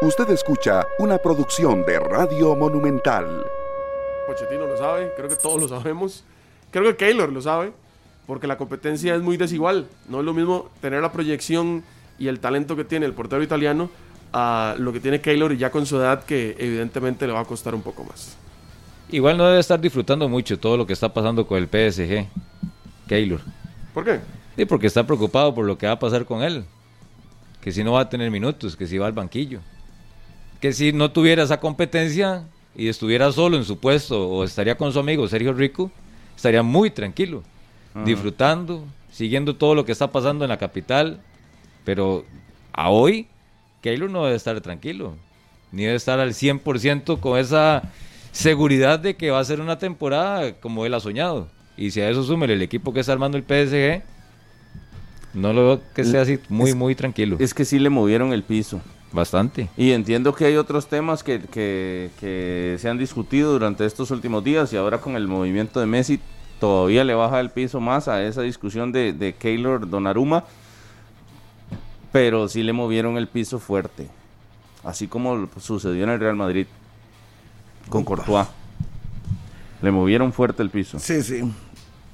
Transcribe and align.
Usted 0.00 0.30
escucha 0.30 0.86
una 1.00 1.18
producción 1.18 1.84
de 1.84 1.98
Radio 1.98 2.54
Monumental. 2.54 3.44
Pochettino 4.28 4.64
lo 4.64 4.78
sabe, 4.78 5.12
creo 5.16 5.28
que 5.28 5.34
todos 5.34 5.60
lo 5.60 5.66
sabemos. 5.66 6.22
Creo 6.70 6.84
que 6.84 6.96
Keylor 6.96 7.32
lo 7.32 7.42
sabe, 7.42 7.72
porque 8.24 8.46
la 8.46 8.56
competencia 8.56 9.16
es 9.16 9.22
muy 9.22 9.36
desigual. 9.36 9.88
No 10.08 10.20
es 10.20 10.24
lo 10.24 10.32
mismo 10.32 10.70
tener 10.80 11.02
la 11.02 11.10
proyección 11.10 11.82
y 12.16 12.28
el 12.28 12.38
talento 12.38 12.76
que 12.76 12.84
tiene 12.84 13.06
el 13.06 13.12
portero 13.12 13.42
italiano 13.42 13.90
a 14.32 14.76
lo 14.78 14.92
que 14.92 15.00
tiene 15.00 15.20
Keylor 15.20 15.52
y 15.52 15.56
ya 15.56 15.72
con 15.72 15.84
su 15.84 15.96
edad 15.96 16.22
que 16.22 16.54
evidentemente 16.60 17.26
le 17.26 17.32
va 17.32 17.40
a 17.40 17.44
costar 17.44 17.74
un 17.74 17.82
poco 17.82 18.04
más. 18.04 18.36
Igual 19.10 19.36
no 19.36 19.48
debe 19.48 19.58
estar 19.58 19.80
disfrutando 19.80 20.28
mucho 20.28 20.60
todo 20.60 20.76
lo 20.76 20.86
que 20.86 20.92
está 20.92 21.12
pasando 21.12 21.44
con 21.44 21.58
el 21.58 21.66
PSG, 21.66 22.24
Keylor. 23.08 23.40
¿Por 23.92 24.04
qué? 24.04 24.20
Sí, 24.56 24.64
porque 24.64 24.86
está 24.86 25.04
preocupado 25.04 25.52
por 25.52 25.64
lo 25.64 25.76
que 25.76 25.88
va 25.88 25.94
a 25.94 25.98
pasar 25.98 26.24
con 26.24 26.44
él. 26.44 26.64
Que 27.60 27.72
si 27.72 27.82
no 27.82 27.94
va 27.94 28.02
a 28.02 28.08
tener 28.08 28.30
minutos, 28.30 28.76
que 28.76 28.86
si 28.86 28.96
va 28.96 29.08
al 29.08 29.12
banquillo. 29.12 29.58
Que 30.60 30.72
si 30.72 30.92
no 30.92 31.10
tuviera 31.10 31.42
esa 31.42 31.60
competencia 31.60 32.44
y 32.74 32.88
estuviera 32.88 33.30
solo 33.32 33.56
en 33.56 33.64
su 33.64 33.78
puesto 33.78 34.28
o 34.28 34.44
estaría 34.44 34.76
con 34.76 34.92
su 34.92 34.98
amigo 34.98 35.28
Sergio 35.28 35.52
Rico, 35.52 35.90
estaría 36.36 36.62
muy 36.62 36.90
tranquilo, 36.90 37.42
disfrutando, 38.04 38.84
siguiendo 39.10 39.56
todo 39.56 39.74
lo 39.74 39.84
que 39.84 39.92
está 39.92 40.10
pasando 40.10 40.44
en 40.44 40.48
la 40.48 40.58
capital. 40.58 41.20
Pero 41.84 42.24
a 42.72 42.90
hoy, 42.90 43.28
Keylor 43.82 44.10
no 44.10 44.24
debe 44.24 44.36
estar 44.36 44.60
tranquilo, 44.60 45.14
ni 45.72 45.84
debe 45.84 45.96
estar 45.96 46.20
al 46.20 46.32
100% 46.32 47.20
con 47.20 47.38
esa 47.38 47.82
seguridad 48.32 48.98
de 48.98 49.16
que 49.16 49.30
va 49.30 49.40
a 49.40 49.44
ser 49.44 49.60
una 49.60 49.78
temporada 49.78 50.54
como 50.60 50.86
él 50.86 50.94
ha 50.94 51.00
soñado. 51.00 51.48
Y 51.76 51.92
si 51.92 52.00
a 52.00 52.10
eso 52.10 52.24
sume 52.24 52.46
el 52.46 52.62
equipo 52.62 52.92
que 52.92 53.00
está 53.00 53.12
armando 53.12 53.38
el 53.38 53.44
PSG, 53.44 54.02
no 55.34 55.52
lo 55.52 55.64
veo 55.64 55.82
que 55.94 56.04
sea 56.04 56.22
así 56.22 56.38
muy, 56.48 56.74
muy 56.74 56.94
tranquilo. 56.94 57.36
Es 57.38 57.54
que 57.54 57.64
sí 57.64 57.78
le 57.78 57.90
movieron 57.90 58.32
el 58.32 58.42
piso. 58.42 58.80
Bastante. 59.12 59.68
Y 59.76 59.92
entiendo 59.92 60.34
que 60.34 60.44
hay 60.44 60.56
otros 60.56 60.86
temas 60.86 61.22
que, 61.22 61.40
que, 61.40 62.10
que 62.20 62.76
se 62.78 62.88
han 62.88 62.98
discutido 62.98 63.52
durante 63.52 63.86
estos 63.86 64.10
últimos 64.10 64.44
días 64.44 64.72
y 64.72 64.76
ahora 64.76 64.98
con 64.98 65.16
el 65.16 65.26
movimiento 65.28 65.80
de 65.80 65.86
Messi 65.86 66.20
todavía 66.60 67.04
le 67.04 67.14
baja 67.14 67.40
el 67.40 67.50
piso 67.50 67.80
más 67.80 68.08
a 68.08 68.22
esa 68.22 68.42
discusión 68.42 68.92
de, 68.92 69.12
de 69.12 69.34
Keylor 69.34 69.88
Donnarumma. 69.88 70.44
Pero 72.12 72.48
sí 72.48 72.62
le 72.62 72.72
movieron 72.72 73.16
el 73.16 73.28
piso 73.28 73.58
fuerte. 73.58 74.08
Así 74.84 75.08
como 75.08 75.48
sucedió 75.60 76.04
en 76.04 76.10
el 76.10 76.20
Real 76.20 76.36
Madrid 76.36 76.66
con 77.88 78.04
Courtois. 78.04 78.46
Le 79.82 79.90
movieron 79.90 80.32
fuerte 80.32 80.62
el 80.62 80.70
piso. 80.70 80.98
Sí, 80.98 81.22
sí. 81.22 81.42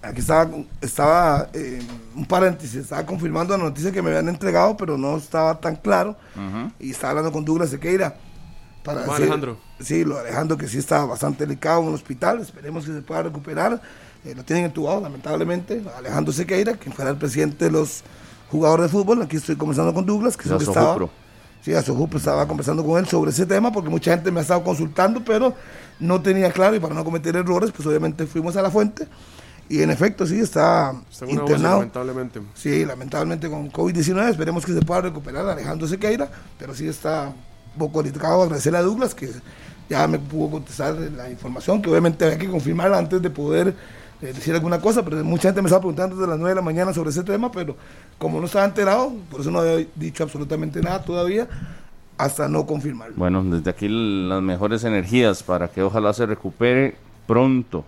Aquí 0.05 0.21
estaba, 0.21 0.51
estaba 0.81 1.49
eh, 1.55 1.81
un 2.15 2.27
paréntesis, 2.27 2.75
estaba 2.77 3.07
confirmando 3.07 3.57
la 3.57 3.65
noticia 3.65 3.91
que 3.91 4.03
me 4.03 4.11
habían 4.11 4.29
entregado, 4.29 4.77
pero 4.77 4.99
no 4.99 5.17
estaba 5.17 5.59
tan 5.61 5.77
claro. 5.77 6.17
Y 6.79 6.91
estaba 6.91 7.11
hablando 7.11 7.33
con 7.33 7.45
Douglas 7.45 7.71
Sequeira. 7.71 8.15
Para 8.83 9.01
decir- 9.01 9.15
Alejandro. 9.15 9.57
Sí, 9.81 10.05
lo 10.05 10.19
Alejandro 10.19 10.57
que 10.59 10.69
sí 10.69 10.79
está 10.79 11.05
bastante 11.07 11.47
delicado 11.47 11.81
en 11.81 11.89
un 11.89 11.95
hospital. 11.95 12.41
Esperemos 12.41 12.85
que 12.85 12.93
se 12.93 13.01
pueda 13.03 13.23
recuperar. 13.23 13.81
Eh, 14.25 14.35
lo 14.35 14.45
tienen 14.45 14.67
entubado, 14.67 15.01
lamentablemente. 15.01 15.83
Alejandro 15.97 16.33
Sequeira, 16.33 16.75
quien 16.75 16.95
fuera 16.95 17.11
el 17.11 17.17
presidente 17.17 17.65
de 17.67 17.71
los 17.71 18.03
jugadores 18.51 18.87
de 18.87 18.89
fútbol. 18.91 19.23
Aquí 19.23 19.37
estoy 19.37 19.57
conversando 19.57 19.95
con 19.95 20.05
Douglas, 20.05 20.37
que 20.37 20.49
es 20.49 20.55
que 20.55 20.65
estaba. 20.65 20.87
Sojupro. 20.87 21.11
Sí, 21.63 21.73
a 21.73 21.81
Sojupro 21.83 22.19
estaba 22.19 22.47
conversando 22.47 22.85
con 22.85 22.99
él 22.99 23.07
sobre 23.09 23.31
ese 23.31 23.47
tema 23.47 23.73
porque 23.73 23.89
mucha 23.89 24.11
gente 24.13 24.31
me 24.31 24.41
ha 24.41 24.43
estado 24.43 24.63
consultando, 24.63 25.25
pero 25.25 25.55
no 25.99 26.21
tenía 26.21 26.53
claro 26.53 26.77
y 26.77 26.79
para 26.81 26.95
no 26.95 27.03
cometer 27.05 27.35
errores, 27.37 27.71
pues 27.75 27.87
obviamente 27.89 28.27
fuimos 28.27 28.55
a 28.57 28.61
la 28.63 28.71
fuente 28.71 29.09
y 29.69 29.83
en 29.83 29.91
efecto 29.91 30.27
sí 30.27 30.39
está 30.39 30.95
UCI, 31.11 31.33
internado. 31.33 31.79
lamentablemente. 31.79 32.41
Sí, 32.55 32.85
lamentablemente 32.85 33.49
con 33.49 33.71
COVID-19, 33.71 34.31
esperemos 34.31 34.65
que 34.65 34.75
se 34.75 34.83
pueda 34.83 35.03
recuperar 35.03 35.49
Alejandro 35.49 35.89
Sequeira, 35.89 36.31
pero 36.59 36.75
sí 36.75 36.87
está 36.87 37.33
delicado. 37.95 38.43
Agradecerle 38.43 38.79
a 38.79 38.83
Douglas 38.83 39.15
que 39.15 39.31
ya 39.89 40.07
me 40.07 40.19
pudo 40.19 40.53
contestar 40.53 40.95
la 40.95 41.31
información, 41.31 41.81
que 41.81 41.91
obviamente 41.91 42.25
había 42.25 42.39
que 42.39 42.49
confirmarla 42.49 42.99
antes 42.99 43.21
de 43.21 43.31
poder 43.31 43.75
eh, 44.23 44.33
decir 44.33 44.55
alguna 44.55 44.81
cosa, 44.81 45.05
pero 45.05 45.23
mucha 45.25 45.49
gente 45.49 45.63
me 45.63 45.67
estaba 45.67 45.81
preguntando 45.81 46.17
desde 46.17 46.29
las 46.29 46.39
9 46.39 46.51
de 46.51 46.55
la 46.55 46.63
mañana 46.63 46.93
sobre 46.93 47.11
ese 47.11 47.23
tema, 47.23 47.51
pero 47.51 47.77
como 48.19 48.41
no 48.41 48.47
estaba 48.47 48.65
enterado, 48.65 49.13
por 49.31 49.41
eso 49.41 49.51
no 49.51 49.61
había 49.61 49.87
dicho 49.95 50.23
absolutamente 50.23 50.81
nada 50.81 51.03
todavía, 51.03 51.49
hasta 52.17 52.49
no 52.49 52.65
confirmarlo. 52.65 53.17
Bueno, 53.17 53.43
desde 53.45 53.71
aquí 53.71 53.89
las 53.89 54.41
mejores 54.41 54.85
energías 54.85 55.43
para 55.43 55.69
que 55.69 55.83
ojalá 55.83 56.13
se 56.13 56.27
recupere 56.27 56.97
pronto 57.27 57.85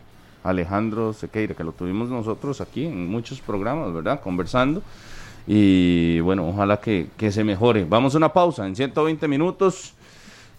Alejandro 0.49 1.12
Sequeira, 1.12 1.55
que 1.55 1.65
lo 1.65 1.73
tuvimos 1.73 2.09
nosotros 2.09 2.61
aquí 2.61 2.87
en 2.87 3.09
muchos 3.09 3.41
programas, 3.41 3.93
¿verdad? 3.93 4.21
Conversando. 4.21 4.83
Y 5.47 6.21
bueno, 6.21 6.49
ojalá 6.49 6.81
que, 6.81 7.09
que 7.17 7.31
se 7.31 7.45
mejore. 7.45 7.84
Vamos 7.84 8.15
a 8.15 8.19
una 8.19 8.33
pausa 8.33 8.67
en 8.67 8.75
120 8.75 9.29
minutos 9.29 9.95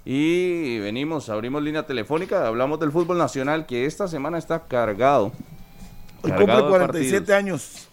y 0.06 0.80
venimos, 0.80 1.28
abrimos 1.28 1.62
línea 1.62 1.86
telefónica, 1.86 2.48
hablamos 2.48 2.80
del 2.80 2.94
fútbol 2.94 3.18
nacional 3.18 3.66
que 3.66 3.86
esta 3.86 4.08
semana 4.08 4.38
está 4.38 4.66
cargado. 4.66 5.34
Hoy 6.22 6.32
cumple 6.32 6.56
de 6.56 6.68
47 6.70 7.18
partidos. 7.18 7.38
años. 7.38 7.87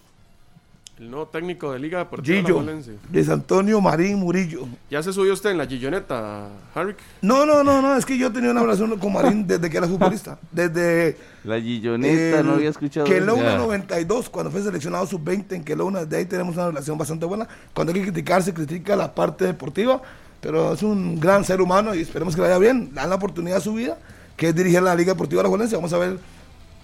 El 0.97 1.11
nuevo 1.11 1.27
técnico 1.27 1.73
de 1.73 1.79
Liga 1.79 1.99
Deportiva 1.99 2.39
Gillo. 2.41 2.63
Luis 3.11 3.27
Antonio 3.27 3.81
Marín 3.81 4.17
Murillo. 4.17 4.65
¿Ya 4.89 5.03
se 5.03 5.11
subió 5.11 5.33
usted 5.33 5.49
en 5.49 5.57
la 5.57 5.65
Gilloneta, 5.65 6.47
Harrick? 6.73 6.97
No, 7.21 7.45
no, 7.45 7.65
no, 7.65 7.81
no, 7.81 7.97
es 7.97 8.05
que 8.05 8.17
yo 8.17 8.31
tenía 8.31 8.51
una 8.51 8.61
relación 8.61 8.97
con 8.97 9.11
Marín 9.11 9.45
desde 9.45 9.69
que 9.69 9.75
era 9.75 9.89
futbolista. 9.89 10.39
Desde 10.53 11.17
La 11.43 11.59
Gilloneta, 11.59 12.41
no 12.43 12.51
el 12.51 12.55
había 12.59 12.69
escuchado. 12.69 13.05
Que 13.05 13.17
eso. 13.17 13.25
Luna 13.25 13.43
Ya. 13.43 13.57
92, 13.57 14.29
cuando 14.29 14.51
fue 14.51 14.61
seleccionado 14.61 15.05
sub-20 15.05 15.51
en 15.51 15.63
Kelowna, 15.65 16.05
de 16.05 16.15
ahí 16.15 16.25
tenemos 16.25 16.55
una 16.55 16.67
relación 16.67 16.97
bastante 16.97 17.25
buena. 17.25 17.45
Cuando 17.73 17.91
hay 17.91 17.99
que 17.99 18.05
criticar, 18.05 18.41
se 18.41 18.53
critica 18.53 18.95
la 18.95 19.13
parte 19.13 19.43
deportiva, 19.43 20.01
pero 20.39 20.71
es 20.71 20.81
un 20.81 21.19
gran 21.19 21.43
ser 21.43 21.59
humano 21.59 21.93
y 21.93 21.99
esperemos 21.99 22.35
que 22.35 22.41
le 22.41 22.47
vaya 22.47 22.59
bien. 22.59 22.91
Le 22.93 23.01
dan 23.01 23.09
la 23.09 23.17
oportunidad 23.17 23.57
a 23.57 23.61
su 23.61 23.73
vida, 23.73 23.97
que 24.37 24.47
es 24.47 24.55
dirigir 24.55 24.81
la 24.81 24.95
Liga 24.95 25.11
Deportiva 25.11 25.41
Alajuelense. 25.41 25.75
Vamos 25.75 25.91
a 25.91 25.97
ver 25.97 26.19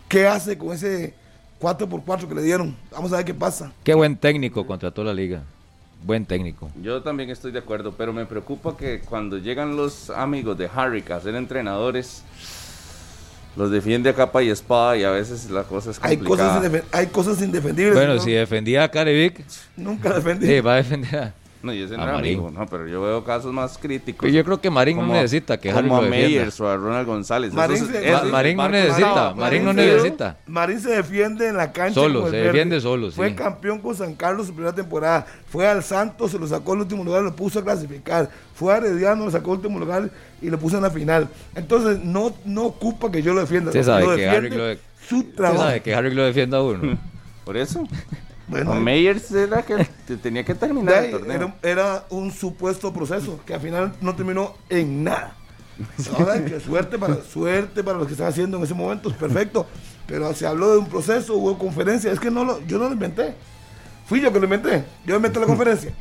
qué 0.09 0.27
hace 0.27 0.57
con 0.57 0.73
ese 0.73 1.20
4x4 1.61 2.27
que 2.27 2.35
le 2.35 2.41
dieron. 2.41 2.75
Vamos 2.91 3.13
a 3.13 3.17
ver 3.17 3.25
qué 3.25 3.33
pasa. 3.33 3.71
Qué 3.83 3.93
buen 3.93 4.17
técnico 4.17 4.65
contrató 4.65 5.03
la 5.03 5.13
liga. 5.13 5.43
Buen 6.03 6.25
técnico. 6.25 6.71
Yo 6.81 7.03
también 7.03 7.29
estoy 7.29 7.51
de 7.51 7.59
acuerdo, 7.59 7.93
pero 7.95 8.11
me 8.11 8.25
preocupa 8.25 8.75
que 8.75 9.01
cuando 9.01 9.37
llegan 9.37 9.75
los 9.77 10.09
amigos 10.09 10.57
de 10.57 10.67
Harrick 10.73 11.11
a 11.11 11.21
ser 11.21 11.35
entrenadores, 11.35 12.23
los 13.55 13.69
defiende 13.69 14.09
a 14.09 14.15
capa 14.15 14.41
y 14.41 14.49
espada 14.49 14.97
y 14.97 15.03
a 15.03 15.11
veces 15.11 15.51
la 15.51 15.63
cosa 15.63 15.91
es 15.91 15.99
Hay 16.01 16.17
cosas, 16.17 16.83
hay 16.91 17.07
cosas 17.07 17.41
indefendibles. 17.41 17.93
Bueno, 17.93 18.15
¿no? 18.15 18.21
si 18.21 18.31
defendía 18.31 18.83
a 18.83 18.89
Carevic, 18.89 19.43
Nunca 19.77 20.13
defendí. 20.13 20.47
sí, 20.47 20.59
va 20.61 20.73
a 20.73 20.75
defender 20.77 21.15
a... 21.15 21.33
No, 21.63 21.73
y 21.73 21.81
ese 21.83 21.95
no 21.95 22.03
era 22.03 22.13
Marín. 22.13 22.39
amigo, 22.39 22.51
no, 22.51 22.65
pero 22.65 22.87
yo 22.87 23.01
veo 23.01 23.23
casos 23.23 23.53
más 23.53 23.77
críticos. 23.77 24.21
Pues 24.21 24.33
yo 24.33 24.43
creo 24.43 24.59
que 24.59 24.69
Marín 24.69 24.97
no 24.97 25.03
Como- 25.03 25.13
necesita 25.13 25.59
que 25.59 25.69
Harry 25.69 25.87
como 25.87 26.01
a. 26.01 26.07
Meyers 26.07 26.59
o 26.59 26.67
a 26.67 26.75
Ronald 26.75 27.05
González. 27.05 27.53
Marín 27.53 27.77
Esos- 27.77 27.87
se- 27.89 28.09
esos 28.09 28.23
Ma- 28.25 28.29
Marín 28.31 28.57
no 28.57 28.69
necesita. 28.69 29.33
Marín 29.35 29.65
no 29.65 29.71
se- 29.73 29.77
necesita. 29.85 30.37
Marín 30.47 30.79
se 30.79 30.89
defiende 30.89 31.47
en 31.47 31.57
la 31.57 31.71
cancha. 31.71 31.93
Solo, 31.93 32.25
se 32.25 32.31
verde. 32.31 32.45
defiende 32.47 32.81
solo, 32.81 33.11
Fue 33.11 33.29
sí. 33.29 33.35
campeón 33.35 33.79
con 33.79 33.95
San 33.95 34.15
Carlos 34.15 34.47
su 34.47 34.53
primera 34.53 34.73
temporada. 34.73 35.25
Fue 35.47 35.67
al 35.67 35.83
Santos, 35.83 36.31
se 36.31 36.39
lo 36.39 36.47
sacó 36.47 36.73
en 36.73 36.79
último 36.81 37.03
lugar, 37.03 37.21
lo 37.21 37.35
puso 37.35 37.59
a 37.59 37.63
clasificar. 37.63 38.29
Fue 38.55 38.73
a 38.73 38.77
Herediano, 38.77 39.25
lo 39.25 39.31
sacó 39.31 39.51
en 39.51 39.57
último 39.57 39.79
lugar 39.79 40.09
y 40.41 40.49
lo 40.49 40.57
puso 40.57 40.77
en 40.77 40.83
la 40.83 40.89
final. 40.89 41.27
Entonces, 41.55 42.03
no, 42.03 42.33
no 42.45 42.65
ocupa 42.65 43.11
que 43.11 43.21
yo 43.21 43.33
lo 43.33 43.41
defienda. 43.41 43.69
Usted 43.69 43.79
lo- 43.81 43.85
sabe 43.85 44.03
lo 44.03 44.09
que 44.15 44.21
defiende 44.23 44.47
Harry 44.47 44.57
lo 44.57 44.65
de- 44.65 44.79
su 45.07 45.17
Usted 45.19 45.35
trabajo. 45.35 45.61
sabe 45.63 45.81
que 45.81 45.93
Harry 45.93 46.13
lo 46.13 46.23
defienda 46.23 46.57
a 46.57 46.63
uno. 46.63 46.97
Por 47.45 47.57
eso. 47.57 47.87
Bueno, 48.51 48.71
Con 48.71 48.83
Meyers 48.83 49.31
era 49.31 49.63
que 49.63 49.87
te- 50.05 50.17
tenía 50.17 50.43
que 50.43 50.53
terminar 50.53 50.95
ahí 50.95 51.05
el 51.05 51.11
torneo. 51.11 51.53
era, 51.61 51.71
era 51.71 52.05
un 52.09 52.31
supuesto 52.31 52.93
proceso 52.93 53.39
que 53.45 53.53
al 53.55 53.61
final 53.61 53.93
no 54.01 54.15
terminó 54.15 54.53
en 54.69 55.03
nada. 55.05 55.35
Ahora, 56.15 56.43
que 56.45 56.59
suerte 56.59 56.99
para, 56.99 57.23
suerte 57.23 57.83
para 57.83 57.97
los 57.97 58.05
que 58.07 58.13
están 58.13 58.27
haciendo 58.27 58.57
en 58.57 58.63
ese 58.63 58.73
momento, 58.75 59.09
es 59.09 59.15
perfecto. 59.15 59.65
Pero 60.05 60.31
se 60.35 60.45
habló 60.45 60.73
de 60.73 60.77
un 60.79 60.87
proceso, 60.87 61.35
hubo 61.35 61.57
conferencia. 61.57 62.11
Es 62.11 62.19
que 62.19 62.29
no 62.29 62.43
lo, 62.43 62.61
yo 62.67 62.77
no 62.77 62.85
lo 62.87 62.93
inventé. 62.93 63.33
Fui 64.05 64.19
yo 64.21 64.31
que 64.31 64.39
lo 64.39 64.45
inventé. 64.45 64.83
Yo 65.05 65.15
inventé 65.15 65.39
la 65.39 65.45
conferencia. 65.47 65.93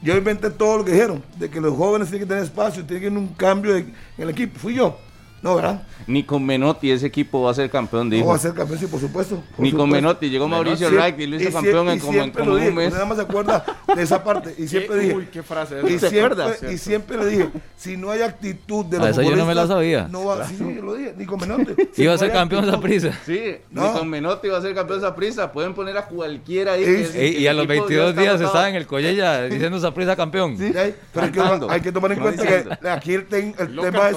Yo 0.00 0.16
inventé 0.16 0.50
todo 0.50 0.78
lo 0.78 0.84
que 0.84 0.92
dijeron, 0.92 1.22
de 1.38 1.50
que 1.50 1.60
los 1.60 1.76
jóvenes 1.76 2.08
tienen 2.08 2.26
que 2.26 2.32
tener 2.32 2.44
espacio, 2.44 2.84
tienen 2.84 3.02
que 3.02 3.08
tener 3.08 3.18
un 3.18 3.34
cambio 3.34 3.74
de- 3.74 3.80
en 3.80 3.94
el 4.18 4.30
equipo. 4.30 4.58
Fui 4.58 4.74
yo. 4.74 4.96
No, 5.44 5.56
¿verdad? 5.56 5.82
Ni 6.06 6.22
con 6.22 6.42
Menotti 6.44 6.90
ese 6.90 7.04
equipo 7.06 7.42
va 7.42 7.50
a 7.50 7.54
ser 7.54 7.68
campeón, 7.68 8.08
No 8.08 8.14
dijo. 8.16 8.28
va 8.28 8.36
a 8.36 8.38
ser 8.38 8.54
campeón, 8.54 8.78
sí, 8.78 8.86
por 8.86 8.98
supuesto. 8.98 9.42
por 9.54 9.62
Ni 9.62 9.72
con. 9.72 9.90
Menotti. 9.90 10.30
Llegó 10.30 10.48
Mauricio 10.48 10.88
Wright 10.90 11.20
y 11.20 11.26
lo 11.26 11.36
hizo 11.36 11.52
campeón 11.52 11.90
en 11.90 11.98
como, 11.98 12.22
en 12.22 12.30
como 12.30 12.56
dije, 12.56 12.68
un 12.70 12.74
mes. 12.74 12.92
Nada 12.94 13.04
más 13.04 13.18
se 13.18 13.24
acuerda 13.24 13.62
de 13.94 14.02
esa 14.02 14.24
parte. 14.24 14.54
Y 14.56 14.66
siempre 14.66 14.96
Qué- 15.00 15.02
dije. 15.02 15.14
Uy, 15.16 15.28
qué 15.30 15.42
frase 15.42 15.74
Y 15.86 15.94
esa. 15.94 16.08
¿Te 16.08 16.10
siempre, 16.10 16.72
y 16.72 16.78
siempre 16.78 17.16
le 17.18 17.26
dije, 17.26 17.48
si 17.76 17.98
no 17.98 18.10
hay 18.10 18.22
actitud 18.22 18.86
de 18.86 18.96
A 18.96 19.00
los 19.00 19.08
esa 19.10 19.22
yo 19.22 19.36
no 19.36 19.44
me 19.44 19.54
la 19.54 19.66
sabía. 19.66 20.08
No 20.10 20.24
va, 20.24 20.48
sí, 20.48 20.56
sí, 20.56 20.64
yo 20.76 20.80
lo 20.82 20.94
dije, 20.94 21.12
ni 21.14 21.26
con 21.26 21.38
Menotti. 21.38 21.74
Si 21.92 22.02
Iba 22.04 22.14
a 22.14 22.18
ser 22.18 22.32
campeón 22.32 22.66
esa 22.66 22.80
prisa. 22.80 23.10
Sí, 23.26 23.56
No. 23.70 23.92
ni 23.92 23.98
con 23.98 24.08
Menotti 24.08 24.48
va 24.48 24.56
a 24.56 24.62
ser 24.62 24.74
campeón 24.74 25.00
esa 25.00 25.14
prisa. 25.14 25.52
Pueden 25.52 25.74
poner 25.74 25.98
a 25.98 26.06
cualquiera 26.06 26.72
ahí. 26.72 26.84
Sí, 27.04 27.12
que 27.12 27.28
Y, 27.28 27.36
y 27.42 27.46
a 27.46 27.52
los 27.52 27.64
equipo 27.66 27.74
ya 27.90 28.04
22 28.04 28.08
está 28.08 28.20
días 28.22 28.30
agotado. 28.32 28.48
estaba 28.50 28.68
en 28.70 28.74
el 28.76 28.86
Collella 28.86 29.42
diciendo 29.48 29.76
esa 29.76 29.92
prisa 29.92 30.16
campeón. 30.16 30.56
Sí, 30.56 30.72
pero 31.12 31.26
hay 31.26 31.32
que, 31.32 31.38
Cantando. 31.38 31.70
hay 31.70 31.80
que 31.82 31.92
tomar 31.92 32.12
en 32.12 32.20
cuenta 32.20 32.46
que 32.46 32.88
aquí 32.88 33.12
el, 33.12 33.26
tema 33.26 34.08
es, 34.08 34.16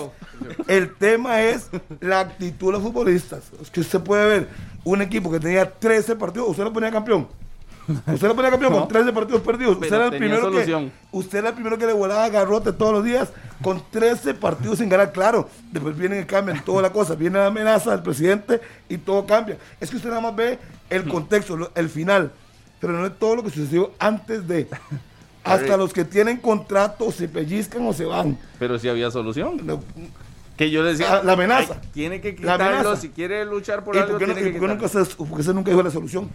el 0.67 0.93
tema 0.95 1.16
es 1.25 1.69
la 1.99 2.21
actitud 2.21 2.67
de 2.67 2.73
los 2.73 2.81
futbolistas. 2.81 3.43
Es 3.61 3.69
que 3.69 3.81
usted 3.81 3.99
puede 4.01 4.25
ver 4.27 4.49
un 4.83 5.01
equipo 5.01 5.31
que 5.31 5.39
tenía 5.39 5.69
13 5.69 6.15
partidos, 6.15 6.49
usted 6.49 6.63
lo 6.63 6.73
ponía 6.73 6.91
campeón. 6.91 7.27
Usted 7.87 8.27
lo 8.27 8.35
ponía 8.35 8.51
campeón 8.51 8.73
con 8.73 8.87
13 8.87 9.13
partidos 9.13 9.41
perdidos. 9.41 9.77
Usted 9.77 9.95
era, 9.95 10.05
el 10.07 10.17
primero 10.17 10.51
que, 10.51 10.91
usted 11.11 11.37
era 11.37 11.49
el 11.49 11.53
primero 11.53 11.77
que 11.77 11.85
le 11.85 11.93
volaba 11.93 12.27
garrote 12.27 12.73
todos 12.73 12.91
los 12.93 13.03
días 13.03 13.29
con 13.61 13.81
13 13.91 14.33
partidos 14.33 14.79
sin 14.79 14.89
ganar. 14.89 15.13
Claro, 15.13 15.49
después 15.71 15.97
viene 15.97 16.19
el 16.19 16.25
cambio 16.25 16.53
en 16.53 16.63
toda 16.63 16.81
la 16.81 16.91
cosa. 16.91 17.15
Viene 17.15 17.39
la 17.39 17.47
amenaza 17.47 17.91
del 17.91 18.03
presidente 18.03 18.59
y 18.89 18.97
todo 18.97 19.25
cambia. 19.25 19.57
Es 19.79 19.89
que 19.89 19.95
usted 19.95 20.09
nada 20.09 20.21
más 20.21 20.35
ve 20.35 20.59
el 20.89 21.07
contexto, 21.07 21.71
el 21.75 21.89
final. 21.89 22.31
Pero 22.79 22.93
no 22.93 23.05
es 23.05 23.17
todo 23.17 23.37
lo 23.37 23.43
que 23.43 23.51
sucedió 23.51 23.91
antes 23.99 24.45
de. 24.47 24.67
Hasta 25.43 25.77
los 25.77 25.93
que 25.93 26.03
tienen 26.03 26.37
contrato 26.37 27.09
se 27.11 27.29
pellizcan 27.29 27.85
o 27.87 27.93
se 27.93 28.03
van. 28.03 28.37
Pero 28.59 28.77
sí 28.77 28.89
había 28.89 29.09
solución. 29.09 29.65
No, 29.65 29.81
Que 30.57 30.71
yo 30.71 30.83
decía, 30.83 31.17
Ah, 31.17 31.21
la 31.23 31.33
amenaza. 31.33 31.77
"Ay, 31.81 31.89
tiene 31.93 32.19
que 32.19 32.35
La 32.41 32.55
amenaza. 32.55 32.77
quitarlo, 32.79 32.95
si 32.97 33.09
quiere 33.09 33.45
luchar 33.45 33.83
por 33.83 33.95
¿Y 33.95 33.99
algo, 33.99 34.11
por 34.13 34.19
qué, 34.19 34.27
no, 34.27 34.33
tiene 34.33 34.49
y 34.49 34.53
que 34.53 34.59
por 34.59 34.67
qué 34.69 34.73
nunca 34.75 34.87
se, 34.87 35.15
porque 35.15 35.35
usted 35.41 35.53
nunca 35.53 35.69
dijo 35.71 35.83
la 35.83 35.91
solución? 35.91 36.29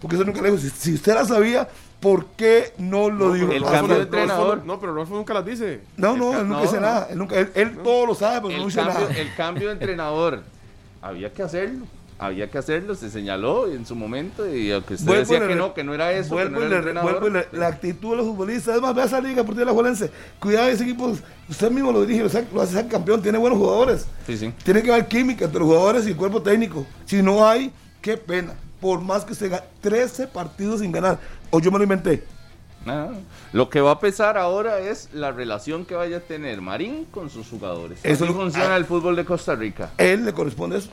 Porque 0.00 0.16
usted 0.16 0.26
nunca 0.26 0.40
le 0.40 0.50
dijo. 0.50 0.60
Si, 0.62 0.70
si 0.70 0.94
usted 0.94 1.14
la 1.14 1.24
sabía, 1.26 1.68
¿por 2.00 2.26
qué 2.36 2.72
no 2.78 3.10
lo 3.10 3.32
dijo? 3.34 3.52
el 3.52 3.62
cambio 3.62 3.96
de 3.96 4.02
entrenador. 4.04 4.64
No, 4.64 4.80
pero 4.80 4.94
Rolfo 4.94 5.14
nunca 5.14 5.34
las 5.34 5.44
dice. 5.44 5.82
No, 5.98 6.16
no, 6.16 6.32
él 6.32 6.48
nunca 6.48 6.56
no, 6.56 6.62
dice 6.62 6.76
no. 6.76 6.80
nada. 6.80 7.08
Él, 7.10 7.18
nunca, 7.18 7.38
él, 7.38 7.50
él 7.54 7.78
todo 7.84 8.06
lo 8.06 8.14
sabe, 8.14 8.40
pero 8.48 8.56
no 8.56 8.62
El 8.64 8.68
dice 8.68 8.80
cambio, 8.80 9.00
nada. 9.08 9.20
el 9.20 9.34
cambio 9.36 9.66
de 9.68 9.72
entrenador, 9.74 10.42
había 11.02 11.30
que 11.32 11.42
hacerlo. 11.42 11.84
Había 12.24 12.50
que 12.50 12.58
hacerlo, 12.58 12.94
se 12.94 13.10
señaló 13.10 13.66
en 13.66 13.84
su 13.84 13.96
momento 13.96 14.48
y 14.48 14.70
aunque 14.70 14.94
usted 14.94 15.06
Vuelvo 15.06 15.20
decía 15.22 15.40
le 15.40 15.48
que 15.48 15.54
no, 15.56 15.74
que 15.74 15.82
no 15.82 15.92
era 15.92 16.12
eso, 16.12 16.28
que 16.30 16.34
Vuelvo, 16.44 16.60
no 16.60 16.62
y 16.64 16.72
era 16.72 16.80
le- 16.92 17.00
vuelvo 17.00 17.26
y 17.26 17.30
le- 17.32 17.48
la 17.52 17.66
actitud 17.66 18.10
de 18.12 18.16
los 18.18 18.26
futbolistas. 18.26 18.76
Es 18.76 18.80
más, 18.82 18.94
ve 18.94 19.02
a 19.02 19.04
esa 19.06 19.20
liga 19.20 19.42
por 19.42 19.56
la 19.56 19.72
Juelense. 19.72 20.10
Cuidado, 20.38 20.68
ese 20.68 20.84
equipo, 20.84 21.12
usted 21.48 21.70
mismo 21.70 21.90
lo 21.90 22.02
dirige, 22.02 22.22
lo, 22.22 22.28
saca- 22.28 22.46
lo 22.54 22.60
hace 22.62 22.74
ser 22.74 22.86
campeón, 22.88 23.20
tiene 23.22 23.38
buenos 23.38 23.58
jugadores. 23.58 24.06
Sí, 24.26 24.36
sí. 24.38 24.52
Tiene 24.62 24.82
que 24.82 24.92
haber 24.92 25.08
química 25.08 25.46
entre 25.46 25.58
los 25.60 25.68
jugadores 25.68 26.06
y 26.06 26.10
el 26.10 26.16
cuerpo 26.16 26.40
técnico. 26.42 26.86
Si 27.06 27.22
no 27.22 27.44
hay, 27.46 27.72
qué 28.00 28.16
pena. 28.16 28.54
Por 28.80 29.00
más 29.00 29.24
que 29.24 29.34
se 29.34 29.48
gane 29.48 29.64
13 29.80 30.28
partidos 30.28 30.80
sin 30.80 30.92
ganar. 30.92 31.18
O 31.50 31.58
yo 31.60 31.70
me 31.72 31.78
lo 31.78 31.84
inventé. 31.84 32.24
Ah, 32.86 33.10
lo 33.52 33.68
que 33.70 33.80
va 33.80 33.92
a 33.92 34.00
pesar 34.00 34.36
ahora 34.36 34.80
es 34.80 35.08
la 35.12 35.30
relación 35.30 35.84
que 35.84 35.94
vaya 35.94 36.16
a 36.16 36.20
tener 36.20 36.60
Marín 36.60 37.04
con 37.12 37.30
sus 37.30 37.48
jugadores. 37.48 38.00
Eso 38.02 38.24
Así 38.24 38.32
lo- 38.32 38.38
funciona 38.40 38.74
ah. 38.74 38.76
el 38.76 38.84
fútbol 38.84 39.14
de 39.14 39.24
Costa 39.24 39.54
Rica. 39.54 39.90
A 39.98 40.02
él 40.02 40.24
le 40.24 40.32
corresponde 40.32 40.78
eso. 40.78 40.90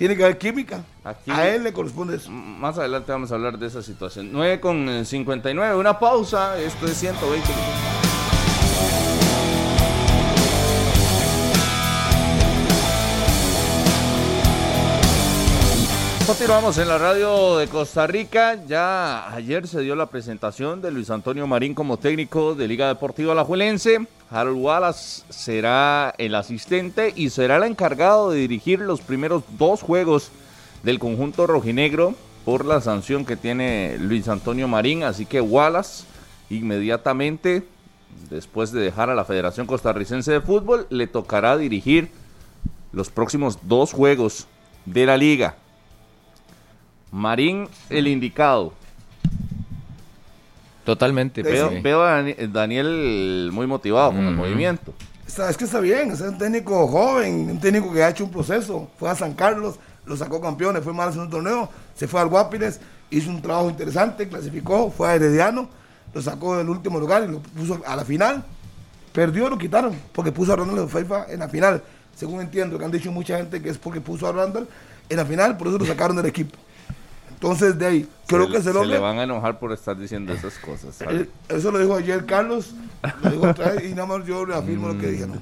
Tiene 0.00 0.16
que 0.16 0.24
haber 0.24 0.38
química. 0.38 0.82
Aquí- 1.04 1.30
A 1.30 1.46
él 1.46 1.62
le 1.62 1.74
corresponde 1.74 2.16
eso. 2.16 2.30
Más 2.30 2.78
adelante 2.78 3.12
vamos 3.12 3.30
a 3.32 3.34
hablar 3.34 3.58
de 3.58 3.66
esa 3.66 3.82
situación. 3.82 4.30
9 4.32 4.58
con 4.58 4.88
eh, 4.88 5.04
59, 5.04 5.76
una 5.76 5.98
pausa. 5.98 6.58
Esto 6.58 6.86
es 6.86 6.96
120 6.96 7.46
minutos. 7.46 8.09
Continuamos 16.30 16.78
en 16.78 16.86
la 16.86 16.96
radio 16.96 17.58
de 17.58 17.66
Costa 17.66 18.06
Rica. 18.06 18.64
Ya 18.64 19.34
ayer 19.34 19.66
se 19.66 19.80
dio 19.80 19.96
la 19.96 20.06
presentación 20.06 20.80
de 20.80 20.92
Luis 20.92 21.10
Antonio 21.10 21.44
Marín 21.48 21.74
como 21.74 21.96
técnico 21.96 22.54
de 22.54 22.68
Liga 22.68 22.86
Deportiva 22.86 23.32
Alajuelense. 23.32 24.06
Harold 24.30 24.62
Wallace 24.62 25.24
será 25.28 26.14
el 26.18 26.36
asistente 26.36 27.12
y 27.16 27.30
será 27.30 27.56
el 27.56 27.64
encargado 27.64 28.30
de 28.30 28.38
dirigir 28.38 28.78
los 28.78 29.00
primeros 29.00 29.42
dos 29.58 29.82
juegos 29.82 30.30
del 30.84 31.00
conjunto 31.00 31.48
rojinegro 31.48 32.14
por 32.44 32.64
la 32.64 32.80
sanción 32.80 33.24
que 33.24 33.36
tiene 33.36 33.96
Luis 33.98 34.28
Antonio 34.28 34.68
Marín. 34.68 35.02
Así 35.02 35.26
que 35.26 35.40
Wallace 35.40 36.04
inmediatamente, 36.48 37.64
después 38.30 38.70
de 38.70 38.80
dejar 38.80 39.10
a 39.10 39.16
la 39.16 39.24
Federación 39.24 39.66
Costarricense 39.66 40.30
de 40.30 40.40
Fútbol, 40.40 40.86
le 40.90 41.08
tocará 41.08 41.56
dirigir 41.56 42.08
los 42.92 43.10
próximos 43.10 43.58
dos 43.64 43.92
juegos 43.92 44.46
de 44.86 45.06
la 45.06 45.16
liga. 45.16 45.56
Marín, 47.12 47.68
el 47.88 48.06
indicado. 48.08 48.72
Totalmente. 50.84 51.42
Veo, 51.42 51.68
sí. 51.70 51.80
veo 51.80 52.02
a 52.02 52.22
Dani- 52.22 52.52
Daniel 52.52 53.50
muy 53.52 53.66
motivado 53.66 54.10
con 54.12 54.26
el 54.26 54.34
movimiento. 54.34 54.92
Está- 55.26 55.48
es 55.50 55.56
que 55.56 55.64
está 55.64 55.78
bien, 55.80 56.10
es 56.10 56.20
un 56.20 56.38
técnico 56.38 56.88
joven, 56.88 57.50
un 57.50 57.60
técnico 57.60 57.92
que 57.92 58.02
ha 58.02 58.08
hecho 58.08 58.24
un 58.24 58.30
proceso. 58.30 58.88
Fue 58.98 59.08
a 59.08 59.14
San 59.14 59.34
Carlos, 59.34 59.76
lo 60.04 60.16
sacó 60.16 60.40
campeones, 60.40 60.82
fue 60.82 60.92
mal 60.92 61.12
en 61.12 61.20
un 61.20 61.30
torneo, 61.30 61.68
se 61.94 62.08
fue 62.08 62.20
al 62.20 62.28
Guapires, 62.28 62.80
hizo 63.10 63.30
un 63.30 63.40
trabajo 63.40 63.70
interesante, 63.70 64.28
clasificó, 64.28 64.90
fue 64.90 65.08
a 65.08 65.14
Herediano, 65.14 65.68
lo 66.12 66.22
sacó 66.22 66.56
del 66.56 66.68
último 66.68 66.98
lugar 66.98 67.24
y 67.28 67.30
lo 67.32 67.40
puso 67.40 67.80
a 67.86 67.94
la 67.94 68.04
final. 68.04 68.42
Perdió, 69.12 69.48
lo 69.48 69.58
quitaron, 69.58 69.94
porque 70.12 70.32
puso 70.32 70.52
a 70.52 70.56
Randall 70.56 70.88
FIFA 70.88 71.26
en 71.30 71.40
la 71.40 71.48
final. 71.48 71.82
Según 72.16 72.40
entiendo, 72.40 72.78
que 72.78 72.84
han 72.84 72.90
dicho 72.90 73.12
mucha 73.12 73.36
gente 73.36 73.60
que 73.62 73.68
es 73.68 73.78
porque 73.78 74.00
puso 74.00 74.26
a 74.26 74.32
Randall 74.32 74.66
en 75.08 75.16
la 75.16 75.24
final, 75.24 75.56
por 75.56 75.68
eso 75.68 75.78
lo 75.78 75.84
sacaron 75.84 76.16
del 76.16 76.26
equipo. 76.26 76.56
Entonces, 77.42 77.78
de 77.78 77.86
ahí, 77.86 78.06
creo 78.26 78.46
se, 78.46 78.52
que 78.52 78.58
se 78.58 78.64
se 78.64 78.72
lo 78.74 78.84
le 78.84 78.98
van 78.98 79.18
a 79.18 79.22
enojar 79.22 79.58
por 79.58 79.72
estar 79.72 79.96
diciendo 79.98 80.32
esas 80.34 80.58
cosas. 80.58 81.00
Eh, 81.00 81.26
Eso 81.48 81.70
lo 81.70 81.78
dijo 81.78 81.94
ayer 81.96 82.26
Carlos, 82.26 82.74
lo 83.22 83.30
dijo 83.30 83.48
otra 83.48 83.72
vez 83.72 83.90
y 83.90 83.94
nada 83.94 84.06
más 84.06 84.26
yo 84.26 84.44
reafirmo 84.44 84.88
lo 84.88 84.98
que 84.98 85.06
dijeron. 85.06 85.40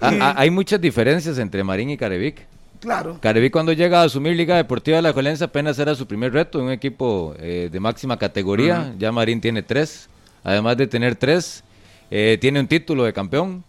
Ah, 0.00 0.12
Y- 0.14 0.18
ah, 0.20 0.34
hay 0.36 0.50
muchas 0.50 0.78
diferencias 0.78 1.38
entre 1.38 1.64
Marín 1.64 1.88
y 1.88 1.96
Carevic. 1.96 2.46
Claro. 2.80 3.18
Carevic 3.20 3.50
cuando 3.52 3.72
llega 3.72 4.02
a 4.02 4.04
asumir 4.04 4.36
Liga 4.36 4.56
Deportiva 4.56 4.96
de 4.98 5.02
la 5.02 5.12
Jolense 5.14 5.42
apenas 5.42 5.78
era 5.78 5.94
su 5.94 6.06
primer 6.06 6.32
reto 6.34 6.58
en 6.60 6.66
un 6.66 6.70
equipo 6.72 7.34
eh, 7.38 7.70
de 7.72 7.80
máxima 7.80 8.18
categoría. 8.18 8.94
Ya 8.98 9.10
Marín 9.10 9.40
tiene 9.40 9.62
tres. 9.62 10.08
Además 10.44 10.76
de 10.76 10.86
tener 10.86 11.16
tres, 11.16 11.64
eh, 12.10 12.36
tiene 12.40 12.60
un 12.60 12.68
título 12.68 13.04
de 13.04 13.12
campeón. 13.14 13.64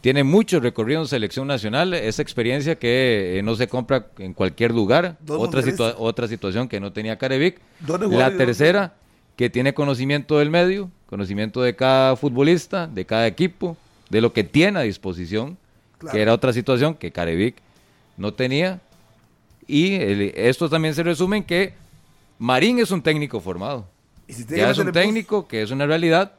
Tiene 0.00 0.24
mucho 0.24 0.60
recorrido 0.60 1.02
en 1.02 1.08
selección 1.08 1.46
nacional. 1.46 1.92
Esa 1.92 2.22
experiencia 2.22 2.78
que 2.78 3.38
eh, 3.38 3.42
no 3.42 3.54
se 3.54 3.68
compra 3.68 4.06
en 4.18 4.32
cualquier 4.32 4.72
lugar. 4.72 5.16
Otra, 5.28 5.36
situa- 5.36 5.38
mundialistas. 5.38 5.94
otra 5.98 6.28
situación 6.28 6.68
que 6.68 6.80
no 6.80 6.92
tenía 6.92 7.18
Carevic. 7.18 7.58
La 8.10 8.34
tercera, 8.36 8.94
que 9.36 9.50
tiene 9.50 9.74
conocimiento 9.74 10.38
del 10.38 10.48
medio, 10.50 10.90
conocimiento 11.06 11.60
de 11.60 11.76
cada 11.76 12.16
futbolista, 12.16 12.86
de 12.86 13.04
cada 13.04 13.26
equipo, 13.26 13.76
de 14.08 14.20
lo 14.22 14.32
que 14.32 14.42
tiene 14.44 14.78
a 14.78 14.82
disposición, 14.82 15.58
Claro. 15.98 16.14
que 16.16 16.22
era 16.22 16.32
otra 16.32 16.52
situación 16.54 16.94
que 16.94 17.10
Carevic 17.12 17.56
no 18.16 18.32
tenía. 18.32 18.80
Y 19.66 19.94
el- 19.96 20.32
esto 20.34 20.68
también 20.70 20.94
se 20.94 21.02
resume 21.02 21.36
en 21.38 21.44
que 21.44 21.74
Marín 22.38 22.78
es 22.78 22.90
un 22.90 23.02
técnico 23.02 23.38
formado. 23.40 23.86
Si 24.28 24.46
Ya 24.46 24.70
es 24.70 24.78
un 24.78 24.92
técnico 24.92 25.46
que 25.46 25.60
es 25.60 25.70
una 25.70 25.84
realidad, 25.86 26.32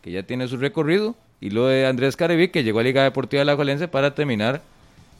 que 0.00 0.12
ya 0.12 0.22
tiene 0.22 0.48
su 0.48 0.56
recorrido. 0.56 1.14
Y 1.40 1.50
lo 1.50 1.66
de 1.66 1.86
Andrés 1.86 2.16
Carevic, 2.16 2.52
que 2.52 2.62
llegó 2.64 2.80
a 2.80 2.82
Liga 2.82 3.02
Deportiva 3.02 3.40
de 3.40 3.44
la 3.46 3.56
Jolense 3.56 3.88
para 3.88 4.14
terminar 4.14 4.60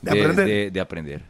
De 0.02 0.10
de, 0.12 0.20
aprender. 0.20 0.46
de- 0.46 0.70
de 0.70 0.80
aprender. 0.80 1.22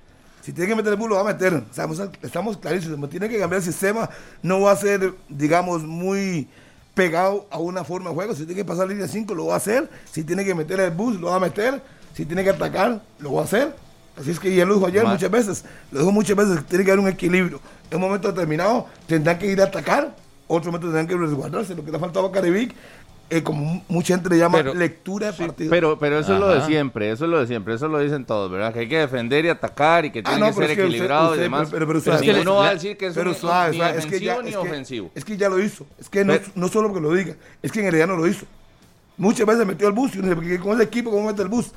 si 0.42 0.52
tiene 0.52 0.68
que 0.70 0.74
meter 0.76 0.92
el 0.92 0.98
bus, 0.98 1.08
lo 1.08 1.14
va 1.16 1.20
a 1.20 1.32
meter. 1.32 1.54
O 1.54 1.62
sea, 1.72 1.86
estamos 2.22 2.56
clarísimos. 2.56 3.08
Tiene 3.10 3.28
que 3.28 3.38
cambiar 3.38 3.58
el 3.60 3.64
sistema. 3.64 4.08
No 4.42 4.62
va 4.62 4.72
a 4.72 4.76
ser, 4.76 5.12
digamos, 5.28 5.82
muy 5.84 6.48
pegado 6.94 7.46
a 7.50 7.58
una 7.58 7.84
forma 7.84 8.10
de 8.10 8.14
juego. 8.16 8.34
Si 8.34 8.40
tiene 8.46 8.54
que 8.56 8.64
pasar 8.64 8.88
línea 8.88 9.06
5, 9.06 9.34
lo 9.34 9.46
va 9.46 9.54
a 9.54 9.56
hacer. 9.58 9.88
Si 10.10 10.24
tiene 10.24 10.44
que 10.44 10.54
meter 10.54 10.80
el 10.80 10.90
bus, 10.90 11.20
lo 11.20 11.28
va 11.28 11.36
a 11.36 11.40
meter. 11.40 11.80
Si 12.14 12.24
tiene 12.26 12.42
que 12.42 12.50
atacar, 12.50 13.00
lo 13.20 13.34
va 13.34 13.42
a 13.42 13.44
hacer. 13.44 13.74
Así 14.18 14.32
es 14.32 14.40
que 14.40 14.54
ya 14.54 14.64
lo 14.66 14.74
dijo 14.74 14.86
ayer 14.86 15.06
muchas 15.06 15.30
veces. 15.30 15.64
Lo 15.92 16.00
dijo 16.00 16.10
muchas 16.12 16.36
veces. 16.36 16.66
Tiene 16.66 16.84
que 16.84 16.90
haber 16.90 17.04
un 17.04 17.08
equilibrio. 17.10 17.60
En 17.90 17.96
un 17.98 18.02
momento 18.02 18.32
determinado 18.32 18.86
tendrán 19.06 19.38
que 19.38 19.46
ir 19.46 19.60
a 19.60 19.64
atacar. 19.64 20.14
Otro 20.48 20.72
momento 20.72 20.88
tendrán 20.88 21.06
que 21.06 21.16
resguardarse. 21.16 21.74
Lo 21.76 21.84
que 21.84 21.90
le 21.92 21.96
ha 21.96 22.00
faltado 22.00 22.26
a 22.26 22.32
Caribic, 22.32 22.74
eh, 23.30 23.42
como 23.42 23.82
mucha 23.88 24.14
gente 24.14 24.28
le 24.28 24.38
llama 24.38 24.58
Pero- 24.58 24.74
lectura 24.74 25.30
de 25.32 25.46
partido. 25.46 25.70
Pero, 25.70 25.98
pero 25.98 26.18
eso 26.18 26.34
es 26.34 26.40
lo 26.40 26.48
de 26.48 26.60
siempre, 26.66 27.10
eso 27.10 27.24
es 27.24 27.30
lo 27.30 27.38
de 27.40 27.46
siempre, 27.46 27.74
eso 27.74 27.88
lo 27.88 27.98
dicen 28.00 28.24
todos, 28.24 28.50
¿verdad? 28.50 28.72
Que 28.72 28.80
hay 28.80 28.88
que 28.88 28.98
defender 28.98 29.44
y 29.44 29.48
atacar 29.48 30.04
y 30.04 30.10
que 30.10 30.18
Ah, 30.20 30.22
tiene 30.24 30.40
no, 30.40 30.46
que 30.48 30.52
ser 30.54 30.62
es 30.64 30.68
que 30.68 30.72
usted- 30.82 30.84
equilibrado 30.88 31.26
usted- 31.28 31.38
y 31.38 31.42
demás. 31.42 31.68
pero- 31.70 31.86
pero 31.86 32.00
Pero 32.02 32.18
suave. 32.18 32.44
va 32.44 32.68
a 32.68 32.74
decir 32.74 32.96
que 32.96 33.06
es 33.06 33.14
pero 33.14 33.30
un- 33.30 33.36
suave, 33.36 33.70
ni 33.70 33.76
suave, 33.78 33.98
es 33.98 34.06
que 34.06 34.20
ya, 34.20 34.42
ni 34.42 34.48
es 34.48 34.54
que- 34.56 34.60
ofensivo. 34.60 35.10
es 35.14 35.24
que 35.24 35.36
ya 35.36 35.48
lo 35.48 35.58
hizo. 35.60 35.86
Es 35.98 36.08
que 36.08 36.24
no, 36.24 36.32
Pero- 36.32 36.44
no 36.56 36.68
solo 36.68 36.92
que 36.92 37.00
lo 37.00 37.12
diga, 37.14 37.36
es 37.62 37.70
que 37.72 37.80
en 37.80 37.86
Herediano 37.86 38.16
lo 38.16 38.26
hizo. 38.26 38.44
Muchas 39.16 39.46
veces 39.46 39.66
metió 39.66 39.86
el 39.86 39.92
bus 39.92 40.14
y 40.16 40.18
uno 40.18 40.34
dice, 40.34 40.54
ese 40.72 40.82
equipo, 40.82 41.10
¿cómo 41.10 41.26
mete 41.28 41.42
el 41.42 41.48
bus? 41.48 41.70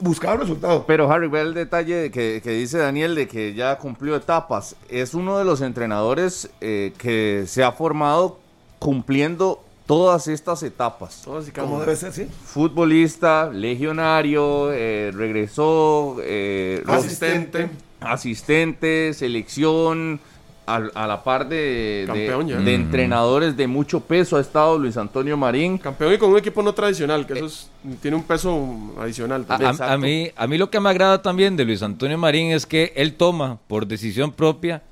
Buscaba 0.00 0.36
resultados. 0.36 0.84
Pero 0.86 1.10
Harry, 1.10 1.28
ve 1.28 1.40
el 1.40 1.54
detalle 1.54 2.10
que, 2.10 2.40
que 2.42 2.50
dice 2.50 2.78
Daniel 2.78 3.14
de 3.14 3.28
que 3.28 3.54
ya 3.54 3.78
cumplió 3.78 4.16
etapas. 4.16 4.74
Es 4.88 5.14
uno 5.14 5.38
de 5.38 5.44
los 5.44 5.60
entrenadores 5.60 6.50
eh, 6.60 6.92
que 6.98 7.44
se 7.46 7.62
ha 7.62 7.72
formado 7.72 8.38
cumpliendo 8.80 9.62
todas 9.86 10.28
estas 10.28 10.62
etapas. 10.62 11.22
Todos 11.24 11.48
y 11.48 11.50
cada 11.50 11.66
Como 11.68 11.80
debe 11.80 11.96
ser, 11.96 12.12
sí. 12.12 12.26
Futbolista, 12.44 13.50
legionario, 13.52 14.72
eh, 14.72 15.10
regresó, 15.14 16.16
eh, 16.22 16.82
Asistente. 16.86 17.68
asistente, 18.00 19.12
selección, 19.14 20.20
a, 20.66 20.76
a 20.94 21.06
la 21.06 21.22
par 21.22 21.46
de, 21.46 21.56
de- 21.56 22.04
Campeón 22.06 22.48
ya. 22.48 22.56
de 22.56 22.74
entrenadores 22.74 23.54
de 23.54 23.66
mucho 23.66 24.00
peso 24.00 24.38
ha 24.38 24.40
estado 24.40 24.78
Luis 24.78 24.96
Antonio 24.96 25.36
Marín. 25.36 25.76
Campeón 25.76 26.14
y 26.14 26.18
con 26.18 26.30
un 26.30 26.38
equipo 26.38 26.62
no 26.62 26.72
tradicional, 26.72 27.26
que 27.26 27.34
eso 27.34 27.44
es- 27.46 27.68
tiene 28.00 28.16
un 28.16 28.22
peso 28.22 28.66
adicional. 28.98 29.44
A 29.48 29.98
mí, 29.98 30.30
a 30.34 30.46
mí 30.46 30.56
lo 30.56 30.70
que 30.70 30.80
me 30.80 30.88
agrada 30.88 31.20
también 31.20 31.54
de 31.56 31.66
Luis 31.66 31.82
Antonio 31.82 32.16
Marín 32.16 32.52
es 32.52 32.64
que 32.64 32.94
él 32.96 33.12
toma 33.14 33.58
por 33.68 33.86
decisión 33.86 34.32
propia 34.32 34.82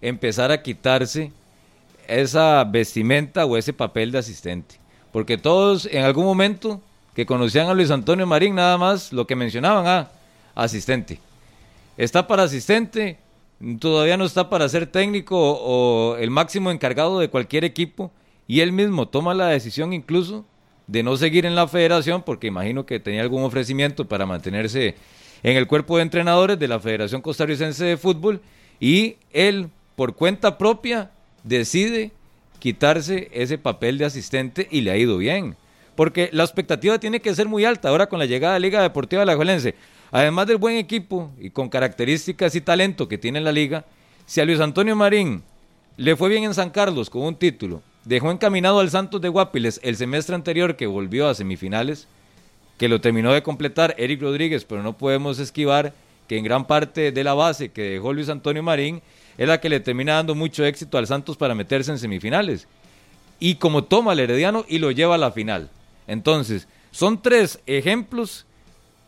empezar 0.00 0.50
a 0.50 0.62
quitarse 0.62 1.30
esa 2.08 2.64
vestimenta 2.64 3.44
o 3.46 3.56
ese 3.56 3.72
papel 3.72 4.10
de 4.10 4.18
asistente. 4.18 4.76
Porque 5.12 5.38
todos 5.38 5.86
en 5.86 6.04
algún 6.04 6.24
momento 6.24 6.80
que 7.14 7.26
conocían 7.26 7.68
a 7.68 7.74
Luis 7.74 7.90
Antonio 7.90 8.26
Marín 8.26 8.54
nada 8.54 8.76
más 8.78 9.12
lo 9.12 9.26
que 9.26 9.36
mencionaban, 9.36 9.86
ah, 9.86 10.10
asistente. 10.54 11.20
Está 11.96 12.26
para 12.26 12.44
asistente 12.44 13.18
todavía 13.80 14.16
no 14.16 14.24
está 14.24 14.48
para 14.48 14.68
ser 14.68 14.86
técnico 14.86 15.36
o, 15.36 16.12
o 16.12 16.16
el 16.16 16.30
máximo 16.30 16.70
encargado 16.70 17.18
de 17.18 17.28
cualquier 17.28 17.64
equipo 17.64 18.12
y 18.46 18.60
él 18.60 18.72
mismo 18.72 19.08
toma 19.08 19.34
la 19.34 19.48
decisión 19.48 19.92
incluso 19.92 20.44
de 20.86 21.02
no 21.02 21.16
seguir 21.16 21.44
en 21.44 21.54
la 21.54 21.66
federación 21.66 22.22
porque 22.22 22.46
imagino 22.46 22.86
que 22.86 23.00
tenía 23.00 23.22
algún 23.22 23.42
ofrecimiento 23.42 24.06
para 24.06 24.26
mantenerse 24.26 24.94
en 25.42 25.56
el 25.56 25.66
cuerpo 25.66 25.96
de 25.96 26.02
entrenadores 26.02 26.58
de 26.58 26.68
la 26.68 26.80
Federación 26.80 27.20
Costarricense 27.20 27.84
de 27.84 27.96
Fútbol 27.96 28.40
y 28.80 29.16
él 29.32 29.68
por 29.96 30.14
cuenta 30.14 30.56
propia 30.56 31.10
decide 31.42 32.12
quitarse 32.58 33.28
ese 33.32 33.58
papel 33.58 33.98
de 33.98 34.04
asistente 34.04 34.68
y 34.70 34.80
le 34.80 34.90
ha 34.90 34.96
ido 34.96 35.18
bien. 35.18 35.56
Porque 35.94 36.30
la 36.32 36.44
expectativa 36.44 36.98
tiene 36.98 37.20
que 37.20 37.34
ser 37.34 37.48
muy 37.48 37.64
alta 37.64 37.88
ahora 37.88 38.08
con 38.08 38.18
la 38.18 38.26
llegada 38.26 38.54
de 38.54 38.60
la 38.60 38.66
Liga 38.66 38.82
Deportiva 38.82 39.20
de 39.20 39.26
la 39.26 39.36
Juelense. 39.36 39.74
Además 40.10 40.46
del 40.46 40.56
buen 40.56 40.76
equipo 40.76 41.30
y 41.38 41.50
con 41.50 41.68
características 41.68 42.54
y 42.54 42.60
talento 42.60 43.08
que 43.08 43.18
tiene 43.18 43.40
la 43.40 43.52
liga, 43.52 43.84
si 44.24 44.40
a 44.40 44.44
Luis 44.44 44.60
Antonio 44.60 44.96
Marín 44.96 45.42
le 45.96 46.16
fue 46.16 46.28
bien 46.28 46.44
en 46.44 46.54
San 46.54 46.70
Carlos 46.70 47.10
con 47.10 47.22
un 47.22 47.34
título, 47.34 47.82
dejó 48.04 48.30
encaminado 48.30 48.80
al 48.80 48.90
Santos 48.90 49.20
de 49.20 49.28
Guapiles 49.28 49.80
el 49.82 49.96
semestre 49.96 50.34
anterior 50.34 50.76
que 50.76 50.86
volvió 50.86 51.28
a 51.28 51.34
semifinales, 51.34 52.06
que 52.78 52.88
lo 52.88 53.00
terminó 53.00 53.32
de 53.32 53.42
completar 53.42 53.94
Eric 53.98 54.22
Rodríguez, 54.22 54.64
pero 54.64 54.82
no 54.82 54.96
podemos 54.96 55.38
esquivar 55.40 55.92
que 56.28 56.38
en 56.38 56.44
gran 56.44 56.66
parte 56.66 57.10
de 57.10 57.24
la 57.24 57.34
base 57.34 57.70
que 57.70 57.82
dejó 57.82 58.12
Luis 58.12 58.28
Antonio 58.28 58.62
Marín 58.62 59.02
es 59.38 59.48
la 59.48 59.60
que 59.60 59.68
le 59.68 59.80
termina 59.80 60.14
dando 60.14 60.34
mucho 60.34 60.64
éxito 60.64 60.98
al 60.98 61.06
Santos 61.06 61.36
para 61.36 61.54
meterse 61.54 61.92
en 61.92 61.98
semifinales. 61.98 62.66
Y 63.40 63.54
como 63.54 63.84
toma 63.84 64.12
al 64.12 64.20
Herediano 64.20 64.64
y 64.68 64.78
lo 64.78 64.90
lleva 64.90 65.14
a 65.14 65.18
la 65.18 65.30
final. 65.30 65.70
Entonces, 66.08 66.66
son 66.90 67.22
tres 67.22 67.60
ejemplos 67.66 68.44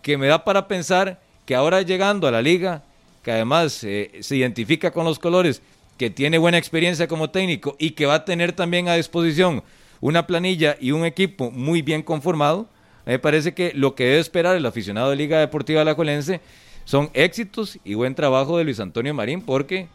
que 0.02 0.16
me 0.16 0.28
da 0.28 0.44
para 0.44 0.68
pensar 0.68 1.20
que 1.44 1.56
ahora 1.56 1.82
llegando 1.82 2.28
a 2.28 2.30
la 2.30 2.40
liga, 2.40 2.84
que 3.24 3.32
además 3.32 3.82
eh, 3.82 4.12
se 4.20 4.36
identifica 4.36 4.92
con 4.92 5.04
los 5.04 5.18
colores, 5.18 5.62
que 5.98 6.10
tiene 6.10 6.38
buena 6.38 6.58
experiencia 6.58 7.08
como 7.08 7.30
técnico 7.30 7.76
y 7.78 7.90
que 7.90 8.06
va 8.06 8.14
a 8.14 8.24
tener 8.24 8.52
también 8.52 8.88
a 8.88 8.94
disposición 8.94 9.62
una 10.00 10.26
planilla 10.26 10.76
y 10.80 10.92
un 10.92 11.04
equipo 11.04 11.50
muy 11.50 11.82
bien 11.82 12.02
conformado, 12.02 12.68
me 13.04 13.18
parece 13.18 13.52
que 13.52 13.72
lo 13.74 13.94
que 13.94 14.04
debe 14.04 14.18
esperar 14.18 14.56
el 14.56 14.64
aficionado 14.64 15.10
de 15.10 15.16
Liga 15.16 15.40
Deportiva 15.40 15.80
Alajuelense 15.82 16.40
son 16.84 17.10
éxitos 17.12 17.78
y 17.84 17.94
buen 17.94 18.14
trabajo 18.14 18.56
de 18.56 18.64
Luis 18.64 18.80
Antonio 18.80 19.12
Marín, 19.12 19.42
porque 19.42 19.88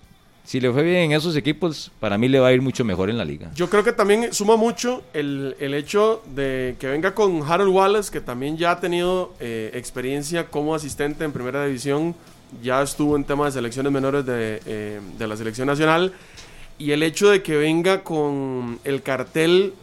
si 0.46 0.60
le 0.60 0.72
fue 0.72 0.84
bien 0.84 0.98
en 0.98 1.12
esos 1.12 1.36
equipos, 1.36 1.92
para 2.00 2.18
mí 2.18 2.28
le 2.28 2.40
va 2.40 2.48
a 2.48 2.54
ir 2.54 2.62
mucho 2.62 2.86
mejor 2.86 3.10
en 3.10 3.18
la 3.18 3.26
liga. 3.26 3.52
Yo 3.56 3.70
creo 3.70 3.84
que 3.84 3.92
también 3.92 4.32
suma 4.32 4.56
mucho 4.56 5.04
el, 5.14 5.56
el 5.60 5.74
hecho 5.74 6.22
de 6.36 6.76
que 6.80 6.88
venga 6.88 7.14
con 7.16 7.42
Harold 7.42 7.74
Wallace, 7.74 8.12
que 8.12 8.22
también 8.22 8.56
ya 8.56 8.72
ha 8.72 8.80
tenido 8.80 9.34
eh, 9.40 9.72
experiencia 9.74 10.46
como 10.46 10.76
asistente 10.76 11.26
en 11.26 11.32
primera 11.32 11.66
división, 11.66 12.16
ya 12.62 12.82
estuvo 12.82 13.16
en 13.16 13.24
temas 13.24 13.54
de 13.54 13.60
selecciones 13.60 13.92
menores 13.92 14.26
de, 14.26 14.62
eh, 14.66 15.02
de 15.18 15.28
la 15.28 15.36
selección 15.36 15.68
nacional, 15.68 16.14
y 16.78 16.92
el 16.92 17.02
hecho 17.04 17.30
de 17.30 17.42
que 17.42 17.58
venga 17.58 18.04
con 18.04 18.80
el 18.84 19.02
cartel, 19.02 19.74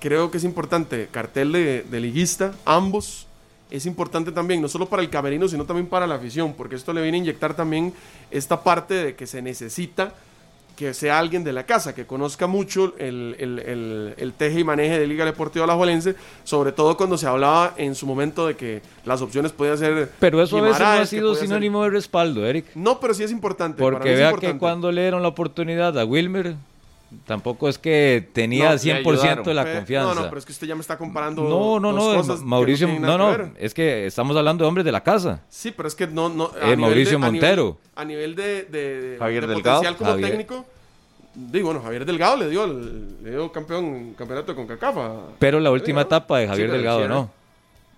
creo 0.00 0.30
que 0.30 0.38
es 0.38 0.44
importante, 0.44 1.08
cartel 1.10 1.50
de, 1.52 1.82
de 1.82 2.00
liguista, 2.00 2.52
ambos, 2.64 3.26
es 3.74 3.86
importante 3.86 4.30
también, 4.32 4.60
no 4.62 4.68
solo 4.68 4.86
para 4.86 5.02
el 5.02 5.08
camerino, 5.10 5.48
sino 5.48 5.64
también 5.64 5.86
para 5.86 6.06
la 6.06 6.16
afición, 6.16 6.52
porque 6.54 6.76
esto 6.76 6.92
le 6.92 7.02
viene 7.02 7.16
a 7.16 7.20
inyectar 7.20 7.54
también 7.54 7.92
esta 8.30 8.62
parte 8.62 8.94
de 8.94 9.14
que 9.16 9.26
se 9.26 9.40
necesita 9.42 10.12
que 10.76 10.94
sea 10.94 11.18
alguien 11.18 11.44
de 11.44 11.52
la 11.52 11.64
casa, 11.66 11.94
que 11.94 12.06
conozca 12.06 12.46
mucho 12.46 12.94
el, 12.98 13.36
el, 13.38 13.58
el, 13.58 14.14
el 14.16 14.32
teje 14.32 14.60
y 14.60 14.64
maneje 14.64 14.98
de 14.98 15.06
Liga 15.06 15.24
Deportiva 15.26 15.64
Alajuelense, 15.66 16.14
sobre 16.44 16.72
todo 16.72 16.96
cuando 16.96 17.18
se 17.18 17.26
hablaba 17.26 17.74
en 17.76 17.94
su 17.94 18.06
momento 18.06 18.46
de 18.46 18.56
que 18.56 18.80
las 19.04 19.20
opciones 19.20 19.52
podían 19.52 19.76
ser... 19.76 20.10
Pero 20.18 20.42
eso 20.42 20.56
a 20.58 20.62
veces 20.62 20.80
no 20.80 20.86
ha 20.86 21.06
sido 21.06 21.34
ser- 21.34 21.46
sinónimo 21.46 21.84
de 21.84 21.90
respaldo, 21.90 22.46
Eric. 22.46 22.66
No, 22.74 22.98
pero 23.00 23.12
sí 23.12 23.22
es 23.22 23.30
importante. 23.30 23.82
para 23.82 23.96
Porque 23.98 24.12
es 24.12 24.18
vea 24.18 24.28
importante. 24.30 24.54
que 24.54 24.58
cuando 24.58 24.90
le 24.90 25.02
dieron 25.02 25.20
la 25.22 25.28
oportunidad 25.28 25.96
a 25.98 26.04
Wilmer, 26.06 26.54
tampoco 27.26 27.68
es 27.68 27.78
que 27.78 28.28
tenía 28.32 28.66
No, 28.66 28.72
le 28.72 28.78
100% 28.78 29.44
de 29.44 29.54
la 29.54 29.72
confianza. 29.74 30.14
No, 30.14 30.20
no, 30.22 30.28
pero 30.28 30.38
es 30.38 30.44
que 30.46 30.52
usted 30.52 30.66
ya 30.66 30.74
me 30.74 30.80
está 30.80 30.96
comparando 30.98 31.42
No, 31.42 31.80
no, 31.80 31.92
dos 31.92 32.12
no, 32.12 32.16
cosas 32.18 32.40
Mauricio, 32.42 32.88
no, 32.88 33.18
no, 33.18 33.52
es 33.58 33.74
que 33.74 34.06
estamos 34.06 34.36
hablando 34.36 34.64
de 34.64 34.68
hombres 34.68 34.84
de 34.84 34.92
la 34.92 35.02
casa. 35.02 35.42
Sí, 35.48 35.70
pero 35.70 35.88
es 35.88 35.94
que 35.94 36.06
no... 36.06 36.28
no 36.28 36.46
a 36.46 36.58
Eh, 36.58 36.60
nivel 36.62 36.78
Mauricio 36.78 37.18
de- 37.18 37.26
a 37.26 37.30
Montero. 37.30 37.64
nivel- 37.64 37.92
A 37.96 38.04
nivel 38.04 38.34
de, 38.34 38.62
de, 38.64 39.16
Javier 39.18 39.46
de 39.46 39.54
Delgado. 39.54 39.78
potencial 39.78 39.96
como 39.96 40.10
Javier. 40.10 40.28
técnico... 40.30 40.66
Digo, 41.34 41.66
bueno, 41.68 41.80
Javier 41.82 42.04
Delgado 42.04 42.36
le 42.36 42.50
dio, 42.50 42.64
el, 42.64 43.22
le 43.24 43.30
dio 43.30 43.50
campeón, 43.50 44.12
campeonato 44.18 44.54
con 44.54 44.66
Cacafa. 44.66 45.12
Pero 45.38 45.60
la 45.60 45.70
última 45.70 46.02
etapa 46.02 46.38
de 46.38 46.46
Javier 46.46 46.70
Delgado, 46.70 47.02
sí, 47.04 47.08
¿no? 47.08 47.30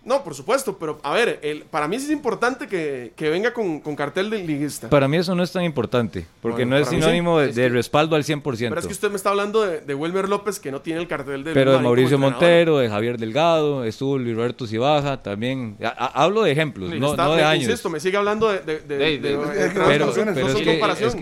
No, 0.05 0.23
por 0.23 0.35
supuesto, 0.35 0.77
pero 0.79 0.99
a 1.03 1.13
ver, 1.15 1.41
el, 1.43 1.63
para 1.65 1.89
mí 1.89 1.99
sí 1.99 2.05
es 2.07 2.11
importante 2.11 2.67
que, 2.67 3.13
que 3.17 3.31
venga 3.31 3.55
con, 3.55 3.81
con 3.81 3.97
cartel 3.97 4.29
de 4.29 4.39
liguista. 4.45 4.91
Para 4.91 5.09
mí 5.09 5.17
eso 5.17 5.35
no 5.35 5.43
es 5.43 5.51
tan 5.51 5.65
importante, 5.65 6.27
porque 6.43 6.65
Bueno, 6.65 6.77
no 6.77 6.83
es 6.83 6.89
sí. 6.89 6.97
sinónimo 6.97 7.39
de, 7.39 7.49
Es 7.51 7.57
de 7.57 7.63
que- 7.63 7.69
respaldo 7.71 8.15
al 8.15 8.23
100%. 8.25 8.43
pero 8.69 8.81
es 8.81 8.87
que 8.87 8.93
usted 8.93 9.09
me 9.11 9.17
está 9.17 9.31
hablando 9.31 9.63
de, 9.63 9.81
de 9.81 9.95
Wilmer 9.95 10.29
López, 10.29 10.61
que 10.61 10.71
no 10.71 10.83
tiene 10.83 11.01
el 11.01 11.09
cartel 11.09 11.43
de 11.43 11.53
Pero 11.55 11.73
de 11.73 11.79
Mauricio. 11.79 12.19
Montero, 12.19 12.79
de 12.79 12.89
Javier 12.91 13.17
Delgado, 13.19 13.85
estuvo 13.85 14.19
Luis 14.19 14.37
Roberto 14.37 14.67
Cibaja 14.67 15.23
también. 15.23 15.77
A- 15.83 15.89
a- 15.89 16.23
hablo 16.25 16.43
de 16.43 16.53
ejemplos, 16.53 16.91
Sí, 16.91 17.01
no, 17.01 17.11
está- 17.13 17.25
no 17.25 17.31
de 17.33 17.37
me- 17.39 17.45
años. 17.45 17.65
Insisto, 17.65 17.89
me 17.89 17.99
sigue 17.99 18.17
hablando 18.19 18.53
de... 18.53 18.59
pero- 18.59 20.13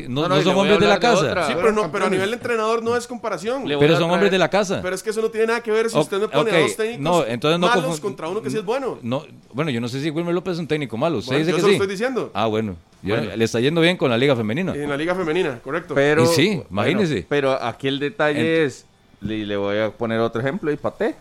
no 0.08 0.28
no, 0.28 0.42
son 0.42 0.56
hombres 0.56 0.80
de 0.80 0.86
la 0.88 0.98
casa. 0.98 1.46
Sí, 1.46 1.52
pero, 1.56 1.72
no, 1.72 1.90
pero 1.92 2.06
a 2.06 2.10
nivel 2.10 2.30
de 2.30 2.36
entrenador 2.36 2.82
no 2.82 2.96
es 2.96 3.06
comparación. 3.06 3.64
Pero 3.78 3.96
son 3.96 4.10
hombres 4.10 4.30
de 4.30 4.38
la 4.38 4.48
casa. 4.50 4.80
Pero 4.82 4.94
es 4.94 5.02
que 5.02 5.10
eso 5.10 5.20
no 5.22 5.28
tiene 5.30 5.46
nada 5.48 5.60
que 5.62 5.70
ver 5.70 5.90
si 5.90 5.98
usted 5.98 6.18
me 6.20 6.28
pone 6.28 6.50
a 6.50 6.60
dos 6.60 6.76
técnicos 6.76 7.02
no, 7.02 7.24
entonces 7.26 7.58
no 7.60 7.66
malos 7.68 8.00
contra 8.00 8.28
uno 8.28 8.42
que 8.42 8.50
sí 8.50 8.56
es 8.56 8.64
bueno. 8.64 8.71
No, 9.02 9.24
bueno, 9.52 9.70
yo 9.70 9.80
no 9.80 9.88
sé 9.88 10.00
si 10.00 10.10
Wilmer 10.10 10.34
López 10.34 10.54
es 10.54 10.58
un 10.58 10.66
técnico 10.68 10.96
malo. 10.96 11.18
¿Usted 11.18 11.32
Bueno, 11.32 11.38
dice 11.46 11.50
yo 11.50 11.56
que 11.56 11.60
se 11.60 11.66
lo 11.66 11.70
sí? 11.70 11.74
estoy 11.76 11.88
diciendo. 11.88 12.30
Ah, 12.34 12.46
bueno. 12.46 12.76
Bueno. 13.02 13.34
Le 13.36 13.44
está 13.44 13.58
yendo 13.60 13.80
bien 13.80 13.96
con 13.96 14.10
la 14.10 14.16
liga 14.18 14.36
femenina. 14.36 14.74
En 14.74 14.88
la 14.88 14.96
liga 14.96 15.14
femenina, 15.14 15.58
correcto. 15.62 15.94
Pero, 15.94 16.22
Y 16.24 16.26
sí, 16.28 16.48
bueno, 16.54 16.66
imagínese. 16.70 17.26
pero 17.28 17.52
aquí 17.52 17.88
el 17.88 17.98
detalle 17.98 18.64
es, 18.64 18.86
le, 19.20 19.44
le 19.44 19.56
voy 19.56 19.78
a 19.78 19.90
poner 19.90 20.20
otro 20.20 20.40
ejemplo, 20.40 20.70
y 20.72 20.76
paté. 20.76 21.14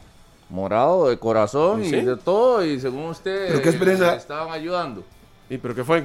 Morado, 0.49 1.07
de 1.09 1.17
corazón 1.17 1.81
¿Y 1.83 1.89
de 1.91 2.17
todo, 2.17 2.63
y 2.65 2.77
según 2.79 3.05
usted, 3.05 3.47
¿Pero 3.47 3.61
qué 3.61 3.69
experiencia? 3.69 4.11
le 4.11 4.17
estaban 4.17 4.51
ayudando. 4.51 5.01
¿Y 5.49 5.57
pero 5.57 5.73
qué 5.73 5.83
fue? 5.83 6.03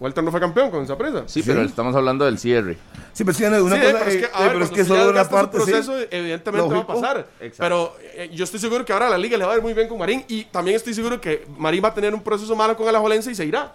Walter 0.00 0.24
no 0.24 0.30
fue 0.30 0.40
campeón 0.40 0.70
con 0.70 0.82
esa 0.82 0.98
presa. 0.98 1.22
Sí, 1.26 1.42
pero 1.44 1.62
estamos 1.62 1.94
hablando 1.94 2.24
del 2.24 2.38
cierre. 2.38 2.76
Sí, 3.12 3.22
pero 3.24 3.30
es 3.30 3.36
que 3.38 3.46
una 3.46 3.56
Sí, 3.58 3.62
cosa, 3.62 3.76
pero 3.80 3.98
es 4.10 4.16
que, 4.16 4.24
eh, 4.24 4.28
a 4.32 4.40
ver, 4.40 4.52
pero 4.52 4.64
es 4.64 4.70
cuando 4.70 4.74
que 4.74 4.82
usted 4.82 4.86
solo 4.86 5.10
una 5.10 5.28
parte, 5.28 5.58
sí. 5.60 6.06
evidentemente 6.10 6.68
Lógico. 6.68 6.92
va 6.92 6.98
a 6.98 7.00
pasar. 7.02 7.26
Exacto. 7.40 7.56
Pero 7.58 7.96
eh, 8.14 8.30
yo 8.34 8.44
estoy 8.44 8.58
seguro 8.60 8.84
que 8.84 8.92
ahora 8.92 9.08
la 9.08 9.16
liga 9.18 9.38
le 9.38 9.44
va 9.44 9.52
a 9.52 9.56
ir 9.56 9.62
muy 9.62 9.72
bien 9.72 9.88
con 9.88 9.98
Marín 9.98 10.24
y 10.28 10.44
también 10.44 10.76
estoy 10.76 10.94
seguro 10.94 11.20
que 11.20 11.46
Marín 11.56 11.82
va 11.84 11.88
a 11.88 11.94
tener 11.94 12.12
un 12.12 12.22
proceso 12.22 12.54
malo 12.56 12.76
con 12.76 12.88
Alajuelense 12.88 13.30
y 13.30 13.34
se 13.34 13.44
irá. 13.46 13.72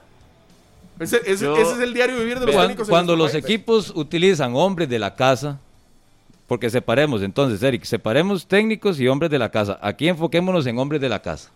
Ese, 1.00 1.22
ese- 1.26 1.46
Yo- 1.46 1.56
ese 1.56 1.72
es 1.74 1.80
el 1.80 1.94
diario 1.94 2.18
vivir 2.18 2.38
de 2.40 2.46
los 2.46 2.54
Cuando, 2.54 2.68
técnicos 2.68 2.90
cuando 2.90 3.16
los 3.16 3.32
país. 3.32 3.44
equipos 3.46 3.92
utilizan 3.96 4.54
hombres 4.56 4.90
de 4.90 5.00
la 5.00 5.16
casa, 5.16 5.58
porque 6.48 6.70
separemos 6.70 7.22
entonces, 7.22 7.64
Eric, 7.64 7.86
separemos 7.86 8.46
técnicos 8.46 9.00
y 9.00 9.08
hombres 9.08 9.32
de 9.32 9.40
la 9.40 9.50
casa. 9.50 9.80
Aquí 9.82 10.10
enfoquémonos 10.10 10.66
en 10.68 10.78
hombres 10.78 11.00
de 11.00 11.08
la 11.08 11.22
casa. 11.22 11.50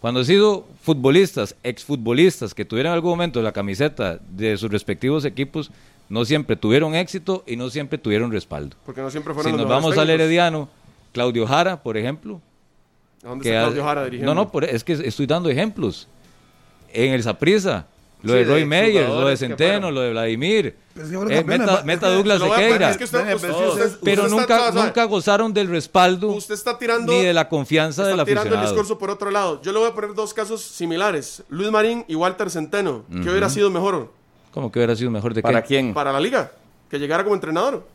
Cuando 0.00 0.20
han 0.20 0.26
sido 0.26 0.66
futbolistas, 0.82 1.56
exfutbolistas 1.62 2.54
que 2.54 2.64
tuvieron 2.64 2.90
en 2.92 2.94
algún 2.94 3.10
momento 3.12 3.40
la 3.42 3.52
camiseta 3.52 4.18
de 4.30 4.56
sus 4.56 4.70
respectivos 4.70 5.24
equipos, 5.24 5.70
no 6.08 6.24
siempre 6.24 6.54
tuvieron 6.54 6.94
éxito 6.94 7.42
y 7.46 7.56
no 7.56 7.70
siempre 7.70 7.98
tuvieron 7.98 8.30
respaldo. 8.30 8.76
Porque 8.84 9.00
no 9.00 9.10
siempre 9.10 9.32
Si 9.32 9.36
fueron 9.36 9.52
nos 9.52 9.60
los 9.62 9.68
vamos 9.70 9.98
al. 9.98 10.10
Herediano, 10.10 10.68
Claudio 11.12 11.46
Jara, 11.46 11.82
por 11.82 11.96
ejemplo, 11.96 12.40
¿A 13.24 13.28
dónde 13.28 13.42
que 13.44 13.48
está 13.48 13.62
Claudio 13.64 13.84
Jara 13.84 14.04
dirigiendo? 14.04 14.34
No, 14.34 14.42
no, 14.44 14.52
por- 14.52 14.64
es 14.64 14.84
que 14.84 14.92
estoy 14.92 15.26
dando 15.26 15.48
ejemplos. 15.48 16.06
En 16.92 17.12
el 17.12 17.22
Saprissa, 17.22 17.86
lo 18.22 18.32
Sí, 18.32 18.38
de 18.38 18.44
de 18.44 18.50
Roy 18.52 18.64
Meyers, 18.64 19.08
lo 19.08 19.26
de 19.28 19.36
Centeno, 19.36 19.90
lo 19.90 20.00
de 20.00 20.10
Vladimir. 20.10 20.76
Pero 20.94 21.04
es 21.04 21.10
que 21.12 21.16
fueron 21.18 21.32
Eh, 21.34 21.44
meta, 21.44 21.82
meta 21.84 22.08
Douglas 22.08 22.38
Lo 22.40 22.46
voy 22.46 22.54
a- 22.54 22.58
Sequeira. 22.60 22.90
es 22.90 22.96
que 22.96 23.04
usted- 23.04 23.18
Nene, 23.18 23.34
usted- 23.34 23.48
pero 23.48 23.68
usted- 23.70 23.84
usted- 23.86 23.98
pero 24.02 24.22
usted 24.24 24.40
está- 24.40 24.72
nunca, 24.72 25.04
gozaron 25.04 25.52
del 25.52 25.68
respaldo 25.68 26.28
Usted 26.28 26.54
está 26.54 26.78
tirando 26.78 27.12
ni 27.12 27.22
de 27.22 27.34
la 27.34 27.48
confianza 27.48 28.02
está 28.10 28.16
del 28.16 28.24
tirando 28.24 28.54
el 28.54 28.60
discurso 28.62 28.98
por 28.98 29.10
otro 29.10 29.30
lado. 29.30 29.60
Yo 29.62 29.72
le 29.72 29.78
voy 29.78 29.88
a 29.88 29.92
poner 29.94 30.14
dos 30.14 30.32
casos 30.32 30.62
similares. 30.62 31.42
Luis 31.50 31.70
Marín 31.70 32.04
y 32.08 32.14
Walter 32.14 32.50
Centeno. 32.50 33.04
¿Qué 33.22 33.28
hubiera 33.30 33.48
sido 33.50 33.70
mejor 33.70 34.10
¿Cómo 34.52 34.72
que 34.72 34.78
hubiera 34.78 34.96
sido 34.96 35.10
mejor 35.10 35.34
de 35.34 35.42
¿Para 35.42 35.60
qué? 35.62 35.68
quién? 35.68 35.92
para 35.94 36.12
la 36.12 36.20
liga? 36.20 36.50
Que 36.90 36.98
llegara 36.98 37.22
como 37.24 37.34
entrenador. 37.34 37.86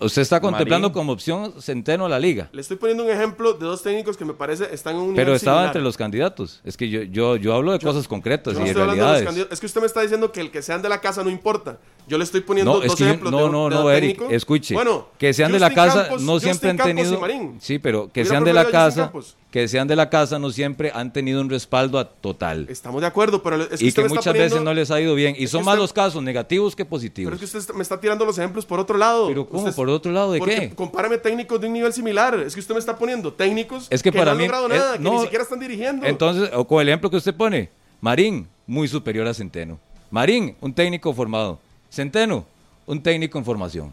Usted 0.00 0.22
está 0.22 0.40
contemplando 0.40 0.88
Marín. 0.88 0.94
como 0.94 1.12
opción 1.12 1.54
Centeno 1.60 2.06
a 2.06 2.08
la 2.08 2.18
liga. 2.18 2.48
Le 2.52 2.60
estoy 2.60 2.76
poniendo 2.78 3.04
un 3.04 3.10
ejemplo 3.10 3.52
de 3.54 3.66
dos 3.66 3.82
técnicos 3.82 4.16
que 4.16 4.24
me 4.24 4.32
parece 4.34 4.72
están 4.74 4.96
en 4.96 5.02
un 5.02 5.14
Pero 5.14 5.26
nivel 5.26 5.36
estaba 5.36 5.58
similar. 5.58 5.66
entre 5.68 5.82
los 5.82 5.96
candidatos. 5.96 6.60
Es 6.64 6.76
que 6.76 6.88
yo, 6.88 7.02
yo, 7.02 7.36
yo 7.36 7.54
hablo 7.54 7.72
de 7.72 7.78
cosas 7.80 8.08
concretas 8.08 8.54
Yo 8.54 8.60
y 8.60 8.64
de 8.64 8.70
estoy 8.70 8.82
hablando 8.82 9.04
de 9.04 9.10
los 9.12 9.20
realidades. 9.22 9.52
Es 9.52 9.60
que 9.60 9.66
usted 9.66 9.80
me 9.80 9.86
está 9.86 10.00
diciendo 10.00 10.32
que 10.32 10.40
el 10.40 10.50
que 10.50 10.62
sean 10.62 10.80
de 10.82 10.88
la 10.88 11.00
casa 11.00 11.22
no 11.22 11.30
importa. 11.30 11.78
Yo 12.08 12.18
le 12.18 12.24
estoy 12.24 12.40
poniendo 12.40 12.72
No, 12.72 12.80
es 12.82 12.88
dos 12.88 12.96
que 12.96 13.04
yo- 13.04 13.08
ejemplos. 13.10 13.30
no, 13.30 13.38
de, 13.44 13.50
no, 13.50 13.64
de 13.68 13.74
no, 13.76 13.82
dos 13.82 13.92
Eric, 13.92 14.20
escuche. 14.30 14.74
Bueno, 14.74 15.08
que 15.18 15.32
sean 15.32 15.52
de 15.52 15.60
la 15.60 15.72
casa 15.72 16.04
Campos- 16.08 16.22
no 16.22 16.40
siempre 16.40 16.70
Justin 16.70 16.80
han 16.80 16.96
tenido. 16.96 17.20
Sí, 17.60 17.78
pero 17.78 18.10
que 18.10 18.24
sean 18.24 18.42
de 18.42 18.52
la 18.52 18.64
casa, 18.68 19.12
que 19.52 19.68
sean 19.68 19.86
de 19.86 19.94
la 19.96 20.08
casa 20.10 20.38
no 20.38 20.50
siempre 20.50 20.90
han 20.92 21.12
tenido 21.12 21.40
un 21.40 21.50
respaldo 21.50 21.98
a 22.00 22.08
total. 22.08 22.66
Estamos 22.68 23.00
de 23.02 23.06
acuerdo, 23.06 23.42
pero 23.42 23.62
es 23.62 23.78
que 23.78 23.86
y 23.86 23.92
que 23.92 24.02
muchas 24.08 24.24
poniendo- 24.24 24.42
veces 24.44 24.62
no 24.62 24.74
les 24.74 24.90
ha 24.90 25.00
ido 25.00 25.14
bien. 25.14 25.36
Y 25.38 25.46
son 25.46 25.64
más 25.64 25.76
los 25.78 25.92
casos 25.92 26.20
negativos 26.22 26.74
que 26.74 26.84
Pero 26.84 26.90
positivos. 26.90 27.42
es 27.42 27.50
que 27.52 27.58
usted 27.58 27.74
me 27.74 27.82
está 27.82 28.00
tirando 28.00 28.24
los 28.24 28.38
ejemplos 28.38 28.64
por 28.66 28.80
otro 28.80 28.96
lado. 28.98 29.28
Pero 29.28 29.46
¿cómo? 29.46 29.60
Usted- 29.62 29.74
¿Por 29.90 29.96
otro 29.96 30.12
lado 30.12 30.32
de 30.32 30.38
porque 30.38 30.54
qué? 30.68 30.70
Compárame 30.74 31.18
técnicos 31.18 31.60
de 31.60 31.66
un 31.66 31.72
nivel 31.72 31.92
similar. 31.92 32.34
Es 32.38 32.54
que 32.54 32.60
usted 32.60 32.74
me 32.74 32.78
está 32.78 32.96
poniendo 32.96 33.32
técnicos 33.32 33.88
Es 33.90 34.02
que 34.02 34.10
no 34.12 34.18
para 34.18 34.30
han 34.32 34.36
mí- 34.38 34.44
logrado 34.44 34.68
es- 34.68 34.78
nada, 34.78 34.92
que 34.96 35.02
no, 35.02 35.12
ni 35.14 35.20
siquiera 35.22 35.42
están 35.42 35.58
dirigiendo. 35.58 36.06
Entonces, 36.06 36.48
o 36.54 36.64
con 36.66 36.80
el 36.80 36.88
ejemplo 36.88 37.10
que 37.10 37.16
usted 37.16 37.34
pone, 37.34 37.68
Marín, 38.00 38.46
muy 38.66 38.86
superior 38.86 39.26
a 39.26 39.34
Centeno. 39.34 39.78
Marín, 40.10 40.54
un 40.60 40.72
técnico 40.72 41.12
formado. 41.12 41.58
Centeno, 41.90 42.44
un 42.86 43.02
técnico 43.02 43.36
en 43.38 43.44
formación. 43.44 43.92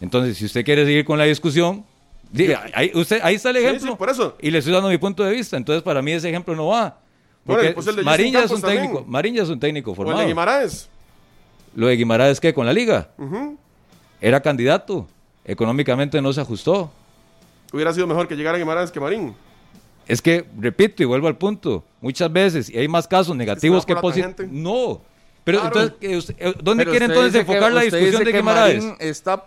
Entonces, 0.00 0.36
si 0.36 0.44
usted 0.46 0.64
quiere 0.64 0.84
seguir 0.84 1.04
con 1.04 1.16
la 1.18 1.24
discusión, 1.24 1.84
diga, 2.32 2.64
ahí, 2.74 2.90
usted, 2.94 3.20
ahí 3.22 3.36
está 3.36 3.50
el 3.50 3.56
ejemplo. 3.58 3.92
sí, 3.92 3.96
por 3.96 4.10
eso. 4.10 4.36
Y 4.40 4.50
le 4.50 4.58
estoy 4.58 4.72
dando 4.72 4.88
mi 4.88 4.98
punto 4.98 5.22
de 5.22 5.30
vista. 5.32 5.56
Entonces, 5.56 5.82
para 5.84 6.02
mí 6.02 6.10
ese 6.12 6.28
ejemplo 6.28 6.56
no 6.56 6.66
va. 6.66 6.98
Porque 7.46 7.70
pues 7.70 7.86
Marín 8.04 8.32
ya 8.32 8.42
es 8.44 8.50
un 8.50 8.60
técnico. 8.60 9.04
Marín 9.06 9.34
ya 9.36 9.42
es 9.44 9.48
un 9.48 9.60
técnico 9.60 9.90
O 9.90 9.92
el 9.92 9.96
formado. 9.96 10.18
de 10.20 10.26
Guimaraes. 10.26 10.88
Lo 11.74 11.86
de 11.86 11.96
Guimaraes, 11.96 12.38
¿qué? 12.40 12.52
Con 12.52 12.66
la 12.66 12.72
liga. 12.72 13.08
Ujú. 13.18 13.56
Era 14.22 14.40
candidato. 14.40 15.06
Económicamente 15.44 16.22
no 16.22 16.32
se 16.32 16.40
ajustó. 16.40 16.90
Hubiera 17.72 17.92
sido 17.92 18.06
mejor 18.06 18.28
que 18.28 18.36
llegara 18.36 18.56
Guimaraes 18.56 18.90
que 18.92 19.00
Marín. 19.00 19.34
Es 20.06 20.22
que, 20.22 20.46
repito 20.58 21.02
y 21.02 21.06
vuelvo 21.06 21.26
al 21.26 21.36
punto, 21.36 21.84
muchas 22.00 22.32
veces, 22.32 22.70
y 22.70 22.78
hay 22.78 22.88
más 22.88 23.06
casos 23.08 23.34
negativos 23.36 23.84
que 23.84 23.92
¿Estaba 23.92 24.00
por 24.02 24.16
la 24.16 24.28
positivos. 24.28 24.52
No. 24.52 25.00
Pero 25.44 25.60
Claro. 25.60 25.80
entonces, 25.80 25.98
¿qué 26.00 26.16
usted- 26.16 26.36
eh, 26.38 26.54
¿dónde 26.62 26.84
quiere 26.86 27.06
entonces 27.06 27.32
que- 27.32 27.38
enfocar 27.40 27.72
la 27.72 27.80
discusión 27.82 28.22
de? 28.24 28.42
Marín 28.42 28.94
está 29.00 29.44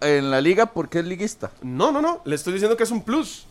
en 0.00 0.30
la 0.30 0.40
liga 0.40 0.66
porque 0.66 1.00
es 1.00 1.04
liguista. 1.04 1.50
No, 1.62 1.90
no, 1.90 2.00
no. 2.00 2.20
Le 2.24 2.36
estoy 2.36 2.52
diciendo 2.52 2.76
que 2.76 2.84
es 2.84 2.90
un 2.92 3.02
plus. 3.02 3.44